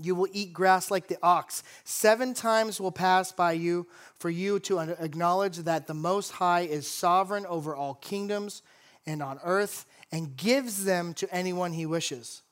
You 0.00 0.14
will 0.14 0.28
eat 0.32 0.52
grass 0.52 0.90
like 0.90 1.08
the 1.08 1.18
ox. 1.22 1.62
Seven 1.84 2.34
times 2.34 2.80
will 2.80 2.92
pass 2.92 3.32
by 3.32 3.52
you 3.52 3.86
for 4.18 4.30
you 4.30 4.60
to 4.60 4.78
acknowledge 4.78 5.58
that 5.58 5.86
the 5.86 5.94
Most 5.94 6.32
High 6.32 6.60
is 6.60 6.88
sovereign 6.88 7.46
over 7.46 7.74
all 7.74 7.94
kingdoms 7.94 8.62
and 9.06 9.22
on 9.22 9.40
earth 9.42 9.86
and 10.12 10.36
gives 10.36 10.84
them 10.84 11.14
to 11.14 11.34
anyone 11.34 11.72
he 11.72 11.86
wishes. 11.86 12.42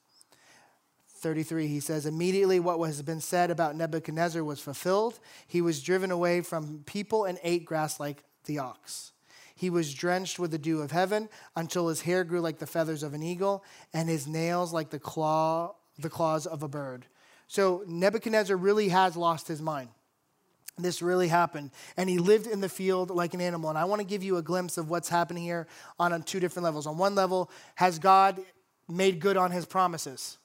33, 1.26 1.66
he 1.66 1.80
says, 1.80 2.06
Immediately 2.06 2.60
what 2.60 2.78
has 2.86 3.02
been 3.02 3.20
said 3.20 3.50
about 3.50 3.74
Nebuchadnezzar 3.74 4.44
was 4.44 4.60
fulfilled. 4.60 5.18
He 5.48 5.60
was 5.60 5.82
driven 5.82 6.12
away 6.12 6.40
from 6.40 6.84
people 6.86 7.24
and 7.24 7.36
ate 7.42 7.64
grass 7.64 7.98
like 7.98 8.22
the 8.44 8.60
ox. 8.60 9.10
He 9.56 9.68
was 9.68 9.92
drenched 9.92 10.38
with 10.38 10.52
the 10.52 10.58
dew 10.58 10.80
of 10.82 10.92
heaven 10.92 11.28
until 11.56 11.88
his 11.88 12.02
hair 12.02 12.22
grew 12.22 12.40
like 12.40 12.60
the 12.60 12.66
feathers 12.66 13.02
of 13.02 13.12
an 13.12 13.24
eagle 13.24 13.64
and 13.92 14.08
his 14.08 14.28
nails 14.28 14.72
like 14.72 14.90
the 14.90 15.00
claw 15.00 15.74
the 15.98 16.08
claws 16.08 16.46
of 16.46 16.62
a 16.62 16.68
bird. 16.68 17.06
So 17.48 17.82
Nebuchadnezzar 17.88 18.56
really 18.56 18.90
has 18.90 19.16
lost 19.16 19.48
his 19.48 19.60
mind. 19.60 19.88
This 20.78 21.02
really 21.02 21.26
happened. 21.26 21.72
And 21.96 22.08
he 22.08 22.18
lived 22.18 22.46
in 22.46 22.60
the 22.60 22.68
field 22.68 23.10
like 23.10 23.34
an 23.34 23.40
animal. 23.40 23.68
And 23.68 23.78
I 23.78 23.84
want 23.84 24.00
to 24.00 24.06
give 24.06 24.22
you 24.22 24.36
a 24.36 24.42
glimpse 24.42 24.78
of 24.78 24.90
what's 24.90 25.08
happening 25.08 25.42
here 25.42 25.66
on 25.98 26.22
two 26.22 26.38
different 26.38 26.62
levels. 26.62 26.86
On 26.86 26.96
one 26.98 27.16
level, 27.16 27.50
has 27.74 27.98
God 27.98 28.38
made 28.88 29.18
good 29.18 29.36
on 29.36 29.50
his 29.50 29.66
promises? 29.66 30.38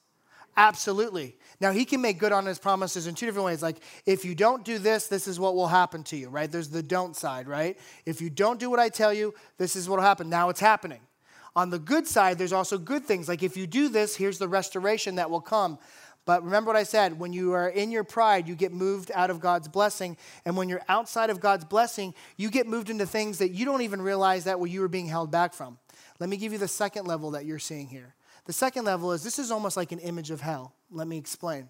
Absolutely. 0.56 1.36
Now, 1.60 1.72
he 1.72 1.84
can 1.84 2.02
make 2.02 2.18
good 2.18 2.32
on 2.32 2.44
his 2.44 2.58
promises 2.58 3.06
in 3.06 3.14
two 3.14 3.24
different 3.24 3.46
ways. 3.46 3.62
Like, 3.62 3.78
if 4.04 4.24
you 4.24 4.34
don't 4.34 4.64
do 4.64 4.78
this, 4.78 5.06
this 5.06 5.26
is 5.26 5.40
what 5.40 5.54
will 5.54 5.68
happen 5.68 6.02
to 6.04 6.16
you, 6.16 6.28
right? 6.28 6.50
There's 6.50 6.68
the 6.68 6.82
don't 6.82 7.16
side, 7.16 7.48
right? 7.48 7.78
If 8.04 8.20
you 8.20 8.28
don't 8.28 8.60
do 8.60 8.68
what 8.68 8.78
I 8.78 8.90
tell 8.90 9.14
you, 9.14 9.32
this 9.56 9.76
is 9.76 9.88
what 9.88 9.96
will 9.96 10.04
happen. 10.04 10.28
Now 10.28 10.50
it's 10.50 10.60
happening. 10.60 11.00
On 11.56 11.70
the 11.70 11.78
good 11.78 12.06
side, 12.06 12.38
there's 12.38 12.52
also 12.52 12.76
good 12.76 13.04
things. 13.04 13.28
Like, 13.28 13.42
if 13.42 13.56
you 13.56 13.66
do 13.66 13.88
this, 13.88 14.14
here's 14.14 14.38
the 14.38 14.48
restoration 14.48 15.14
that 15.14 15.30
will 15.30 15.40
come. 15.40 15.78
But 16.24 16.44
remember 16.44 16.68
what 16.68 16.76
I 16.76 16.84
said 16.84 17.18
when 17.18 17.32
you 17.32 17.52
are 17.52 17.68
in 17.68 17.90
your 17.90 18.04
pride, 18.04 18.46
you 18.46 18.54
get 18.54 18.72
moved 18.72 19.10
out 19.14 19.30
of 19.30 19.40
God's 19.40 19.68
blessing. 19.68 20.16
And 20.44 20.56
when 20.56 20.68
you're 20.68 20.82
outside 20.88 21.30
of 21.30 21.40
God's 21.40 21.64
blessing, 21.64 22.14
you 22.36 22.50
get 22.50 22.66
moved 22.66 22.90
into 22.90 23.06
things 23.06 23.38
that 23.38 23.50
you 23.50 23.64
don't 23.64 23.82
even 23.82 24.00
realize 24.00 24.44
that 24.44 24.60
what 24.60 24.70
you 24.70 24.80
were 24.80 24.88
being 24.88 25.06
held 25.06 25.30
back 25.30 25.52
from. 25.52 25.78
Let 26.20 26.28
me 26.28 26.36
give 26.36 26.52
you 26.52 26.58
the 26.58 26.68
second 26.68 27.06
level 27.06 27.32
that 27.32 27.44
you're 27.44 27.58
seeing 27.58 27.88
here. 27.88 28.14
The 28.44 28.52
second 28.52 28.84
level 28.84 29.12
is 29.12 29.22
this 29.22 29.38
is 29.38 29.50
almost 29.50 29.76
like 29.76 29.92
an 29.92 29.98
image 30.00 30.30
of 30.30 30.40
hell. 30.40 30.74
Let 30.90 31.06
me 31.06 31.18
explain. 31.18 31.68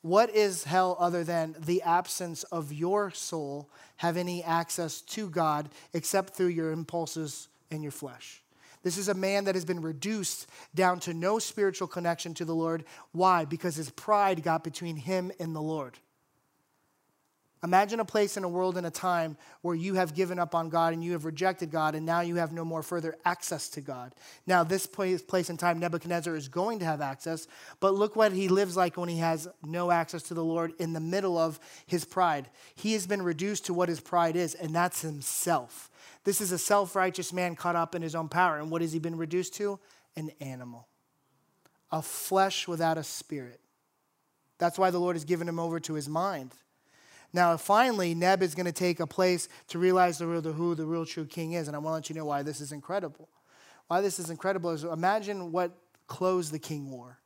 What 0.00 0.28
is 0.30 0.64
hell 0.64 0.96
other 0.98 1.24
than 1.24 1.56
the 1.58 1.82
absence 1.82 2.42
of 2.44 2.72
your 2.72 3.10
soul 3.10 3.70
have 3.96 4.16
any 4.16 4.42
access 4.42 5.00
to 5.00 5.30
God 5.30 5.70
except 5.94 6.34
through 6.34 6.48
your 6.48 6.72
impulses 6.72 7.48
and 7.70 7.82
your 7.82 7.92
flesh? 7.92 8.42
This 8.82 8.98
is 8.98 9.08
a 9.08 9.14
man 9.14 9.44
that 9.44 9.54
has 9.54 9.64
been 9.64 9.80
reduced 9.80 10.46
down 10.74 11.00
to 11.00 11.14
no 11.14 11.38
spiritual 11.38 11.88
connection 11.88 12.34
to 12.34 12.44
the 12.44 12.54
Lord. 12.54 12.84
Why? 13.12 13.46
Because 13.46 13.76
his 13.76 13.88
pride 13.90 14.42
got 14.42 14.62
between 14.62 14.96
him 14.96 15.32
and 15.40 15.56
the 15.56 15.62
Lord. 15.62 15.98
Imagine 17.64 17.98
a 17.98 18.04
place 18.04 18.36
in 18.36 18.44
a 18.44 18.48
world 18.48 18.76
in 18.76 18.84
a 18.84 18.90
time 18.90 19.38
where 19.62 19.74
you 19.74 19.94
have 19.94 20.14
given 20.14 20.38
up 20.38 20.54
on 20.54 20.68
God 20.68 20.92
and 20.92 21.02
you 21.02 21.12
have 21.12 21.24
rejected 21.24 21.70
God, 21.70 21.94
and 21.94 22.04
now 22.04 22.20
you 22.20 22.36
have 22.36 22.52
no 22.52 22.62
more 22.62 22.82
further 22.82 23.16
access 23.24 23.70
to 23.70 23.80
God. 23.80 24.14
Now, 24.46 24.64
this 24.64 24.86
place, 24.86 25.22
place 25.22 25.48
in 25.48 25.56
time, 25.56 25.78
Nebuchadnezzar 25.78 26.36
is 26.36 26.48
going 26.48 26.80
to 26.80 26.84
have 26.84 27.00
access, 27.00 27.48
but 27.80 27.94
look 27.94 28.16
what 28.16 28.32
he 28.32 28.48
lives 28.48 28.76
like 28.76 28.98
when 28.98 29.08
he 29.08 29.16
has 29.16 29.48
no 29.64 29.90
access 29.90 30.24
to 30.24 30.34
the 30.34 30.44
Lord 30.44 30.74
in 30.78 30.92
the 30.92 31.00
middle 31.00 31.38
of 31.38 31.58
his 31.86 32.04
pride. 32.04 32.50
He 32.74 32.92
has 32.92 33.06
been 33.06 33.22
reduced 33.22 33.64
to 33.66 33.74
what 33.74 33.88
his 33.88 34.00
pride 34.00 34.36
is, 34.36 34.54
and 34.54 34.74
that's 34.74 35.00
himself. 35.00 35.90
This 36.24 36.42
is 36.42 36.52
a 36.52 36.58
self 36.58 36.94
righteous 36.94 37.32
man 37.32 37.56
caught 37.56 37.76
up 37.76 37.94
in 37.94 38.02
his 38.02 38.14
own 38.14 38.28
power. 38.28 38.58
And 38.58 38.70
what 38.70 38.82
has 38.82 38.92
he 38.92 38.98
been 38.98 39.16
reduced 39.16 39.54
to? 39.54 39.80
An 40.16 40.30
animal, 40.38 40.86
a 41.90 42.02
flesh 42.02 42.68
without 42.68 42.98
a 42.98 43.02
spirit. 43.02 43.60
That's 44.58 44.78
why 44.78 44.90
the 44.90 45.00
Lord 45.00 45.16
has 45.16 45.24
given 45.24 45.48
him 45.48 45.58
over 45.58 45.80
to 45.80 45.94
his 45.94 46.10
mind. 46.10 46.52
Now, 47.34 47.56
finally, 47.56 48.14
Neb 48.14 48.44
is 48.44 48.54
going 48.54 48.66
to 48.66 48.72
take 48.72 49.00
a 49.00 49.08
place 49.08 49.48
to 49.66 49.80
realize 49.80 50.18
the 50.18 50.26
real, 50.26 50.40
the 50.40 50.52
who 50.52 50.76
the 50.76 50.86
real 50.86 51.04
true 51.04 51.26
king 51.26 51.54
is. 51.54 51.66
And 51.66 51.74
I 51.76 51.80
want 51.80 51.92
to 51.92 51.96
let 51.96 52.08
you 52.08 52.14
know 52.14 52.24
why 52.24 52.44
this 52.44 52.60
is 52.60 52.70
incredible. 52.70 53.28
Why 53.88 54.00
this 54.00 54.20
is 54.20 54.30
incredible 54.30 54.70
is 54.70 54.84
imagine 54.84 55.50
what 55.50 55.76
clothes 56.06 56.52
the 56.52 56.60
king 56.60 56.88
wore. 56.88 57.18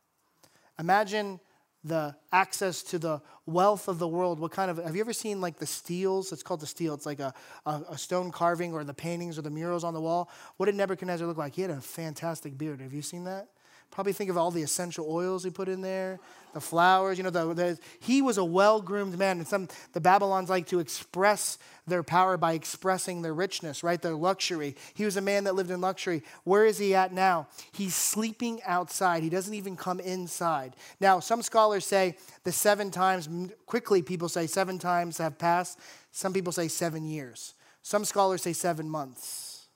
Imagine 0.79 1.41
the 1.85 2.17
access 2.33 2.83
to 2.85 2.99
the 2.99 3.21
wealth 3.45 3.87
of 3.87 3.99
the 3.99 4.09
world. 4.09 4.41
What 4.41 4.51
kind 4.51 4.71
of, 4.71 4.79
have 4.79 4.97
you 4.97 5.03
ever 5.03 5.13
seen 5.13 5.43
like 5.43 5.59
the 5.59 5.67
steels? 5.67 6.33
It's 6.33 6.43
called 6.43 6.61
the 6.61 6.67
stele. 6.67 6.95
It's 6.95 7.07
like 7.07 7.21
a, 7.21 7.35
a, 7.67 7.83
a, 7.91 7.99
stone 7.99 8.33
carving 8.33 8.73
or 8.73 8.83
the 8.85 8.95
paintings 8.95 9.39
or 9.39 9.43
the 9.43 9.51
murals 9.51 9.85
on 9.85 9.93
the 9.93 10.01
wall. 10.01 10.31
What 10.57 10.67
did 10.67 10.75
Nebuchadnezzar 10.75 11.27
look 11.27 11.37
like? 11.37 11.55
He 11.55 11.63
had 11.63 11.71
a 11.71 11.81
fantastic 11.81 12.57
beard. 12.57 12.81
Have 12.81 12.95
you 12.95 13.03
seen 13.03 13.25
that? 13.25 13.49
Probably 13.91 14.13
think 14.13 14.31
of 14.31 14.37
all 14.37 14.51
the 14.51 14.63
essential 14.63 15.07
oils 15.11 15.43
he 15.43 15.51
put 15.51 15.69
in 15.69 15.81
there, 15.81 16.21
the 16.55 16.61
flowers. 16.61 17.19
You 17.19 17.25
know, 17.25 17.31
the, 17.31 17.55
the, 17.55 17.79
he 18.01 18.23
was 18.23 18.39
a 18.39 18.45
well 18.45 18.81
groomed 18.81 19.19
man. 19.19 19.39
And 19.39 19.49
some 19.49 19.69
the 19.93 20.01
Babylons 20.01 20.51
like 20.51 20.67
to 20.69 20.79
express 20.79 21.59
their 21.87 22.03
power 22.03 22.37
by 22.37 22.53
expressing 22.53 23.23
their 23.23 23.35
richness, 23.35 23.83
right? 23.83 24.01
Their 24.01 24.15
luxury. 24.15 24.77
He 24.95 25.05
was 25.05 25.17
a 25.17 25.21
man 25.21 25.45
that 25.45 25.55
lived 25.55 25.71
in 25.71 25.81
luxury. 25.81 26.23
Where 26.45 26.65
is 26.65 26.79
he 26.79 26.95
at 26.95 27.13
now? 27.13 27.49
He's 27.73 27.95
sleeping 27.95 28.61
outside. 28.65 29.23
He 29.23 29.31
doesn't 29.31 29.55
even 29.55 29.77
come 29.77 30.01
inside. 30.01 30.77
Now, 31.01 31.19
some 31.19 31.43
scholars 31.43 31.85
say 31.85 32.17
the 32.45 32.53
seven 32.53 32.91
times. 32.91 33.29
Quickly, 33.67 34.03
people 34.03 34.29
say 34.29 34.47
seven 34.47 34.79
times 34.79 35.19
have 35.19 35.39
passed. 35.39 35.79
Some 36.13 36.33
people 36.33 36.53
say 36.53 36.69
seven 36.69 37.05
years. 37.05 37.55
Some 37.83 38.05
scholars 38.05 38.43
say 38.43 38.53
seven 38.53 38.89
months. 38.89 39.67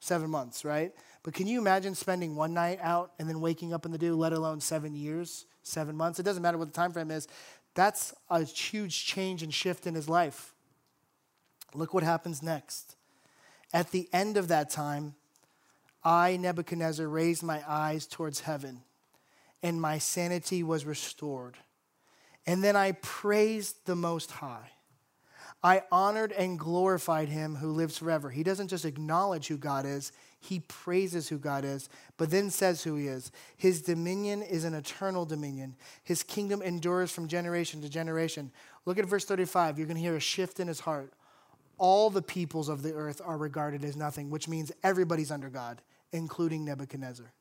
Seven 0.00 0.30
months, 0.30 0.64
right? 0.64 0.92
But 1.26 1.34
can 1.34 1.48
you 1.48 1.58
imagine 1.58 1.96
spending 1.96 2.36
one 2.36 2.54
night 2.54 2.78
out 2.80 3.10
and 3.18 3.28
then 3.28 3.40
waking 3.40 3.74
up 3.74 3.84
in 3.84 3.90
the 3.90 3.98
dew, 3.98 4.14
let 4.14 4.32
alone 4.32 4.60
seven 4.60 4.94
years, 4.94 5.46
seven 5.64 5.96
months? 5.96 6.20
It 6.20 6.22
doesn't 6.22 6.40
matter 6.40 6.56
what 6.56 6.68
the 6.68 6.72
time 6.72 6.92
frame 6.92 7.10
is. 7.10 7.26
That's 7.74 8.14
a 8.30 8.44
huge 8.44 9.04
change 9.04 9.42
and 9.42 9.52
shift 9.52 9.88
in 9.88 9.96
his 9.96 10.08
life. 10.08 10.54
Look 11.74 11.92
what 11.92 12.04
happens 12.04 12.44
next. 12.44 12.94
At 13.72 13.90
the 13.90 14.08
end 14.12 14.36
of 14.36 14.46
that 14.46 14.70
time, 14.70 15.16
I, 16.04 16.36
Nebuchadnezzar, 16.36 17.08
raised 17.08 17.42
my 17.42 17.60
eyes 17.66 18.06
towards 18.06 18.42
heaven, 18.42 18.82
and 19.64 19.80
my 19.80 19.98
sanity 19.98 20.62
was 20.62 20.84
restored. 20.84 21.56
And 22.46 22.62
then 22.62 22.76
I 22.76 22.92
praised 22.92 23.84
the 23.86 23.96
Most 23.96 24.30
High. 24.30 24.70
I 25.62 25.82
honored 25.90 26.32
and 26.32 26.58
glorified 26.58 27.28
him 27.28 27.56
who 27.56 27.72
lives 27.72 27.98
forever. 27.98 28.30
He 28.30 28.42
doesn't 28.42 28.68
just 28.68 28.84
acknowledge 28.84 29.48
who 29.48 29.56
God 29.56 29.84
is, 29.84 30.12
he 30.38 30.60
praises 30.60 31.28
who 31.28 31.38
God 31.38 31.64
is, 31.64 31.88
but 32.16 32.30
then 32.30 32.50
says 32.50 32.82
who 32.82 32.94
he 32.94 33.08
is. 33.08 33.32
His 33.56 33.82
dominion 33.82 34.42
is 34.42 34.64
an 34.64 34.74
eternal 34.74 35.24
dominion. 35.24 35.74
His 36.04 36.22
kingdom 36.22 36.62
endures 36.62 37.10
from 37.10 37.26
generation 37.26 37.80
to 37.82 37.88
generation. 37.88 38.52
Look 38.84 38.98
at 38.98 39.06
verse 39.06 39.24
35. 39.24 39.78
You're 39.78 39.88
going 39.88 39.96
to 39.96 40.02
hear 40.02 40.16
a 40.16 40.20
shift 40.20 40.60
in 40.60 40.68
his 40.68 40.80
heart. 40.80 41.12
All 41.78 42.10
the 42.10 42.22
peoples 42.22 42.68
of 42.68 42.82
the 42.82 42.92
earth 42.92 43.20
are 43.24 43.36
regarded 43.36 43.84
as 43.84 43.96
nothing, 43.96 44.30
which 44.30 44.48
means 44.48 44.70
everybody's 44.84 45.32
under 45.32 45.50
God, 45.50 45.82
including 46.12 46.64
Nebuchadnezzar. 46.64 47.32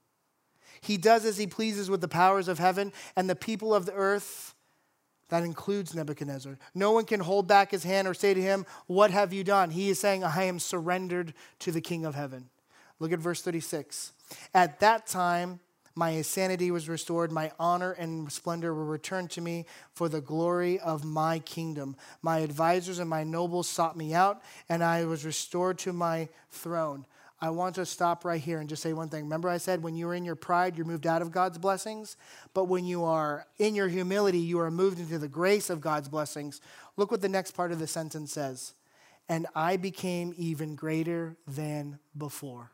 He 0.81 0.97
does 0.97 1.25
as 1.25 1.37
he 1.37 1.47
pleases 1.47 1.89
with 1.89 2.01
the 2.01 2.07
powers 2.07 2.47
of 2.47 2.59
heaven, 2.59 2.91
and 3.15 3.29
the 3.29 3.35
people 3.35 3.73
of 3.73 3.85
the 3.85 3.93
earth 3.93 4.54
that 5.29 5.43
includes 5.43 5.95
Nebuchadnezzar. 5.95 6.57
No 6.73 6.91
one 6.91 7.05
can 7.05 7.19
hold 7.19 7.47
back 7.47 7.71
his 7.71 7.83
hand 7.83 8.07
or 8.07 8.13
say 8.13 8.33
to 8.33 8.41
him, 8.41 8.65
What 8.87 9.11
have 9.11 9.33
you 9.33 9.43
done? 9.43 9.71
He 9.71 9.89
is 9.89 9.99
saying, 9.99 10.23
I 10.23 10.43
am 10.43 10.59
surrendered 10.59 11.33
to 11.59 11.71
the 11.71 11.81
King 11.81 12.05
of 12.05 12.15
heaven. 12.15 12.49
Look 12.99 13.11
at 13.11 13.19
verse 13.19 13.41
36. 13.41 14.13
At 14.53 14.79
that 14.79 15.07
time, 15.07 15.59
my 15.97 16.21
sanity 16.23 16.71
was 16.71 16.89
restored, 16.89 17.31
my 17.31 17.51
honor 17.57 17.93
and 17.93 18.29
splendor 18.29 18.73
were 18.73 18.85
returned 18.85 19.31
to 19.31 19.41
me 19.41 19.65
for 19.93 20.09
the 20.09 20.19
glory 20.19 20.77
of 20.79 21.05
my 21.05 21.39
kingdom. 21.39 21.95
My 22.21 22.39
advisors 22.39 22.99
and 22.99 23.09
my 23.09 23.23
nobles 23.23 23.69
sought 23.69 23.95
me 23.95 24.13
out, 24.13 24.41
and 24.67 24.83
I 24.83 25.05
was 25.05 25.23
restored 25.23 25.77
to 25.79 25.93
my 25.93 26.27
throne. 26.51 27.05
I 27.39 27.49
want 27.49 27.75
to 27.75 27.85
stop 27.85 28.23
right 28.23 28.39
here 28.39 28.59
and 28.59 28.69
just 28.69 28.81
say 28.81 28.93
one 28.93 29.09
thing. 29.09 29.23
Remember, 29.23 29.49
I 29.49 29.57
said 29.57 29.83
when 29.83 29.95
you 29.95 30.07
are 30.07 30.15
in 30.15 30.23
your 30.23 30.35
pride, 30.35 30.77
you're 30.77 30.85
moved 30.85 31.05
out 31.05 31.21
of 31.21 31.31
God's 31.31 31.57
blessings. 31.57 32.15
But 32.53 32.65
when 32.65 32.85
you 32.85 33.03
are 33.03 33.45
in 33.57 33.75
your 33.75 33.89
humility, 33.89 34.39
you 34.39 34.59
are 34.59 34.71
moved 34.71 34.99
into 34.99 35.19
the 35.19 35.27
grace 35.27 35.69
of 35.69 35.81
God's 35.81 36.07
blessings. 36.07 36.61
Look 36.95 37.11
what 37.11 37.21
the 37.21 37.29
next 37.29 37.51
part 37.51 37.71
of 37.71 37.79
the 37.79 37.87
sentence 37.87 38.31
says. 38.31 38.73
And 39.27 39.47
I 39.53 39.75
became 39.77 40.33
even 40.37 40.75
greater 40.75 41.35
than 41.47 41.99
before. 42.17 42.71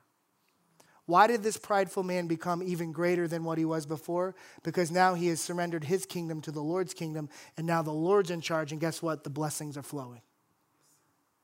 Why 1.06 1.28
did 1.28 1.44
this 1.44 1.58
prideful 1.58 2.04
man 2.04 2.28
become 2.28 2.62
even 2.62 2.92
greater 2.92 3.28
than 3.28 3.44
what 3.44 3.58
he 3.58 3.66
was 3.66 3.86
before? 3.86 4.36
Because 4.64 4.92
now 4.92 5.16
he 5.16 5.28
has 5.28 5.42
surrendered 5.42 5.84
his 5.84 6.06
kingdom 6.06 6.40
to 6.42 6.52
the 6.52 6.62
Lord's 6.62 6.94
kingdom, 6.94 7.30
and 7.58 7.66
now 7.66 7.82
the 7.82 7.92
Lord's 7.92 8.32
in 8.32 8.40
charge, 8.40 8.72
and 8.72 8.80
guess 8.80 9.02
what? 9.02 9.24
The 9.24 9.30
blessings 9.30 9.76
are 9.78 9.84
flowing. 9.84 10.22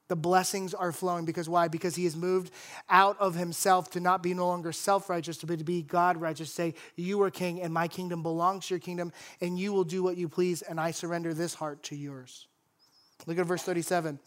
The 0.07 0.15
blessings 0.15 0.73
are 0.73 0.91
flowing 0.91 1.25
because 1.25 1.49
why? 1.49 1.67
Because 1.67 1.95
he 1.95 2.05
has 2.05 2.15
moved 2.15 2.51
out 2.89 3.17
of 3.19 3.35
himself 3.35 3.89
to 3.91 3.99
not 3.99 4.23
be 4.23 4.33
no 4.33 4.47
longer 4.47 4.71
self 4.71 5.09
righteous, 5.09 5.37
but 5.43 5.59
to 5.59 5.65
be 5.65 5.81
God 5.81 6.17
righteous. 6.17 6.51
Say, 6.51 6.75
You 6.95 7.21
are 7.23 7.31
king, 7.31 7.61
and 7.61 7.73
my 7.73 7.87
kingdom 7.87 8.23
belongs 8.23 8.67
to 8.67 8.75
your 8.75 8.79
kingdom, 8.79 9.11
and 9.41 9.59
you 9.59 9.73
will 9.73 9.83
do 9.83 10.01
what 10.01 10.17
you 10.17 10.29
please, 10.29 10.61
and 10.61 10.79
I 10.79 10.91
surrender 10.91 11.33
this 11.33 11.53
heart 11.53 11.83
to 11.83 11.95
yours. 11.95 12.47
Look 13.25 13.37
at 13.37 13.45
verse 13.45 13.63
37. 13.63 14.19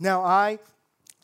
Now 0.00 0.22
I, 0.22 0.58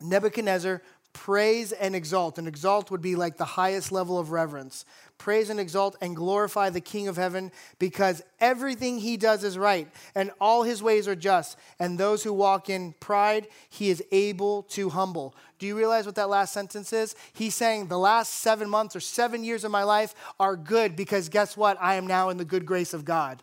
Nebuchadnezzar, 0.01 0.83
praise 1.17 1.73
and 1.73 1.97
exalt. 1.97 2.37
And 2.37 2.47
exalt 2.47 2.91
would 2.91 3.01
be 3.01 3.17
like 3.17 3.39
the 3.39 3.45
highest 3.47 3.91
level 3.91 4.19
of 4.19 4.33
reverence. 4.33 4.85
Praise 5.17 5.49
and 5.49 5.59
exalt 5.59 5.97
and 6.03 6.15
glorify 6.15 6.69
the 6.69 6.81
King 6.83 7.09
of 7.09 7.17
heaven 7.17 7.51
because 7.79 8.23
everything 8.39 8.99
he 8.99 9.17
does 9.17 9.43
is 9.43 9.57
right 9.57 9.89
and 10.15 10.31
all 10.43 10.63
his 10.63 10.83
ways 10.83 11.09
are 11.09 11.17
just. 11.17 11.57
And 11.79 11.97
those 11.97 12.23
who 12.23 12.35
walk 12.35 12.69
in 12.69 12.93
pride, 13.01 13.49
he 13.71 13.89
is 13.89 14.05
able 14.13 14.65
to 14.65 14.91
humble. 14.91 15.35
Do 15.59 15.67
you 15.67 15.75
realize 15.75 16.05
what 16.05 16.17
that 16.17 16.29
last 16.29 16.53
sentence 16.53 16.93
is? 16.93 17.15
He's 17.33 17.55
saying 17.55 17.87
the 17.87 17.99
last 17.99 18.35
seven 18.35 18.69
months 18.69 18.95
or 18.95 19.01
seven 19.01 19.43
years 19.43 19.65
of 19.65 19.71
my 19.71 19.85
life 19.85 20.15
are 20.39 20.55
good 20.55 20.97
because 20.97 21.31
guess 21.31 21.57
what? 21.57 21.79
I 21.81 21.95
am 21.95 22.07
now 22.07 22.29
in 22.29 22.37
the 22.37 22.45
good 22.45 22.67
grace 22.67 22.93
of 22.93 23.07
God 23.07 23.43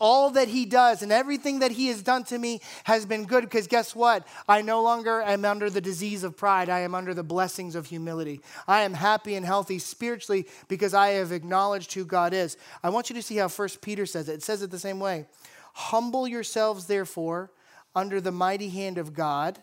all 0.00 0.30
that 0.30 0.48
he 0.48 0.64
does 0.64 1.02
and 1.02 1.12
everything 1.12 1.60
that 1.60 1.70
he 1.70 1.88
has 1.88 2.02
done 2.02 2.24
to 2.24 2.38
me 2.38 2.60
has 2.84 3.06
been 3.06 3.24
good 3.26 3.44
because 3.44 3.66
guess 3.66 3.94
what? 3.94 4.26
I 4.48 4.62
no 4.62 4.82
longer 4.82 5.22
am 5.22 5.44
under 5.44 5.70
the 5.70 5.80
disease 5.80 6.24
of 6.24 6.36
pride. 6.36 6.68
I 6.68 6.80
am 6.80 6.94
under 6.94 7.14
the 7.14 7.22
blessings 7.22 7.74
of 7.74 7.86
humility. 7.86 8.40
I 8.66 8.80
am 8.80 8.94
happy 8.94 9.34
and 9.34 9.44
healthy 9.44 9.78
spiritually 9.78 10.48
because 10.68 10.94
I 10.94 11.10
have 11.10 11.32
acknowledged 11.32 11.92
who 11.92 12.04
God 12.04 12.32
is. 12.32 12.56
I 12.82 12.88
want 12.88 13.10
you 13.10 13.16
to 13.16 13.22
see 13.22 13.36
how 13.36 13.48
First 13.48 13.80
Peter 13.82 14.06
says 14.06 14.28
it. 14.28 14.34
It 14.34 14.42
says 14.42 14.62
it 14.62 14.70
the 14.70 14.78
same 14.78 14.98
way. 14.98 15.26
Humble 15.74 16.26
yourselves, 16.26 16.86
therefore, 16.86 17.52
under 17.94 18.20
the 18.20 18.32
mighty 18.32 18.70
hand 18.70 18.98
of 18.98 19.12
God, 19.14 19.62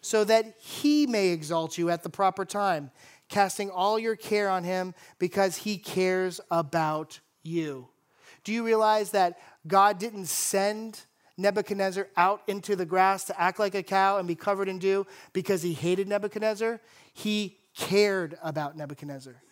so 0.00 0.24
that 0.24 0.54
he 0.58 1.06
may 1.06 1.28
exalt 1.28 1.78
you 1.78 1.90
at 1.90 2.02
the 2.02 2.08
proper 2.10 2.44
time, 2.44 2.90
casting 3.28 3.70
all 3.70 3.98
your 3.98 4.16
care 4.16 4.48
on 4.48 4.64
him 4.64 4.94
because 5.18 5.56
he 5.56 5.76
cares 5.76 6.40
about 6.50 7.20
you. 7.42 7.88
Do 8.44 8.52
you 8.52 8.64
realize 8.64 9.10
that 9.10 9.38
God 9.66 9.98
didn't 9.98 10.26
send 10.26 11.00
Nebuchadnezzar 11.36 12.08
out 12.16 12.42
into 12.46 12.76
the 12.76 12.86
grass 12.86 13.24
to 13.24 13.40
act 13.40 13.58
like 13.58 13.74
a 13.74 13.82
cow 13.82 14.18
and 14.18 14.28
be 14.28 14.34
covered 14.34 14.68
in 14.68 14.78
dew 14.78 15.06
because 15.32 15.62
he 15.62 15.72
hated 15.72 16.08
Nebuchadnezzar. 16.08 16.80
He 17.12 17.58
cared 17.74 18.38
about 18.42 18.76
Nebuchadnezzar. 18.76 19.42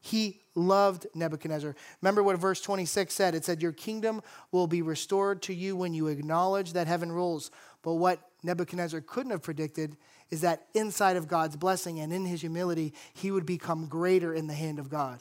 He 0.00 0.40
loved 0.54 1.06
Nebuchadnezzar. 1.14 1.74
Remember 2.00 2.22
what 2.22 2.38
verse 2.38 2.60
26 2.60 3.12
said? 3.12 3.34
It 3.34 3.44
said, 3.44 3.60
Your 3.60 3.72
kingdom 3.72 4.22
will 4.52 4.68
be 4.68 4.82
restored 4.82 5.42
to 5.42 5.54
you 5.54 5.76
when 5.76 5.94
you 5.94 6.06
acknowledge 6.06 6.74
that 6.74 6.86
heaven 6.86 7.10
rules. 7.10 7.50
But 7.82 7.94
what 7.94 8.20
Nebuchadnezzar 8.42 9.00
couldn't 9.00 9.32
have 9.32 9.42
predicted 9.42 9.96
is 10.30 10.42
that 10.42 10.66
inside 10.74 11.16
of 11.16 11.28
God's 11.28 11.56
blessing 11.56 12.00
and 12.00 12.12
in 12.12 12.24
his 12.24 12.40
humility, 12.40 12.94
he 13.14 13.30
would 13.30 13.46
become 13.46 13.86
greater 13.86 14.32
in 14.32 14.46
the 14.46 14.54
hand 14.54 14.78
of 14.78 14.88
God. 14.88 15.20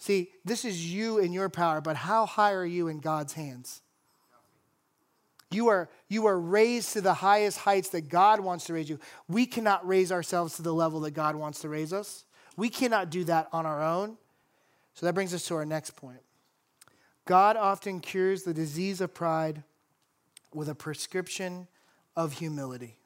See, 0.00 0.30
this 0.46 0.64
is 0.64 0.92
you 0.92 1.18
in 1.18 1.30
your 1.30 1.50
power, 1.50 1.82
but 1.82 1.94
how 1.94 2.24
high 2.24 2.52
are 2.52 2.64
you 2.64 2.88
in 2.88 3.00
God's 3.00 3.34
hands? 3.34 3.82
You 5.50 5.68
are, 5.68 5.90
you 6.08 6.24
are 6.24 6.40
raised 6.40 6.94
to 6.94 7.02
the 7.02 7.12
highest 7.12 7.58
heights 7.58 7.90
that 7.90 8.08
God 8.08 8.40
wants 8.40 8.64
to 8.64 8.72
raise 8.72 8.88
you. 8.88 8.98
We 9.28 9.44
cannot 9.44 9.86
raise 9.86 10.10
ourselves 10.10 10.56
to 10.56 10.62
the 10.62 10.72
level 10.72 11.00
that 11.00 11.10
God 11.10 11.36
wants 11.36 11.60
to 11.60 11.68
raise 11.68 11.92
us. 11.92 12.24
We 12.56 12.70
cannot 12.70 13.10
do 13.10 13.24
that 13.24 13.48
on 13.52 13.66
our 13.66 13.82
own. 13.82 14.16
So 14.94 15.04
that 15.04 15.12
brings 15.12 15.34
us 15.34 15.46
to 15.48 15.54
our 15.56 15.66
next 15.66 15.96
point. 15.96 16.22
God 17.26 17.58
often 17.58 18.00
cures 18.00 18.42
the 18.42 18.54
disease 18.54 19.02
of 19.02 19.12
pride 19.12 19.62
with 20.54 20.70
a 20.70 20.74
prescription 20.74 21.68
of 22.16 22.32
humility. 22.32 22.96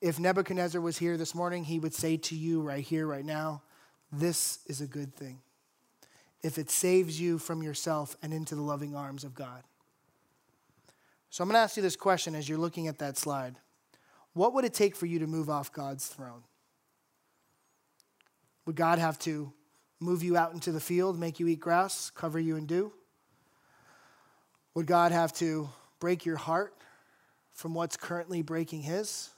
If 0.00 0.18
Nebuchadnezzar 0.18 0.80
was 0.80 0.96
here 0.96 1.18
this 1.18 1.34
morning, 1.34 1.64
he 1.64 1.78
would 1.78 1.92
say 1.92 2.16
to 2.16 2.34
you 2.34 2.62
right 2.62 2.82
here, 2.82 3.06
right 3.06 3.26
now, 3.26 3.60
this 4.10 4.60
is 4.66 4.80
a 4.80 4.86
good 4.86 5.14
thing 5.14 5.40
if 6.42 6.58
it 6.58 6.70
saves 6.70 7.20
you 7.20 7.38
from 7.38 7.62
yourself 7.62 8.16
and 8.22 8.32
into 8.32 8.54
the 8.54 8.62
loving 8.62 8.94
arms 8.94 9.24
of 9.24 9.34
God. 9.34 9.62
So 11.28 11.42
I'm 11.42 11.48
going 11.48 11.54
to 11.54 11.60
ask 11.60 11.76
you 11.76 11.82
this 11.82 11.96
question 11.96 12.34
as 12.34 12.48
you're 12.48 12.58
looking 12.58 12.88
at 12.88 12.98
that 12.98 13.16
slide. 13.16 13.56
What 14.32 14.54
would 14.54 14.64
it 14.64 14.74
take 14.74 14.96
for 14.96 15.06
you 15.06 15.18
to 15.20 15.26
move 15.26 15.50
off 15.50 15.72
God's 15.72 16.06
throne? 16.06 16.42
Would 18.66 18.76
God 18.76 18.98
have 18.98 19.18
to 19.20 19.52
move 20.00 20.22
you 20.22 20.36
out 20.36 20.54
into 20.54 20.72
the 20.72 20.80
field, 20.80 21.18
make 21.18 21.38
you 21.40 21.46
eat 21.48 21.60
grass, 21.60 22.10
cover 22.10 22.38
you 22.38 22.56
in 22.56 22.66
dew? 22.66 22.92
Would 24.74 24.86
God 24.86 25.12
have 25.12 25.32
to 25.34 25.68
break 25.98 26.24
your 26.24 26.36
heart 26.36 26.74
from 27.52 27.74
what's 27.74 27.96
currently 27.96 28.42
breaking 28.42 28.82
His? 28.82 29.30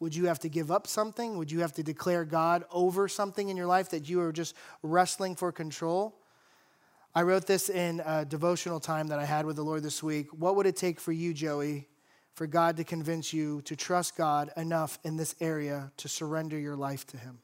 Would 0.00 0.14
you 0.14 0.26
have 0.26 0.40
to 0.40 0.48
give 0.48 0.70
up 0.70 0.86
something? 0.86 1.38
Would 1.38 1.50
you 1.50 1.60
have 1.60 1.72
to 1.74 1.82
declare 1.82 2.24
God 2.24 2.64
over 2.70 3.08
something 3.08 3.48
in 3.48 3.56
your 3.56 3.66
life 3.66 3.90
that 3.90 4.08
you 4.08 4.20
are 4.20 4.32
just 4.32 4.54
wrestling 4.82 5.34
for 5.34 5.50
control? 5.52 6.18
I 7.16 7.22
wrote 7.22 7.46
this 7.46 7.70
in 7.70 8.02
a 8.04 8.26
devotional 8.26 8.78
time 8.78 9.08
that 9.08 9.18
I 9.18 9.24
had 9.24 9.46
with 9.46 9.56
the 9.56 9.62
Lord 9.62 9.82
this 9.82 10.02
week. 10.02 10.28
What 10.34 10.54
would 10.54 10.66
it 10.66 10.76
take 10.76 11.00
for 11.00 11.12
you, 11.12 11.32
Joey, 11.32 11.88
for 12.34 12.46
God 12.46 12.76
to 12.76 12.84
convince 12.84 13.32
you 13.32 13.62
to 13.62 13.74
trust 13.74 14.18
God 14.18 14.50
enough 14.54 14.98
in 15.02 15.16
this 15.16 15.34
area 15.40 15.90
to 15.96 16.08
surrender 16.10 16.58
your 16.58 16.76
life 16.76 17.06
to 17.06 17.16
Him? 17.16 17.38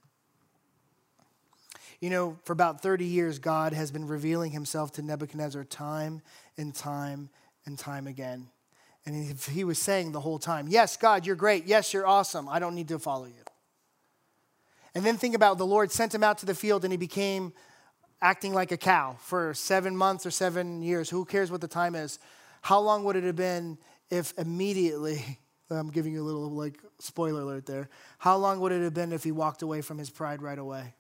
You 2.01 2.11
know, 2.11 2.39
for 2.45 2.53
about 2.53 2.83
30 2.83 3.07
years, 3.07 3.39
God 3.39 3.73
has 3.73 3.91
been 3.91 4.07
revealing 4.07 4.51
Himself 4.51 4.93
to 4.93 5.03
Nebuchadnezzar 5.03 5.65
time 5.65 6.21
and 6.59 6.75
time 6.75 7.31
and 7.65 7.79
time 7.79 8.07
again. 8.07 8.49
And 9.07 9.35
he 9.51 9.65
was 9.65 9.79
saying 9.79 10.13
the 10.13 10.21
whole 10.21 10.39
time, 10.39 10.67
Yes, 10.69 10.99
God, 10.99 11.25
you're 11.25 11.35
great. 11.35 11.65
Yes, 11.65 11.95
you're 11.95 12.07
awesome. 12.07 12.47
I 12.47 12.59
don't 12.59 12.75
need 12.75 12.89
to 12.89 12.99
follow 12.99 13.25
you. 13.25 13.43
And 14.95 15.03
then 15.03 15.17
think 15.17 15.35
about 15.35 15.57
the 15.57 15.65
Lord 15.65 15.91
sent 15.91 16.15
him 16.15 16.23
out 16.23 16.37
to 16.39 16.47
the 16.47 16.55
field 16.55 16.85
and 16.85 16.93
he 16.93 16.99
became 16.99 17.55
acting 18.23 18.55
like 18.55 18.71
a 18.73 18.77
cow 18.77 19.17
for 19.19 19.53
seven 19.53 19.97
months 19.97 20.25
or 20.25 20.31
seven 20.31 20.81
years. 20.81 21.11
Who 21.11 21.25
cares 21.25 21.51
what 21.51 21.61
the 21.61 21.69
time 21.69 21.95
is? 21.95 22.19
How 22.63 22.79
long 22.81 23.05
would 23.05 23.17
it 23.17 23.25
have 23.25 23.37
been 23.37 23.77
if 24.09 24.33
immediately, 24.39 25.39
I'm 25.71 25.91
giving 25.91 26.13
you 26.13 26.23
a 26.23 26.25
little 26.25 26.51
like 26.51 26.79
spoiler 27.01 27.43
alert 27.43 27.67
there, 27.67 27.89
how 28.19 28.37
long 28.37 28.61
would 28.61 28.73
it 28.73 28.83
have 28.83 28.95
been 28.95 29.13
if 29.13 29.25
he 29.25 29.33
walked 29.33 29.63
away 29.63 29.83
from 29.83 29.99
his 29.99 30.09
pride 30.09 30.41
right 30.41 30.59
away? 30.59 30.95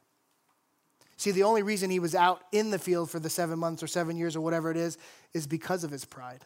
See, 1.17 1.31
the 1.31 1.45
only 1.45 1.63
reason 1.63 1.89
he 1.89 2.01
was 2.01 2.17
out 2.17 2.43
in 2.51 2.71
the 2.71 2.79
field 2.79 3.09
for 3.09 3.21
the 3.21 3.31
seven 3.31 3.59
months 3.59 3.83
or 3.83 3.87
seven 3.87 4.17
years 4.17 4.35
or 4.35 4.41
whatever 4.41 4.73
it 4.73 4.77
is, 4.77 4.99
is 5.33 5.47
because 5.47 5.85
of 5.85 5.93
his 5.93 6.05
pride. 6.05 6.45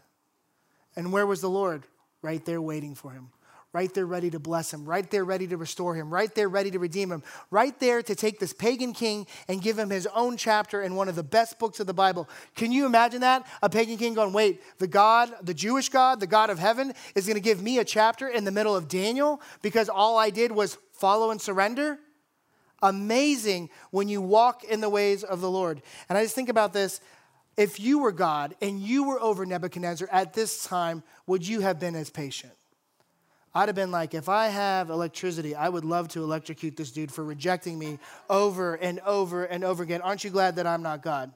And 0.95 1.13
where 1.13 1.27
was 1.27 1.41
the 1.41 1.49
Lord? 1.49 1.85
Right 2.21 2.45
there 2.45 2.61
waiting 2.61 2.95
for 2.95 3.13
him 3.13 3.31
right 3.77 3.93
there 3.93 4.07
ready 4.07 4.31
to 4.31 4.39
bless 4.39 4.73
him, 4.73 4.87
right 4.87 5.11
there 5.11 5.23
ready 5.23 5.47
to 5.47 5.59
restore 5.59 5.95
him, 5.95 6.09
right 6.09 6.35
there 6.35 6.49
ready 6.49 6.71
to 6.71 6.79
redeem 6.79 7.13
him, 7.13 7.23
right 7.51 7.79
there 7.79 8.01
to 8.01 8.15
take 8.15 8.41
this 8.41 8.55
pagan 8.55 8.95
king 8.95 9.27
and 9.49 9.61
give 9.61 9.79
him 9.79 9.91
his 9.91 10.07
own 10.15 10.39
chapter 10.39 10.81
in 10.81 10.95
one 10.95 11.11
of 11.11 11.15
the 11.15 11.23
best 11.23 11.59
books 11.59 11.79
of 11.79 11.87
the 11.87 11.93
Bible. 11.93 12.27
Can 12.55 12.73
you 12.73 12.87
imagine 12.87 13.21
that? 13.21 13.47
A 13.61 13.69
pagan 13.69 13.99
king 13.99 14.15
going, 14.15 14.33
wait, 14.33 14.63
the 14.79 14.87
God, 14.87 15.31
the 15.43 15.53
Jewish 15.53 15.91
God, 15.91 16.21
the 16.21 16.27
God 16.27 16.49
of 16.49 16.59
heaven, 16.59 16.95
is 17.15 17.27
going 17.27 17.35
to 17.35 17.43
give 17.43 17.63
me 17.63 17.79
a 17.79 17.85
chapter 17.85 18.29
in 18.29 18.45
the 18.45 18.51
middle 18.51 18.75
of 18.75 18.89
Daniel 18.89 19.43
because 19.61 19.91
all 19.91 20.17
I 20.17 20.31
did 20.31 20.53
was 20.53 20.79
follow 20.93 21.31
and 21.31 21.39
surrender? 21.39 21.99
Amazing 22.83 23.69
when 23.91 24.09
you 24.09 24.23
walk 24.23 24.65
in 24.65 24.81
the 24.81 24.89
ways 24.89 25.23
of 25.23 25.43
the 25.43 25.51
Lord. 25.51 25.83
And 26.09 26.17
I 26.17 26.23
just 26.23 26.35
think 26.35 26.49
about 26.49 26.73
this. 26.73 27.03
If 27.59 27.79
you 27.79 27.99
were 27.99 28.13
God 28.13 28.55
and 28.63 28.81
you 28.81 29.05
were 29.05 29.21
over 29.21 29.45
Nebuchadnezzar 29.45 30.09
at 30.11 30.33
this 30.33 30.65
time, 30.65 31.03
would 31.27 31.47
you 31.47 31.61
have 31.61 31.79
been 31.79 31.95
as 31.95 32.09
patient? 32.09 32.55
I'd 33.57 33.71
have 33.71 33.75
been 33.75 33.91
like, 33.91 34.13
if 34.13 34.29
I 34.29 34.49
have 34.49 34.91
electricity, 34.91 35.55
I 35.55 35.71
would 35.71 35.87
love 35.87 36.09
to 36.09 36.23
electrocute 36.23 36.77
this 36.77 36.91
dude 36.93 37.11
for 37.11 37.25
rejecting 37.25 37.79
me 37.79 37.99
over 38.29 38.75
and 38.75 39.01
over 39.01 39.45
and 39.47 39.65
over 39.65 39.83
again. 39.83 40.03
Aren't 40.03 40.25
you 40.25 40.29
glad 40.31 40.57
that 40.57 40.67
I'm 40.67 40.83
not 40.83 41.03
God? 41.03 41.33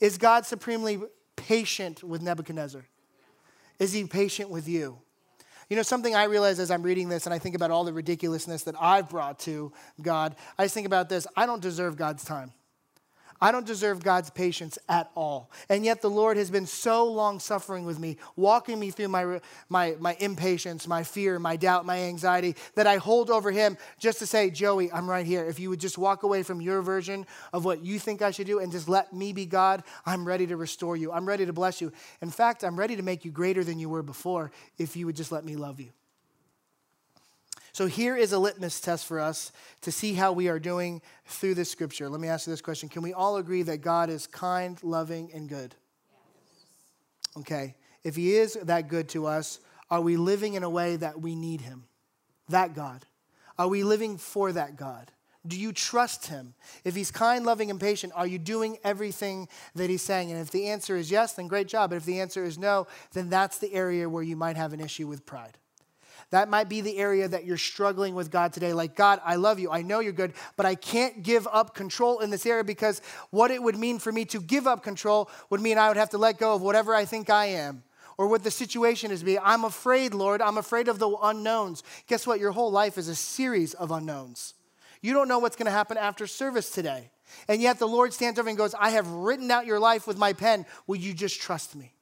Is 0.00 0.18
God 0.18 0.44
supremely 0.46 1.00
patient 1.36 2.02
with 2.02 2.22
Nebuchadnezzar? 2.22 2.84
Is 3.78 3.92
he 3.92 4.02
patient 4.02 4.50
with 4.50 4.66
you? 4.66 4.98
You 5.70 5.76
know, 5.76 5.82
something 5.82 6.16
I 6.16 6.24
realize 6.24 6.58
as 6.58 6.72
I'm 6.72 6.82
reading 6.82 7.08
this 7.08 7.24
and 7.24 7.32
I 7.32 7.38
think 7.38 7.54
about 7.54 7.70
all 7.70 7.84
the 7.84 7.92
ridiculousness 7.92 8.64
that 8.64 8.74
I've 8.80 9.08
brought 9.08 9.38
to 9.40 9.72
God, 10.02 10.34
I 10.58 10.64
just 10.64 10.74
think 10.74 10.88
about 10.88 11.08
this 11.08 11.24
I 11.36 11.46
don't 11.46 11.62
deserve 11.62 11.96
God's 11.96 12.24
time. 12.24 12.50
I 13.40 13.52
don't 13.52 13.66
deserve 13.66 14.02
God's 14.02 14.30
patience 14.30 14.78
at 14.88 15.10
all. 15.14 15.50
And 15.68 15.84
yet 15.84 16.02
the 16.02 16.10
Lord 16.10 16.36
has 16.36 16.50
been 16.50 16.66
so 16.66 17.04
long 17.04 17.40
suffering 17.40 17.84
with 17.84 17.98
me, 17.98 18.16
walking 18.36 18.78
me 18.78 18.90
through 18.90 19.08
my, 19.08 19.40
my, 19.68 19.96
my 19.98 20.16
impatience, 20.20 20.86
my 20.86 21.02
fear, 21.02 21.38
my 21.38 21.56
doubt, 21.56 21.84
my 21.84 21.98
anxiety, 21.98 22.56
that 22.74 22.86
I 22.86 22.96
hold 22.96 23.30
over 23.30 23.50
Him 23.50 23.76
just 23.98 24.18
to 24.20 24.26
say, 24.26 24.50
Joey, 24.50 24.90
I'm 24.92 25.08
right 25.08 25.26
here. 25.26 25.44
If 25.44 25.58
you 25.58 25.70
would 25.70 25.80
just 25.80 25.98
walk 25.98 26.22
away 26.22 26.42
from 26.42 26.60
your 26.60 26.82
version 26.82 27.26
of 27.52 27.64
what 27.64 27.84
you 27.84 27.98
think 27.98 28.22
I 28.22 28.30
should 28.30 28.46
do 28.46 28.60
and 28.60 28.72
just 28.72 28.88
let 28.88 29.12
me 29.12 29.32
be 29.32 29.46
God, 29.46 29.82
I'm 30.06 30.24
ready 30.26 30.46
to 30.46 30.56
restore 30.56 30.96
you. 30.96 31.12
I'm 31.12 31.26
ready 31.26 31.46
to 31.46 31.52
bless 31.52 31.80
you. 31.80 31.92
In 32.20 32.30
fact, 32.30 32.64
I'm 32.64 32.78
ready 32.78 32.96
to 32.96 33.02
make 33.02 33.24
you 33.24 33.30
greater 33.30 33.64
than 33.64 33.78
you 33.78 33.88
were 33.88 34.02
before 34.02 34.52
if 34.78 34.96
you 34.96 35.06
would 35.06 35.16
just 35.16 35.32
let 35.32 35.44
me 35.44 35.56
love 35.56 35.80
you. 35.80 35.90
So 37.74 37.88
here 37.88 38.16
is 38.16 38.32
a 38.32 38.38
litmus 38.38 38.80
test 38.80 39.04
for 39.04 39.18
us 39.18 39.50
to 39.80 39.90
see 39.90 40.14
how 40.14 40.30
we 40.30 40.46
are 40.46 40.60
doing 40.60 41.02
through 41.26 41.54
this 41.54 41.68
scripture. 41.68 42.08
Let 42.08 42.20
me 42.20 42.28
ask 42.28 42.46
you 42.46 42.52
this 42.52 42.62
question 42.62 42.88
Can 42.88 43.02
we 43.02 43.12
all 43.12 43.36
agree 43.36 43.62
that 43.62 43.78
God 43.78 44.10
is 44.10 44.28
kind, 44.28 44.80
loving, 44.84 45.32
and 45.34 45.48
good? 45.48 45.74
Okay. 47.36 47.74
If 48.04 48.14
He 48.14 48.36
is 48.36 48.54
that 48.62 48.86
good 48.86 49.08
to 49.08 49.26
us, 49.26 49.58
are 49.90 50.00
we 50.00 50.16
living 50.16 50.54
in 50.54 50.62
a 50.62 50.70
way 50.70 50.94
that 50.94 51.20
we 51.20 51.34
need 51.34 51.62
Him? 51.62 51.84
That 52.48 52.76
God. 52.76 53.04
Are 53.58 53.66
we 53.66 53.82
living 53.82 54.18
for 54.18 54.52
that 54.52 54.76
God? 54.76 55.10
Do 55.44 55.58
you 55.58 55.72
trust 55.72 56.28
him? 56.28 56.54
If 56.84 56.94
he's 56.94 57.10
kind, 57.10 57.44
loving, 57.44 57.70
and 57.70 57.78
patient, 57.78 58.14
are 58.16 58.26
you 58.26 58.38
doing 58.38 58.78
everything 58.82 59.46
that 59.74 59.90
he's 59.90 60.00
saying? 60.00 60.30
And 60.30 60.40
if 60.40 60.50
the 60.50 60.68
answer 60.68 60.96
is 60.96 61.10
yes, 61.10 61.34
then 61.34 61.48
great 61.48 61.68
job. 61.68 61.90
But 61.90 61.96
if 61.96 62.06
the 62.06 62.20
answer 62.20 62.44
is 62.44 62.56
no, 62.56 62.86
then 63.12 63.28
that's 63.28 63.58
the 63.58 63.74
area 63.74 64.08
where 64.08 64.22
you 64.22 64.36
might 64.36 64.56
have 64.56 64.72
an 64.72 64.80
issue 64.80 65.06
with 65.06 65.26
pride. 65.26 65.58
That 66.30 66.48
might 66.48 66.68
be 66.68 66.80
the 66.80 66.98
area 66.98 67.28
that 67.28 67.44
you're 67.44 67.56
struggling 67.56 68.14
with 68.14 68.30
God 68.30 68.52
today. 68.52 68.72
Like, 68.72 68.96
God, 68.96 69.20
I 69.24 69.36
love 69.36 69.58
you. 69.58 69.70
I 69.70 69.82
know 69.82 70.00
you're 70.00 70.12
good, 70.12 70.32
but 70.56 70.66
I 70.66 70.74
can't 70.74 71.22
give 71.22 71.46
up 71.50 71.74
control 71.74 72.20
in 72.20 72.30
this 72.30 72.46
area 72.46 72.64
because 72.64 73.00
what 73.30 73.50
it 73.50 73.62
would 73.62 73.76
mean 73.76 73.98
for 73.98 74.12
me 74.12 74.24
to 74.26 74.40
give 74.40 74.66
up 74.66 74.82
control 74.82 75.30
would 75.50 75.60
mean 75.60 75.78
I 75.78 75.88
would 75.88 75.96
have 75.96 76.10
to 76.10 76.18
let 76.18 76.38
go 76.38 76.54
of 76.54 76.62
whatever 76.62 76.94
I 76.94 77.04
think 77.04 77.30
I 77.30 77.46
am 77.46 77.82
or 78.16 78.28
what 78.28 78.44
the 78.44 78.50
situation 78.50 79.10
is 79.10 79.22
be. 79.22 79.38
I'm 79.38 79.64
afraid, 79.64 80.14
Lord. 80.14 80.40
I'm 80.40 80.58
afraid 80.58 80.88
of 80.88 80.98
the 80.98 81.08
unknowns. 81.22 81.82
Guess 82.06 82.26
what? 82.26 82.40
Your 82.40 82.52
whole 82.52 82.70
life 82.70 82.98
is 82.98 83.08
a 83.08 83.14
series 83.14 83.74
of 83.74 83.90
unknowns. 83.90 84.54
You 85.00 85.12
don't 85.12 85.28
know 85.28 85.38
what's 85.38 85.56
going 85.56 85.66
to 85.66 85.72
happen 85.72 85.96
after 85.96 86.26
service 86.26 86.70
today. 86.70 87.10
And 87.48 87.60
yet 87.60 87.78
the 87.78 87.88
Lord 87.88 88.12
stands 88.12 88.38
over 88.38 88.48
and 88.48 88.58
goes, 88.58 88.74
I 88.74 88.90
have 88.90 89.08
written 89.08 89.50
out 89.50 89.66
your 89.66 89.80
life 89.80 90.06
with 90.06 90.18
my 90.18 90.32
pen. 90.32 90.66
Will 90.86 90.96
you 90.96 91.14
just 91.14 91.40
trust 91.40 91.74
me? 91.74 91.93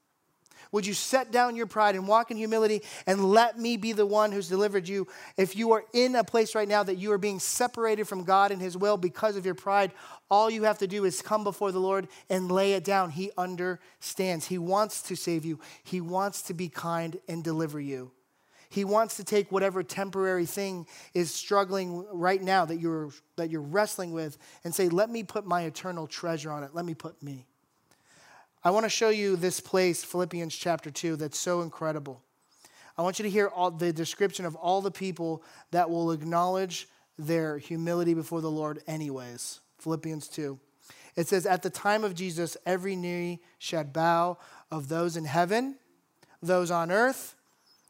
Would 0.72 0.86
you 0.86 0.94
set 0.94 1.30
down 1.30 1.54
your 1.54 1.66
pride 1.66 1.94
and 1.94 2.08
walk 2.08 2.30
in 2.30 2.38
humility 2.38 2.82
and 3.06 3.26
let 3.26 3.58
me 3.58 3.76
be 3.76 3.92
the 3.92 4.06
one 4.06 4.32
who's 4.32 4.48
delivered 4.48 4.88
you? 4.88 5.06
If 5.36 5.54
you 5.54 5.72
are 5.72 5.84
in 5.92 6.16
a 6.16 6.24
place 6.24 6.54
right 6.54 6.66
now 6.66 6.82
that 6.82 6.96
you 6.96 7.12
are 7.12 7.18
being 7.18 7.38
separated 7.38 8.08
from 8.08 8.24
God 8.24 8.50
and 8.50 8.60
His 8.60 8.76
will 8.76 8.96
because 8.96 9.36
of 9.36 9.44
your 9.44 9.54
pride, 9.54 9.92
all 10.30 10.50
you 10.50 10.62
have 10.62 10.78
to 10.78 10.86
do 10.86 11.04
is 11.04 11.20
come 11.20 11.44
before 11.44 11.72
the 11.72 11.78
Lord 11.78 12.08
and 12.30 12.50
lay 12.50 12.72
it 12.72 12.84
down. 12.84 13.10
He 13.10 13.30
understands. 13.36 14.46
He 14.46 14.56
wants 14.56 15.02
to 15.02 15.14
save 15.14 15.44
you, 15.44 15.60
He 15.84 16.00
wants 16.00 16.42
to 16.42 16.54
be 16.54 16.70
kind 16.70 17.20
and 17.28 17.44
deliver 17.44 17.78
you. 17.78 18.10
He 18.70 18.86
wants 18.86 19.18
to 19.18 19.24
take 19.24 19.52
whatever 19.52 19.82
temporary 19.82 20.46
thing 20.46 20.86
is 21.12 21.34
struggling 21.34 22.06
right 22.10 22.40
now 22.40 22.64
that 22.64 22.80
you're, 22.80 23.10
that 23.36 23.50
you're 23.50 23.60
wrestling 23.60 24.12
with 24.12 24.38
and 24.64 24.74
say, 24.74 24.88
Let 24.88 25.10
me 25.10 25.22
put 25.22 25.44
my 25.44 25.64
eternal 25.64 26.06
treasure 26.06 26.50
on 26.50 26.64
it. 26.64 26.70
Let 26.74 26.86
me 26.86 26.94
put 26.94 27.22
me. 27.22 27.44
I 28.64 28.70
want 28.70 28.84
to 28.84 28.90
show 28.90 29.08
you 29.08 29.34
this 29.34 29.58
place, 29.58 30.04
Philippians 30.04 30.54
chapter 30.54 30.88
2, 30.88 31.16
that's 31.16 31.38
so 31.38 31.62
incredible. 31.62 32.22
I 32.96 33.02
want 33.02 33.18
you 33.18 33.24
to 33.24 33.30
hear 33.30 33.48
all 33.48 33.72
the 33.72 33.92
description 33.92 34.44
of 34.44 34.54
all 34.54 34.80
the 34.80 34.90
people 34.90 35.42
that 35.72 35.90
will 35.90 36.12
acknowledge 36.12 36.88
their 37.18 37.58
humility 37.58 38.14
before 38.14 38.40
the 38.40 38.50
Lord, 38.50 38.80
anyways. 38.86 39.60
Philippians 39.78 40.28
2. 40.28 40.60
It 41.16 41.26
says, 41.26 41.44
At 41.44 41.62
the 41.62 41.70
time 41.70 42.04
of 42.04 42.14
Jesus, 42.14 42.56
every 42.64 42.94
knee 42.94 43.40
shall 43.58 43.82
bow 43.82 44.38
of 44.70 44.88
those 44.88 45.16
in 45.16 45.24
heaven, 45.24 45.76
those 46.40 46.70
on 46.70 46.92
earth, 46.92 47.34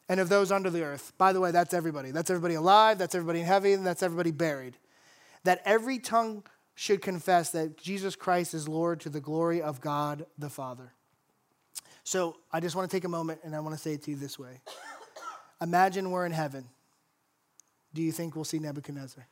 and 0.08 0.20
of 0.20 0.30
those 0.30 0.50
under 0.50 0.70
the 0.70 0.84
earth. 0.84 1.12
By 1.18 1.34
the 1.34 1.40
way, 1.40 1.50
that's 1.50 1.74
everybody. 1.74 2.12
That's 2.12 2.30
everybody 2.30 2.54
alive, 2.54 2.96
that's 2.96 3.14
everybody 3.14 3.40
in 3.40 3.46
heaven, 3.46 3.84
that's 3.84 4.02
everybody 4.02 4.30
buried. 4.30 4.78
That 5.44 5.60
every 5.66 5.98
tongue 5.98 6.44
should 6.74 7.02
confess 7.02 7.50
that 7.50 7.76
Jesus 7.76 8.16
Christ 8.16 8.54
is 8.54 8.68
Lord 8.68 9.00
to 9.00 9.10
the 9.10 9.20
glory 9.20 9.60
of 9.60 9.80
God 9.80 10.26
the 10.38 10.50
Father. 10.50 10.92
So 12.04 12.36
I 12.52 12.60
just 12.60 12.74
want 12.74 12.90
to 12.90 12.96
take 12.96 13.04
a 13.04 13.08
moment 13.08 13.40
and 13.44 13.54
I 13.54 13.60
want 13.60 13.74
to 13.74 13.80
say 13.80 13.92
it 13.92 14.02
to 14.04 14.10
you 14.10 14.16
this 14.16 14.38
way 14.38 14.60
Imagine 15.60 16.10
we're 16.10 16.26
in 16.26 16.32
heaven. 16.32 16.64
Do 17.94 18.02
you 18.02 18.10
think 18.10 18.34
we'll 18.34 18.44
see 18.44 18.58
Nebuchadnezzar? 18.58 19.26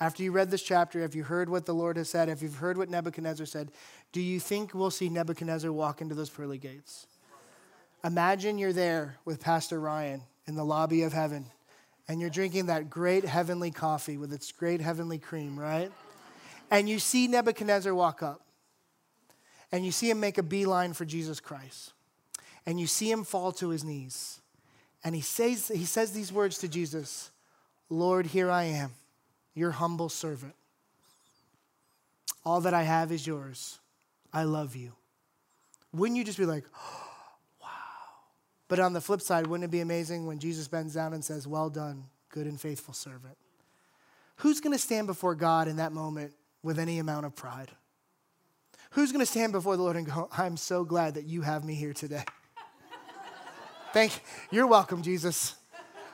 After 0.00 0.22
you 0.24 0.32
read 0.32 0.50
this 0.50 0.62
chapter, 0.62 1.00
have 1.00 1.14
you 1.14 1.22
heard 1.22 1.48
what 1.48 1.66
the 1.66 1.72
Lord 1.72 1.96
has 1.96 2.10
said, 2.10 2.28
if 2.28 2.42
you've 2.42 2.56
heard 2.56 2.76
what 2.76 2.90
Nebuchadnezzar 2.90 3.46
said, 3.46 3.70
do 4.12 4.20
you 4.20 4.40
think 4.40 4.74
we'll 4.74 4.90
see 4.90 5.08
Nebuchadnezzar 5.08 5.70
walk 5.70 6.00
into 6.00 6.16
those 6.16 6.28
pearly 6.28 6.58
gates? 6.58 7.06
Imagine 8.02 8.58
you're 8.58 8.72
there 8.72 9.16
with 9.24 9.40
Pastor 9.40 9.80
Ryan 9.80 10.22
in 10.46 10.56
the 10.56 10.64
lobby 10.64 11.04
of 11.04 11.12
heaven, 11.12 11.46
and 12.08 12.20
you're 12.20 12.28
drinking 12.28 12.66
that 12.66 12.90
great 12.90 13.24
heavenly 13.24 13.70
coffee 13.70 14.16
with 14.16 14.32
its 14.32 14.50
great 14.52 14.80
heavenly 14.80 15.18
cream, 15.18 15.58
right? 15.58 15.92
And 16.70 16.88
you 16.88 16.98
see 16.98 17.26
Nebuchadnezzar 17.28 17.94
walk 17.94 18.22
up, 18.22 18.40
and 19.72 19.84
you 19.84 19.92
see 19.92 20.10
him 20.10 20.20
make 20.20 20.38
a 20.38 20.42
beeline 20.42 20.92
for 20.92 21.04
Jesus 21.04 21.40
Christ, 21.40 21.92
and 22.66 22.80
you 22.80 22.86
see 22.86 23.10
him 23.10 23.24
fall 23.24 23.52
to 23.52 23.68
his 23.68 23.84
knees, 23.84 24.40
and 25.02 25.14
he 25.14 25.20
says, 25.20 25.68
he 25.68 25.84
says 25.84 26.12
these 26.12 26.32
words 26.32 26.58
to 26.58 26.68
Jesus 26.68 27.30
Lord, 27.90 28.26
here 28.26 28.50
I 28.50 28.64
am, 28.64 28.92
your 29.54 29.70
humble 29.70 30.08
servant. 30.08 30.54
All 32.44 32.60
that 32.62 32.74
I 32.74 32.82
have 32.82 33.12
is 33.12 33.26
yours. 33.26 33.78
I 34.32 34.44
love 34.44 34.74
you. 34.74 34.92
Wouldn't 35.92 36.18
you 36.18 36.24
just 36.24 36.38
be 36.38 36.46
like, 36.46 36.64
oh, 36.74 37.10
wow? 37.62 37.68
But 38.68 38.80
on 38.80 38.92
the 38.92 39.00
flip 39.00 39.20
side, 39.20 39.46
wouldn't 39.46 39.68
it 39.68 39.70
be 39.70 39.80
amazing 39.80 40.26
when 40.26 40.38
Jesus 40.38 40.66
bends 40.66 40.94
down 40.94 41.12
and 41.12 41.24
says, 41.24 41.46
Well 41.46 41.70
done, 41.70 42.04
good 42.30 42.46
and 42.46 42.60
faithful 42.60 42.94
servant? 42.94 43.36
Who's 44.36 44.60
going 44.60 44.72
to 44.72 44.78
stand 44.78 45.06
before 45.06 45.34
God 45.34 45.68
in 45.68 45.76
that 45.76 45.92
moment 45.92 46.32
with 46.64 46.78
any 46.80 46.98
amount 46.98 47.26
of 47.26 47.36
pride? 47.36 47.70
Who's 48.90 49.12
going 49.12 49.24
to 49.24 49.30
stand 49.30 49.52
before 49.52 49.76
the 49.76 49.82
Lord 49.82 49.96
and 49.96 50.06
go, 50.06 50.28
I'm 50.36 50.56
so 50.56 50.84
glad 50.84 51.14
that 51.14 51.24
you 51.24 51.42
have 51.42 51.64
me 51.64 51.74
here 51.74 51.92
today? 51.92 52.24
Thank 53.92 54.14
you. 54.14 54.20
You're 54.50 54.66
welcome, 54.66 55.02
Jesus. 55.02 55.54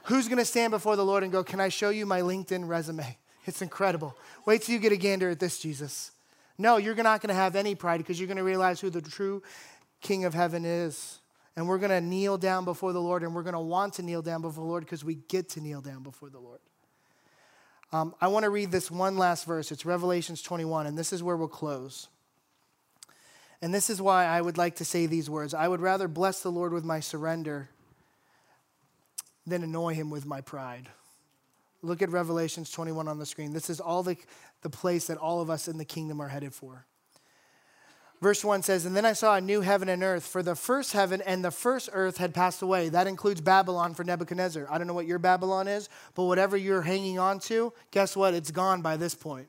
Who's 0.05 0.28
going 0.28 0.38
to 0.38 0.44
stand 0.44 0.70
before 0.70 0.96
the 0.96 1.05
Lord 1.05 1.22
and 1.22 1.32
go, 1.32 1.42
Can 1.42 1.61
I 1.61 1.68
show 1.68 1.90
you 1.90 2.05
my 2.05 2.20
LinkedIn 2.20 2.68
resume? 2.68 3.16
It's 3.46 3.62
incredible. 3.62 4.14
Wait 4.44 4.62
till 4.62 4.74
you 4.74 4.80
get 4.80 4.92
a 4.92 4.96
gander 4.96 5.30
at 5.30 5.40
this, 5.40 5.59
Jesus. 5.59 6.11
No, 6.59 6.76
you're 6.76 6.94
not 6.94 7.22
going 7.22 7.28
to 7.28 7.34
have 7.34 7.57
any 7.57 7.74
pride 7.74 7.98
because 7.98 8.20
you're 8.20 8.26
going 8.26 8.36
to 8.36 8.44
realize 8.44 8.80
who 8.80 8.90
the 8.90 9.01
true 9.01 9.42
King 10.03 10.26
of 10.26 10.34
heaven 10.34 10.66
is. 10.66 11.20
And 11.57 11.66
we're 11.66 11.78
going 11.78 11.90
to 11.90 12.01
kneel 12.01 12.38
down 12.38 12.64
before 12.64 12.92
the 12.92 13.01
Lord 13.01 13.22
and 13.22 13.34
we're 13.34 13.42
going 13.42 13.55
to 13.55 13.61
want 13.61 13.94
to 13.94 14.03
kneel 14.03 14.22
down 14.22 14.42
before 14.42 14.62
the 14.62 14.68
Lord 14.68 14.84
because 14.84 15.05
we 15.05 15.14
get 15.14 15.48
to 15.51 15.61
kneel 15.61 15.80
down 15.80 16.03
before 16.03 16.30
the 16.30 16.38
Lord. 16.38 16.61
Um, 17.93 18.14
I 18.20 18.28
want 18.28 18.45
to 18.45 18.51
read 18.51 18.70
this 18.70 18.91
one 18.91 19.18
last 19.18 19.45
verse. 19.45 19.72
It's 19.72 19.84
Revelations 19.84 20.43
21, 20.43 20.86
and 20.86 20.97
this 20.97 21.12
is 21.12 21.22
where 21.22 21.36
we'll 21.36 21.49
close. 21.49 22.09
And 23.62 23.74
this 23.74 23.91
is 23.91 24.01
why 24.01 24.24
I 24.24 24.41
would 24.41 24.57
like 24.57 24.76
to 24.76 24.84
say 24.84 25.07
these 25.07 25.28
words 25.28 25.55
I 25.55 25.68
would 25.68 25.80
rather 25.80 26.09
bless 26.09 26.43
the 26.43 26.53
Lord 26.53 26.72
with 26.72 26.84
my 26.84 27.01
surrender 27.01 27.68
than 29.47 29.62
annoy 29.62 29.95
him 29.95 30.09
with 30.11 30.24
my 30.24 30.41
pride. 30.41 30.88
Look 31.82 32.03
at 32.03 32.11
Revelations 32.11 32.70
21 32.70 33.09
on 33.09 33.18
the 33.18 33.26
screen. 33.26 33.53
This 33.53 33.70
is 33.70 33.80
all 33.80 34.03
the, 34.03 34.16
the 34.62 34.70
place 34.70 35.07
that 35.07 35.16
all 35.16 35.41
of 35.41 35.51
us 35.51 35.66
in 35.66 35.78
the 35.78 35.84
kingdom 35.84 36.20
are 36.20 36.28
headed 36.28 36.55
for. 36.55 36.86
Verse 38.20 38.44
1 38.44 38.62
says, 38.62 38.84
And 38.84 38.94
then 38.94 39.06
I 39.06 39.14
saw 39.14 39.36
a 39.36 39.40
new 39.40 39.62
heaven 39.62 39.88
and 39.88 40.02
earth, 40.02 40.26
for 40.26 40.42
the 40.42 40.54
first 40.54 40.92
heaven 40.92 41.22
and 41.22 41.42
the 41.42 41.50
first 41.50 41.88
earth 41.92 42.18
had 42.18 42.34
passed 42.34 42.60
away. 42.60 42.90
That 42.90 43.06
includes 43.06 43.40
Babylon 43.40 43.94
for 43.94 44.04
Nebuchadnezzar. 44.04 44.66
I 44.70 44.76
don't 44.76 44.86
know 44.86 44.94
what 44.94 45.06
your 45.06 45.18
Babylon 45.18 45.68
is, 45.68 45.88
but 46.14 46.24
whatever 46.24 46.56
you're 46.56 46.82
hanging 46.82 47.18
on 47.18 47.38
to, 47.40 47.72
guess 47.90 48.14
what? 48.14 48.34
It's 48.34 48.50
gone 48.50 48.82
by 48.82 48.98
this 48.98 49.14
point. 49.14 49.48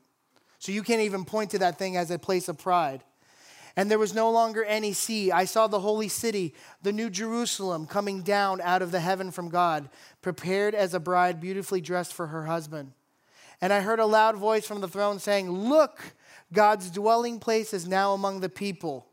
So 0.58 0.72
you 0.72 0.82
can't 0.82 1.02
even 1.02 1.24
point 1.24 1.50
to 1.50 1.58
that 1.58 1.78
thing 1.78 1.96
as 1.96 2.10
a 2.10 2.18
place 2.18 2.48
of 2.48 2.56
pride. 2.56 3.02
And 3.76 3.90
there 3.90 3.98
was 3.98 4.14
no 4.14 4.30
longer 4.30 4.64
any 4.64 4.92
sea. 4.92 5.32
I 5.32 5.44
saw 5.44 5.66
the 5.66 5.80
holy 5.80 6.08
city, 6.08 6.54
the 6.82 6.92
new 6.92 7.10
Jerusalem, 7.10 7.86
coming 7.86 8.22
down 8.22 8.60
out 8.60 8.82
of 8.82 8.90
the 8.90 9.00
heaven 9.00 9.30
from 9.30 9.48
God, 9.48 9.88
prepared 10.20 10.74
as 10.74 10.94
a 10.94 11.00
bride 11.00 11.40
beautifully 11.40 11.80
dressed 11.80 12.12
for 12.12 12.28
her 12.28 12.44
husband. 12.44 12.92
And 13.60 13.72
I 13.72 13.80
heard 13.80 14.00
a 14.00 14.06
loud 14.06 14.36
voice 14.36 14.66
from 14.66 14.80
the 14.80 14.88
throne 14.88 15.18
saying, 15.18 15.50
Look, 15.50 16.14
God's 16.52 16.90
dwelling 16.90 17.38
place 17.38 17.72
is 17.72 17.88
now 17.88 18.12
among 18.12 18.40
the 18.40 18.48
people, 18.48 19.06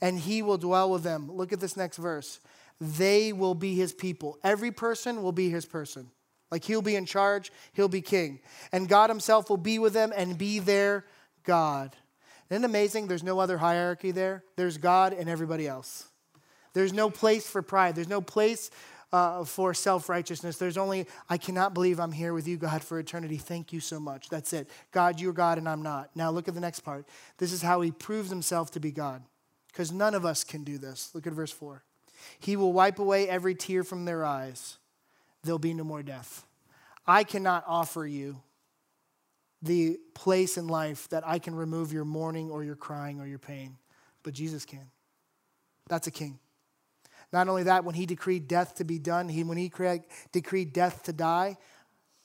and 0.00 0.18
he 0.18 0.42
will 0.42 0.58
dwell 0.58 0.90
with 0.90 1.02
them. 1.02 1.30
Look 1.30 1.52
at 1.52 1.60
this 1.60 1.76
next 1.76 1.96
verse. 1.96 2.40
They 2.80 3.32
will 3.32 3.54
be 3.54 3.74
his 3.74 3.92
people. 3.92 4.38
Every 4.44 4.70
person 4.70 5.22
will 5.22 5.32
be 5.32 5.50
his 5.50 5.66
person. 5.66 6.10
Like 6.50 6.64
he'll 6.64 6.82
be 6.82 6.96
in 6.96 7.04
charge, 7.04 7.52
he'll 7.72 7.88
be 7.88 8.00
king. 8.00 8.40
And 8.72 8.88
God 8.88 9.10
himself 9.10 9.50
will 9.50 9.58
be 9.58 9.78
with 9.78 9.92
them 9.92 10.12
and 10.16 10.38
be 10.38 10.60
their 10.60 11.04
God. 11.44 11.94
Isn't 12.48 12.64
it 12.64 12.66
amazing? 12.66 13.06
There's 13.06 13.22
no 13.22 13.38
other 13.38 13.58
hierarchy 13.58 14.10
there. 14.10 14.44
There's 14.56 14.78
God 14.78 15.12
and 15.12 15.28
everybody 15.28 15.66
else. 15.66 16.08
There's 16.72 16.92
no 16.92 17.10
place 17.10 17.48
for 17.48 17.60
pride. 17.60 17.94
There's 17.94 18.08
no 18.08 18.20
place 18.20 18.70
uh, 19.12 19.44
for 19.44 19.74
self 19.74 20.08
righteousness. 20.08 20.58
There's 20.58 20.76
only, 20.76 21.06
I 21.28 21.38
cannot 21.38 21.74
believe 21.74 21.98
I'm 21.98 22.12
here 22.12 22.34
with 22.34 22.46
you, 22.46 22.56
God, 22.56 22.82
for 22.82 22.98
eternity. 22.98 23.36
Thank 23.36 23.72
you 23.72 23.80
so 23.80 23.98
much. 23.98 24.28
That's 24.28 24.52
it. 24.52 24.68
God, 24.92 25.20
you're 25.20 25.32
God 25.32 25.58
and 25.58 25.68
I'm 25.68 25.82
not. 25.82 26.10
Now 26.14 26.30
look 26.30 26.48
at 26.48 26.54
the 26.54 26.60
next 26.60 26.80
part. 26.80 27.06
This 27.38 27.52
is 27.52 27.62
how 27.62 27.80
he 27.80 27.90
proves 27.90 28.30
himself 28.30 28.70
to 28.72 28.80
be 28.80 28.92
God, 28.92 29.22
because 29.68 29.92
none 29.92 30.14
of 30.14 30.24
us 30.24 30.44
can 30.44 30.64
do 30.64 30.78
this. 30.78 31.10
Look 31.14 31.26
at 31.26 31.32
verse 31.32 31.52
4. 31.52 31.82
He 32.40 32.56
will 32.56 32.72
wipe 32.72 32.98
away 32.98 33.28
every 33.28 33.54
tear 33.54 33.84
from 33.84 34.04
their 34.04 34.24
eyes, 34.24 34.78
there'll 35.44 35.58
be 35.58 35.74
no 35.74 35.84
more 35.84 36.02
death. 36.02 36.44
I 37.06 37.24
cannot 37.24 37.64
offer 37.66 38.06
you 38.06 38.42
the 39.62 39.98
place 40.14 40.56
in 40.56 40.68
life 40.68 41.08
that 41.08 41.26
I 41.26 41.38
can 41.38 41.54
remove 41.54 41.92
your 41.92 42.04
mourning 42.04 42.50
or 42.50 42.62
your 42.62 42.76
crying 42.76 43.20
or 43.20 43.26
your 43.26 43.38
pain, 43.38 43.76
but 44.22 44.34
Jesus 44.34 44.64
can. 44.64 44.90
That's 45.88 46.06
a 46.06 46.10
king. 46.10 46.38
Not 47.32 47.48
only 47.48 47.64
that, 47.64 47.84
when 47.84 47.94
he 47.94 48.06
decreed 48.06 48.48
death 48.48 48.74
to 48.76 48.84
be 48.84 48.98
done, 48.98 49.28
he, 49.28 49.44
when 49.44 49.58
he 49.58 49.70
decreed 50.32 50.72
death 50.72 51.02
to 51.04 51.12
die, 51.12 51.58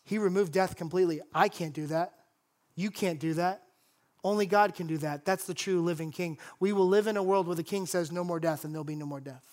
he 0.03 0.17
removed 0.17 0.53
death 0.53 0.75
completely. 0.75 1.21
I 1.33 1.49
can't 1.49 1.73
do 1.73 1.87
that. 1.87 2.13
You 2.75 2.89
can't 2.89 3.19
do 3.19 3.33
that. 3.35 3.63
Only 4.23 4.45
God 4.45 4.73
can 4.73 4.87
do 4.87 4.97
that. 4.99 5.25
That's 5.25 5.45
the 5.45 5.53
true 5.53 5.81
living 5.81 6.11
king. 6.11 6.37
We 6.59 6.71
will 6.71 6.87
live 6.87 7.07
in 7.07 7.17
a 7.17 7.23
world 7.23 7.47
where 7.47 7.55
the 7.55 7.63
king 7.63 7.85
says, 7.85 8.11
No 8.11 8.23
more 8.23 8.39
death, 8.39 8.63
and 8.63 8.73
there'll 8.73 8.85
be 8.85 8.95
no 8.95 9.05
more 9.05 9.19
death. 9.19 9.43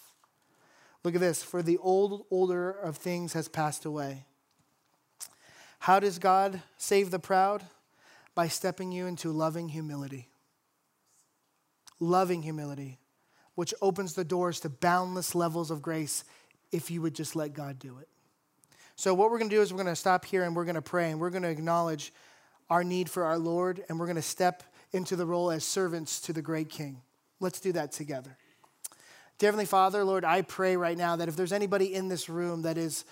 Look 1.03 1.15
at 1.17 1.21
this. 1.21 1.43
For 1.43 1.63
the 1.63 1.79
old 1.79 2.25
order 2.31 2.71
of 2.71 2.97
things 2.97 3.33
has 3.33 3.49
passed 3.49 3.85
away. 3.85 4.25
How 5.81 5.99
does 5.99 6.21
God 6.21 6.63
save 6.77 7.11
the 7.11 7.19
proud? 7.19 7.65
By 8.37 8.47
stepping 8.47 8.93
you 8.93 9.07
into 9.07 9.33
loving 9.33 9.71
humility. 9.71 10.29
Loving 11.99 12.43
humility 12.43 13.00
which 13.61 13.75
opens 13.83 14.15
the 14.15 14.25
doors 14.25 14.59
to 14.61 14.71
boundless 14.71 15.35
levels 15.35 15.71
of 15.71 15.83
grace 15.83 16.25
if 16.73 16.91
you 16.91 17.03
would 17.03 17.15
just 17.15 17.37
let 17.37 17.53
God 17.53 17.79
do 17.79 17.99
it. 17.99 18.09
So, 18.97 19.13
what 19.13 19.31
we're 19.31 19.37
going 19.37 19.51
to 19.51 19.57
do 19.57 19.61
is 19.61 19.71
we're 19.71 19.83
going 19.83 19.93
to 19.93 19.95
stop 19.95 20.25
here 20.25 20.45
and 20.45 20.57
we're 20.57 20.65
going 20.65 20.77
to 20.77 20.81
pray 20.81 21.11
and 21.11 21.21
we're 21.21 21.29
going 21.29 21.43
to 21.43 21.51
acknowledge 21.51 22.11
our 22.71 22.83
need 22.83 23.11
for 23.11 23.23
our 23.25 23.39
Lord 23.39 23.85
and 23.87 24.01
we're 24.01 24.07
going 24.07 24.17
to 24.17 24.23
step 24.23 24.63
into 24.93 25.15
the 25.15 25.27
role 25.27 25.51
as 25.51 25.63
servants 25.63 26.23
to 26.23 26.33
the 26.33 26.41
great 26.41 26.71
King. 26.71 27.03
Let's 27.39 27.61
do 27.61 27.71
that 27.73 27.93
together. 27.93 28.39
Dear 29.37 29.49
Heavenly 29.49 29.67
Father, 29.67 30.05
Lord, 30.05 30.25
I 30.25 30.41
pray 30.41 30.79
right 30.79 30.97
now 30.97 31.17
that 31.17 31.29
if 31.29 31.37
there's 31.37 31.53
anybody 31.53 31.93
in 31.95 32.09
this 32.09 32.31
room 32.31 32.63
that 32.63 32.79
is 32.79 33.05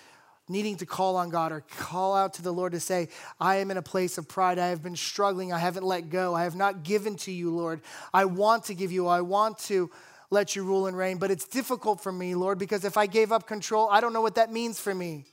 needing 0.49 0.77
to 0.77 0.87
call 0.87 1.17
on 1.17 1.29
God 1.29 1.53
or 1.53 1.61
call 1.77 2.17
out 2.17 2.33
to 2.35 2.43
the 2.43 2.55
Lord 2.55 2.73
to 2.73 2.81
say, 2.81 3.11
I 3.39 3.57
am 3.57 3.71
in 3.71 3.77
a 3.77 3.83
place 3.83 4.17
of 4.17 4.29
pride. 4.29 4.59
I 4.59 4.69
have 4.69 4.83
been 4.83 4.97
struggling. 4.97 5.53
I 5.53 5.59
haven't 5.59 5.85
let 5.85 6.09
go. 6.09 6.35
I 6.35 6.45
have 6.45 6.57
not 6.57 6.85
given 6.85 7.17
to 7.17 7.31
you, 7.31 7.55
Lord. 7.55 7.83
I 8.15 8.25
want 8.25 8.65
to 8.65 8.75
give 8.75 8.91
you. 8.91 9.09
I 9.09 9.21
want 9.21 9.59
to 9.59 9.91
let 10.31 10.55
you 10.55 10.63
rule 10.63 10.87
and 10.87 10.97
reign, 10.97 11.19
but 11.19 11.31
it's 11.31 11.47
difficult 11.47 12.01
for 12.01 12.13
me, 12.13 12.35
Lord, 12.35 12.59
because 12.59 12.85
if 12.85 12.97
I 12.97 13.07
gave 13.07 13.33
up 13.33 13.47
control, 13.47 13.89
I 13.91 14.01
don't 14.01 14.13
know 14.13 14.21
what 14.21 14.35
that 14.35 14.53
means 14.53 14.79
for 14.79 14.95
me. 14.95 15.25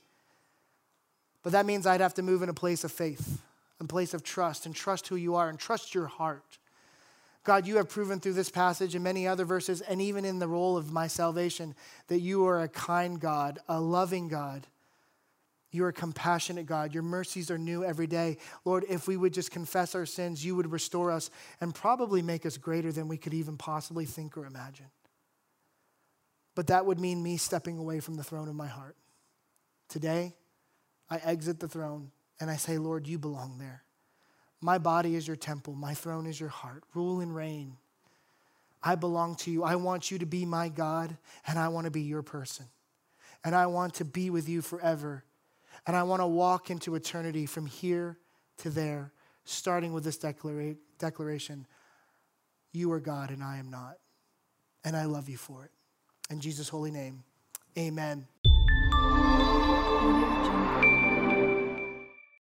But 1.42 1.52
that 1.52 1.66
means 1.66 1.86
I'd 1.86 2.00
have 2.00 2.14
to 2.14 2.22
move 2.22 2.42
in 2.42 2.48
a 2.48 2.54
place 2.54 2.82
of 2.82 2.90
faith, 2.90 3.40
a 3.80 3.84
place 3.84 4.14
of 4.14 4.22
trust, 4.22 4.66
and 4.66 4.74
trust 4.74 5.08
who 5.08 5.16
you 5.16 5.34
are 5.34 5.48
and 5.48 5.58
trust 5.58 5.94
your 5.94 6.06
heart. 6.06 6.58
God, 7.44 7.66
you 7.66 7.76
have 7.76 7.88
proven 7.88 8.18
through 8.18 8.32
this 8.32 8.50
passage 8.50 8.94
and 8.96 9.04
many 9.04 9.28
other 9.28 9.44
verses, 9.44 9.80
and 9.80 10.02
even 10.02 10.24
in 10.24 10.40
the 10.40 10.48
role 10.48 10.76
of 10.76 10.90
my 10.92 11.06
salvation, 11.06 11.76
that 12.08 12.18
you 12.18 12.44
are 12.46 12.62
a 12.62 12.68
kind 12.68 13.20
God, 13.20 13.60
a 13.68 13.80
loving 13.80 14.26
God. 14.26 14.66
You 15.76 15.84
are 15.84 15.88
a 15.88 15.92
compassionate 15.92 16.64
God. 16.64 16.94
Your 16.94 17.02
mercies 17.02 17.50
are 17.50 17.58
new 17.58 17.84
every 17.84 18.06
day. 18.06 18.38
Lord, 18.64 18.86
if 18.88 19.06
we 19.06 19.18
would 19.18 19.34
just 19.34 19.50
confess 19.50 19.94
our 19.94 20.06
sins, 20.06 20.42
you 20.42 20.56
would 20.56 20.72
restore 20.72 21.10
us 21.10 21.30
and 21.60 21.74
probably 21.74 22.22
make 22.22 22.46
us 22.46 22.56
greater 22.56 22.90
than 22.90 23.08
we 23.08 23.18
could 23.18 23.34
even 23.34 23.58
possibly 23.58 24.06
think 24.06 24.38
or 24.38 24.46
imagine. 24.46 24.86
But 26.54 26.68
that 26.68 26.86
would 26.86 26.98
mean 26.98 27.22
me 27.22 27.36
stepping 27.36 27.76
away 27.76 28.00
from 28.00 28.14
the 28.14 28.24
throne 28.24 28.48
of 28.48 28.54
my 28.54 28.68
heart. 28.68 28.96
Today, 29.90 30.34
I 31.10 31.18
exit 31.18 31.60
the 31.60 31.68
throne 31.68 32.10
and 32.40 32.50
I 32.50 32.56
say, 32.56 32.78
Lord, 32.78 33.06
you 33.06 33.18
belong 33.18 33.58
there. 33.58 33.82
My 34.62 34.78
body 34.78 35.14
is 35.14 35.26
your 35.26 35.36
temple, 35.36 35.74
my 35.74 35.92
throne 35.92 36.26
is 36.26 36.40
your 36.40 36.48
heart. 36.48 36.84
Rule 36.94 37.20
and 37.20 37.36
reign. 37.36 37.76
I 38.82 38.94
belong 38.94 39.34
to 39.36 39.50
you. 39.50 39.62
I 39.62 39.76
want 39.76 40.10
you 40.10 40.16
to 40.20 40.26
be 40.26 40.46
my 40.46 40.70
God, 40.70 41.18
and 41.46 41.58
I 41.58 41.68
want 41.68 41.84
to 41.84 41.90
be 41.90 42.02
your 42.02 42.22
person. 42.22 42.66
And 43.44 43.54
I 43.54 43.66
want 43.66 43.94
to 43.94 44.04
be 44.06 44.30
with 44.30 44.48
you 44.48 44.62
forever. 44.62 45.24
And 45.86 45.96
I 45.96 46.02
want 46.02 46.20
to 46.20 46.26
walk 46.26 46.70
into 46.70 46.94
eternity 46.96 47.46
from 47.46 47.66
here 47.66 48.18
to 48.58 48.70
there, 48.70 49.12
starting 49.44 49.92
with 49.92 50.04
this 50.04 50.18
declara- 50.18 50.76
declaration 50.98 51.66
You 52.72 52.92
are 52.92 53.00
God 53.00 53.30
and 53.30 53.42
I 53.42 53.58
am 53.58 53.70
not. 53.70 53.96
And 54.84 54.96
I 54.96 55.04
love 55.04 55.28
you 55.28 55.36
for 55.36 55.64
it. 55.64 55.70
In 56.30 56.40
Jesus' 56.40 56.68
holy 56.68 56.90
name, 56.90 57.22
amen. 57.78 58.26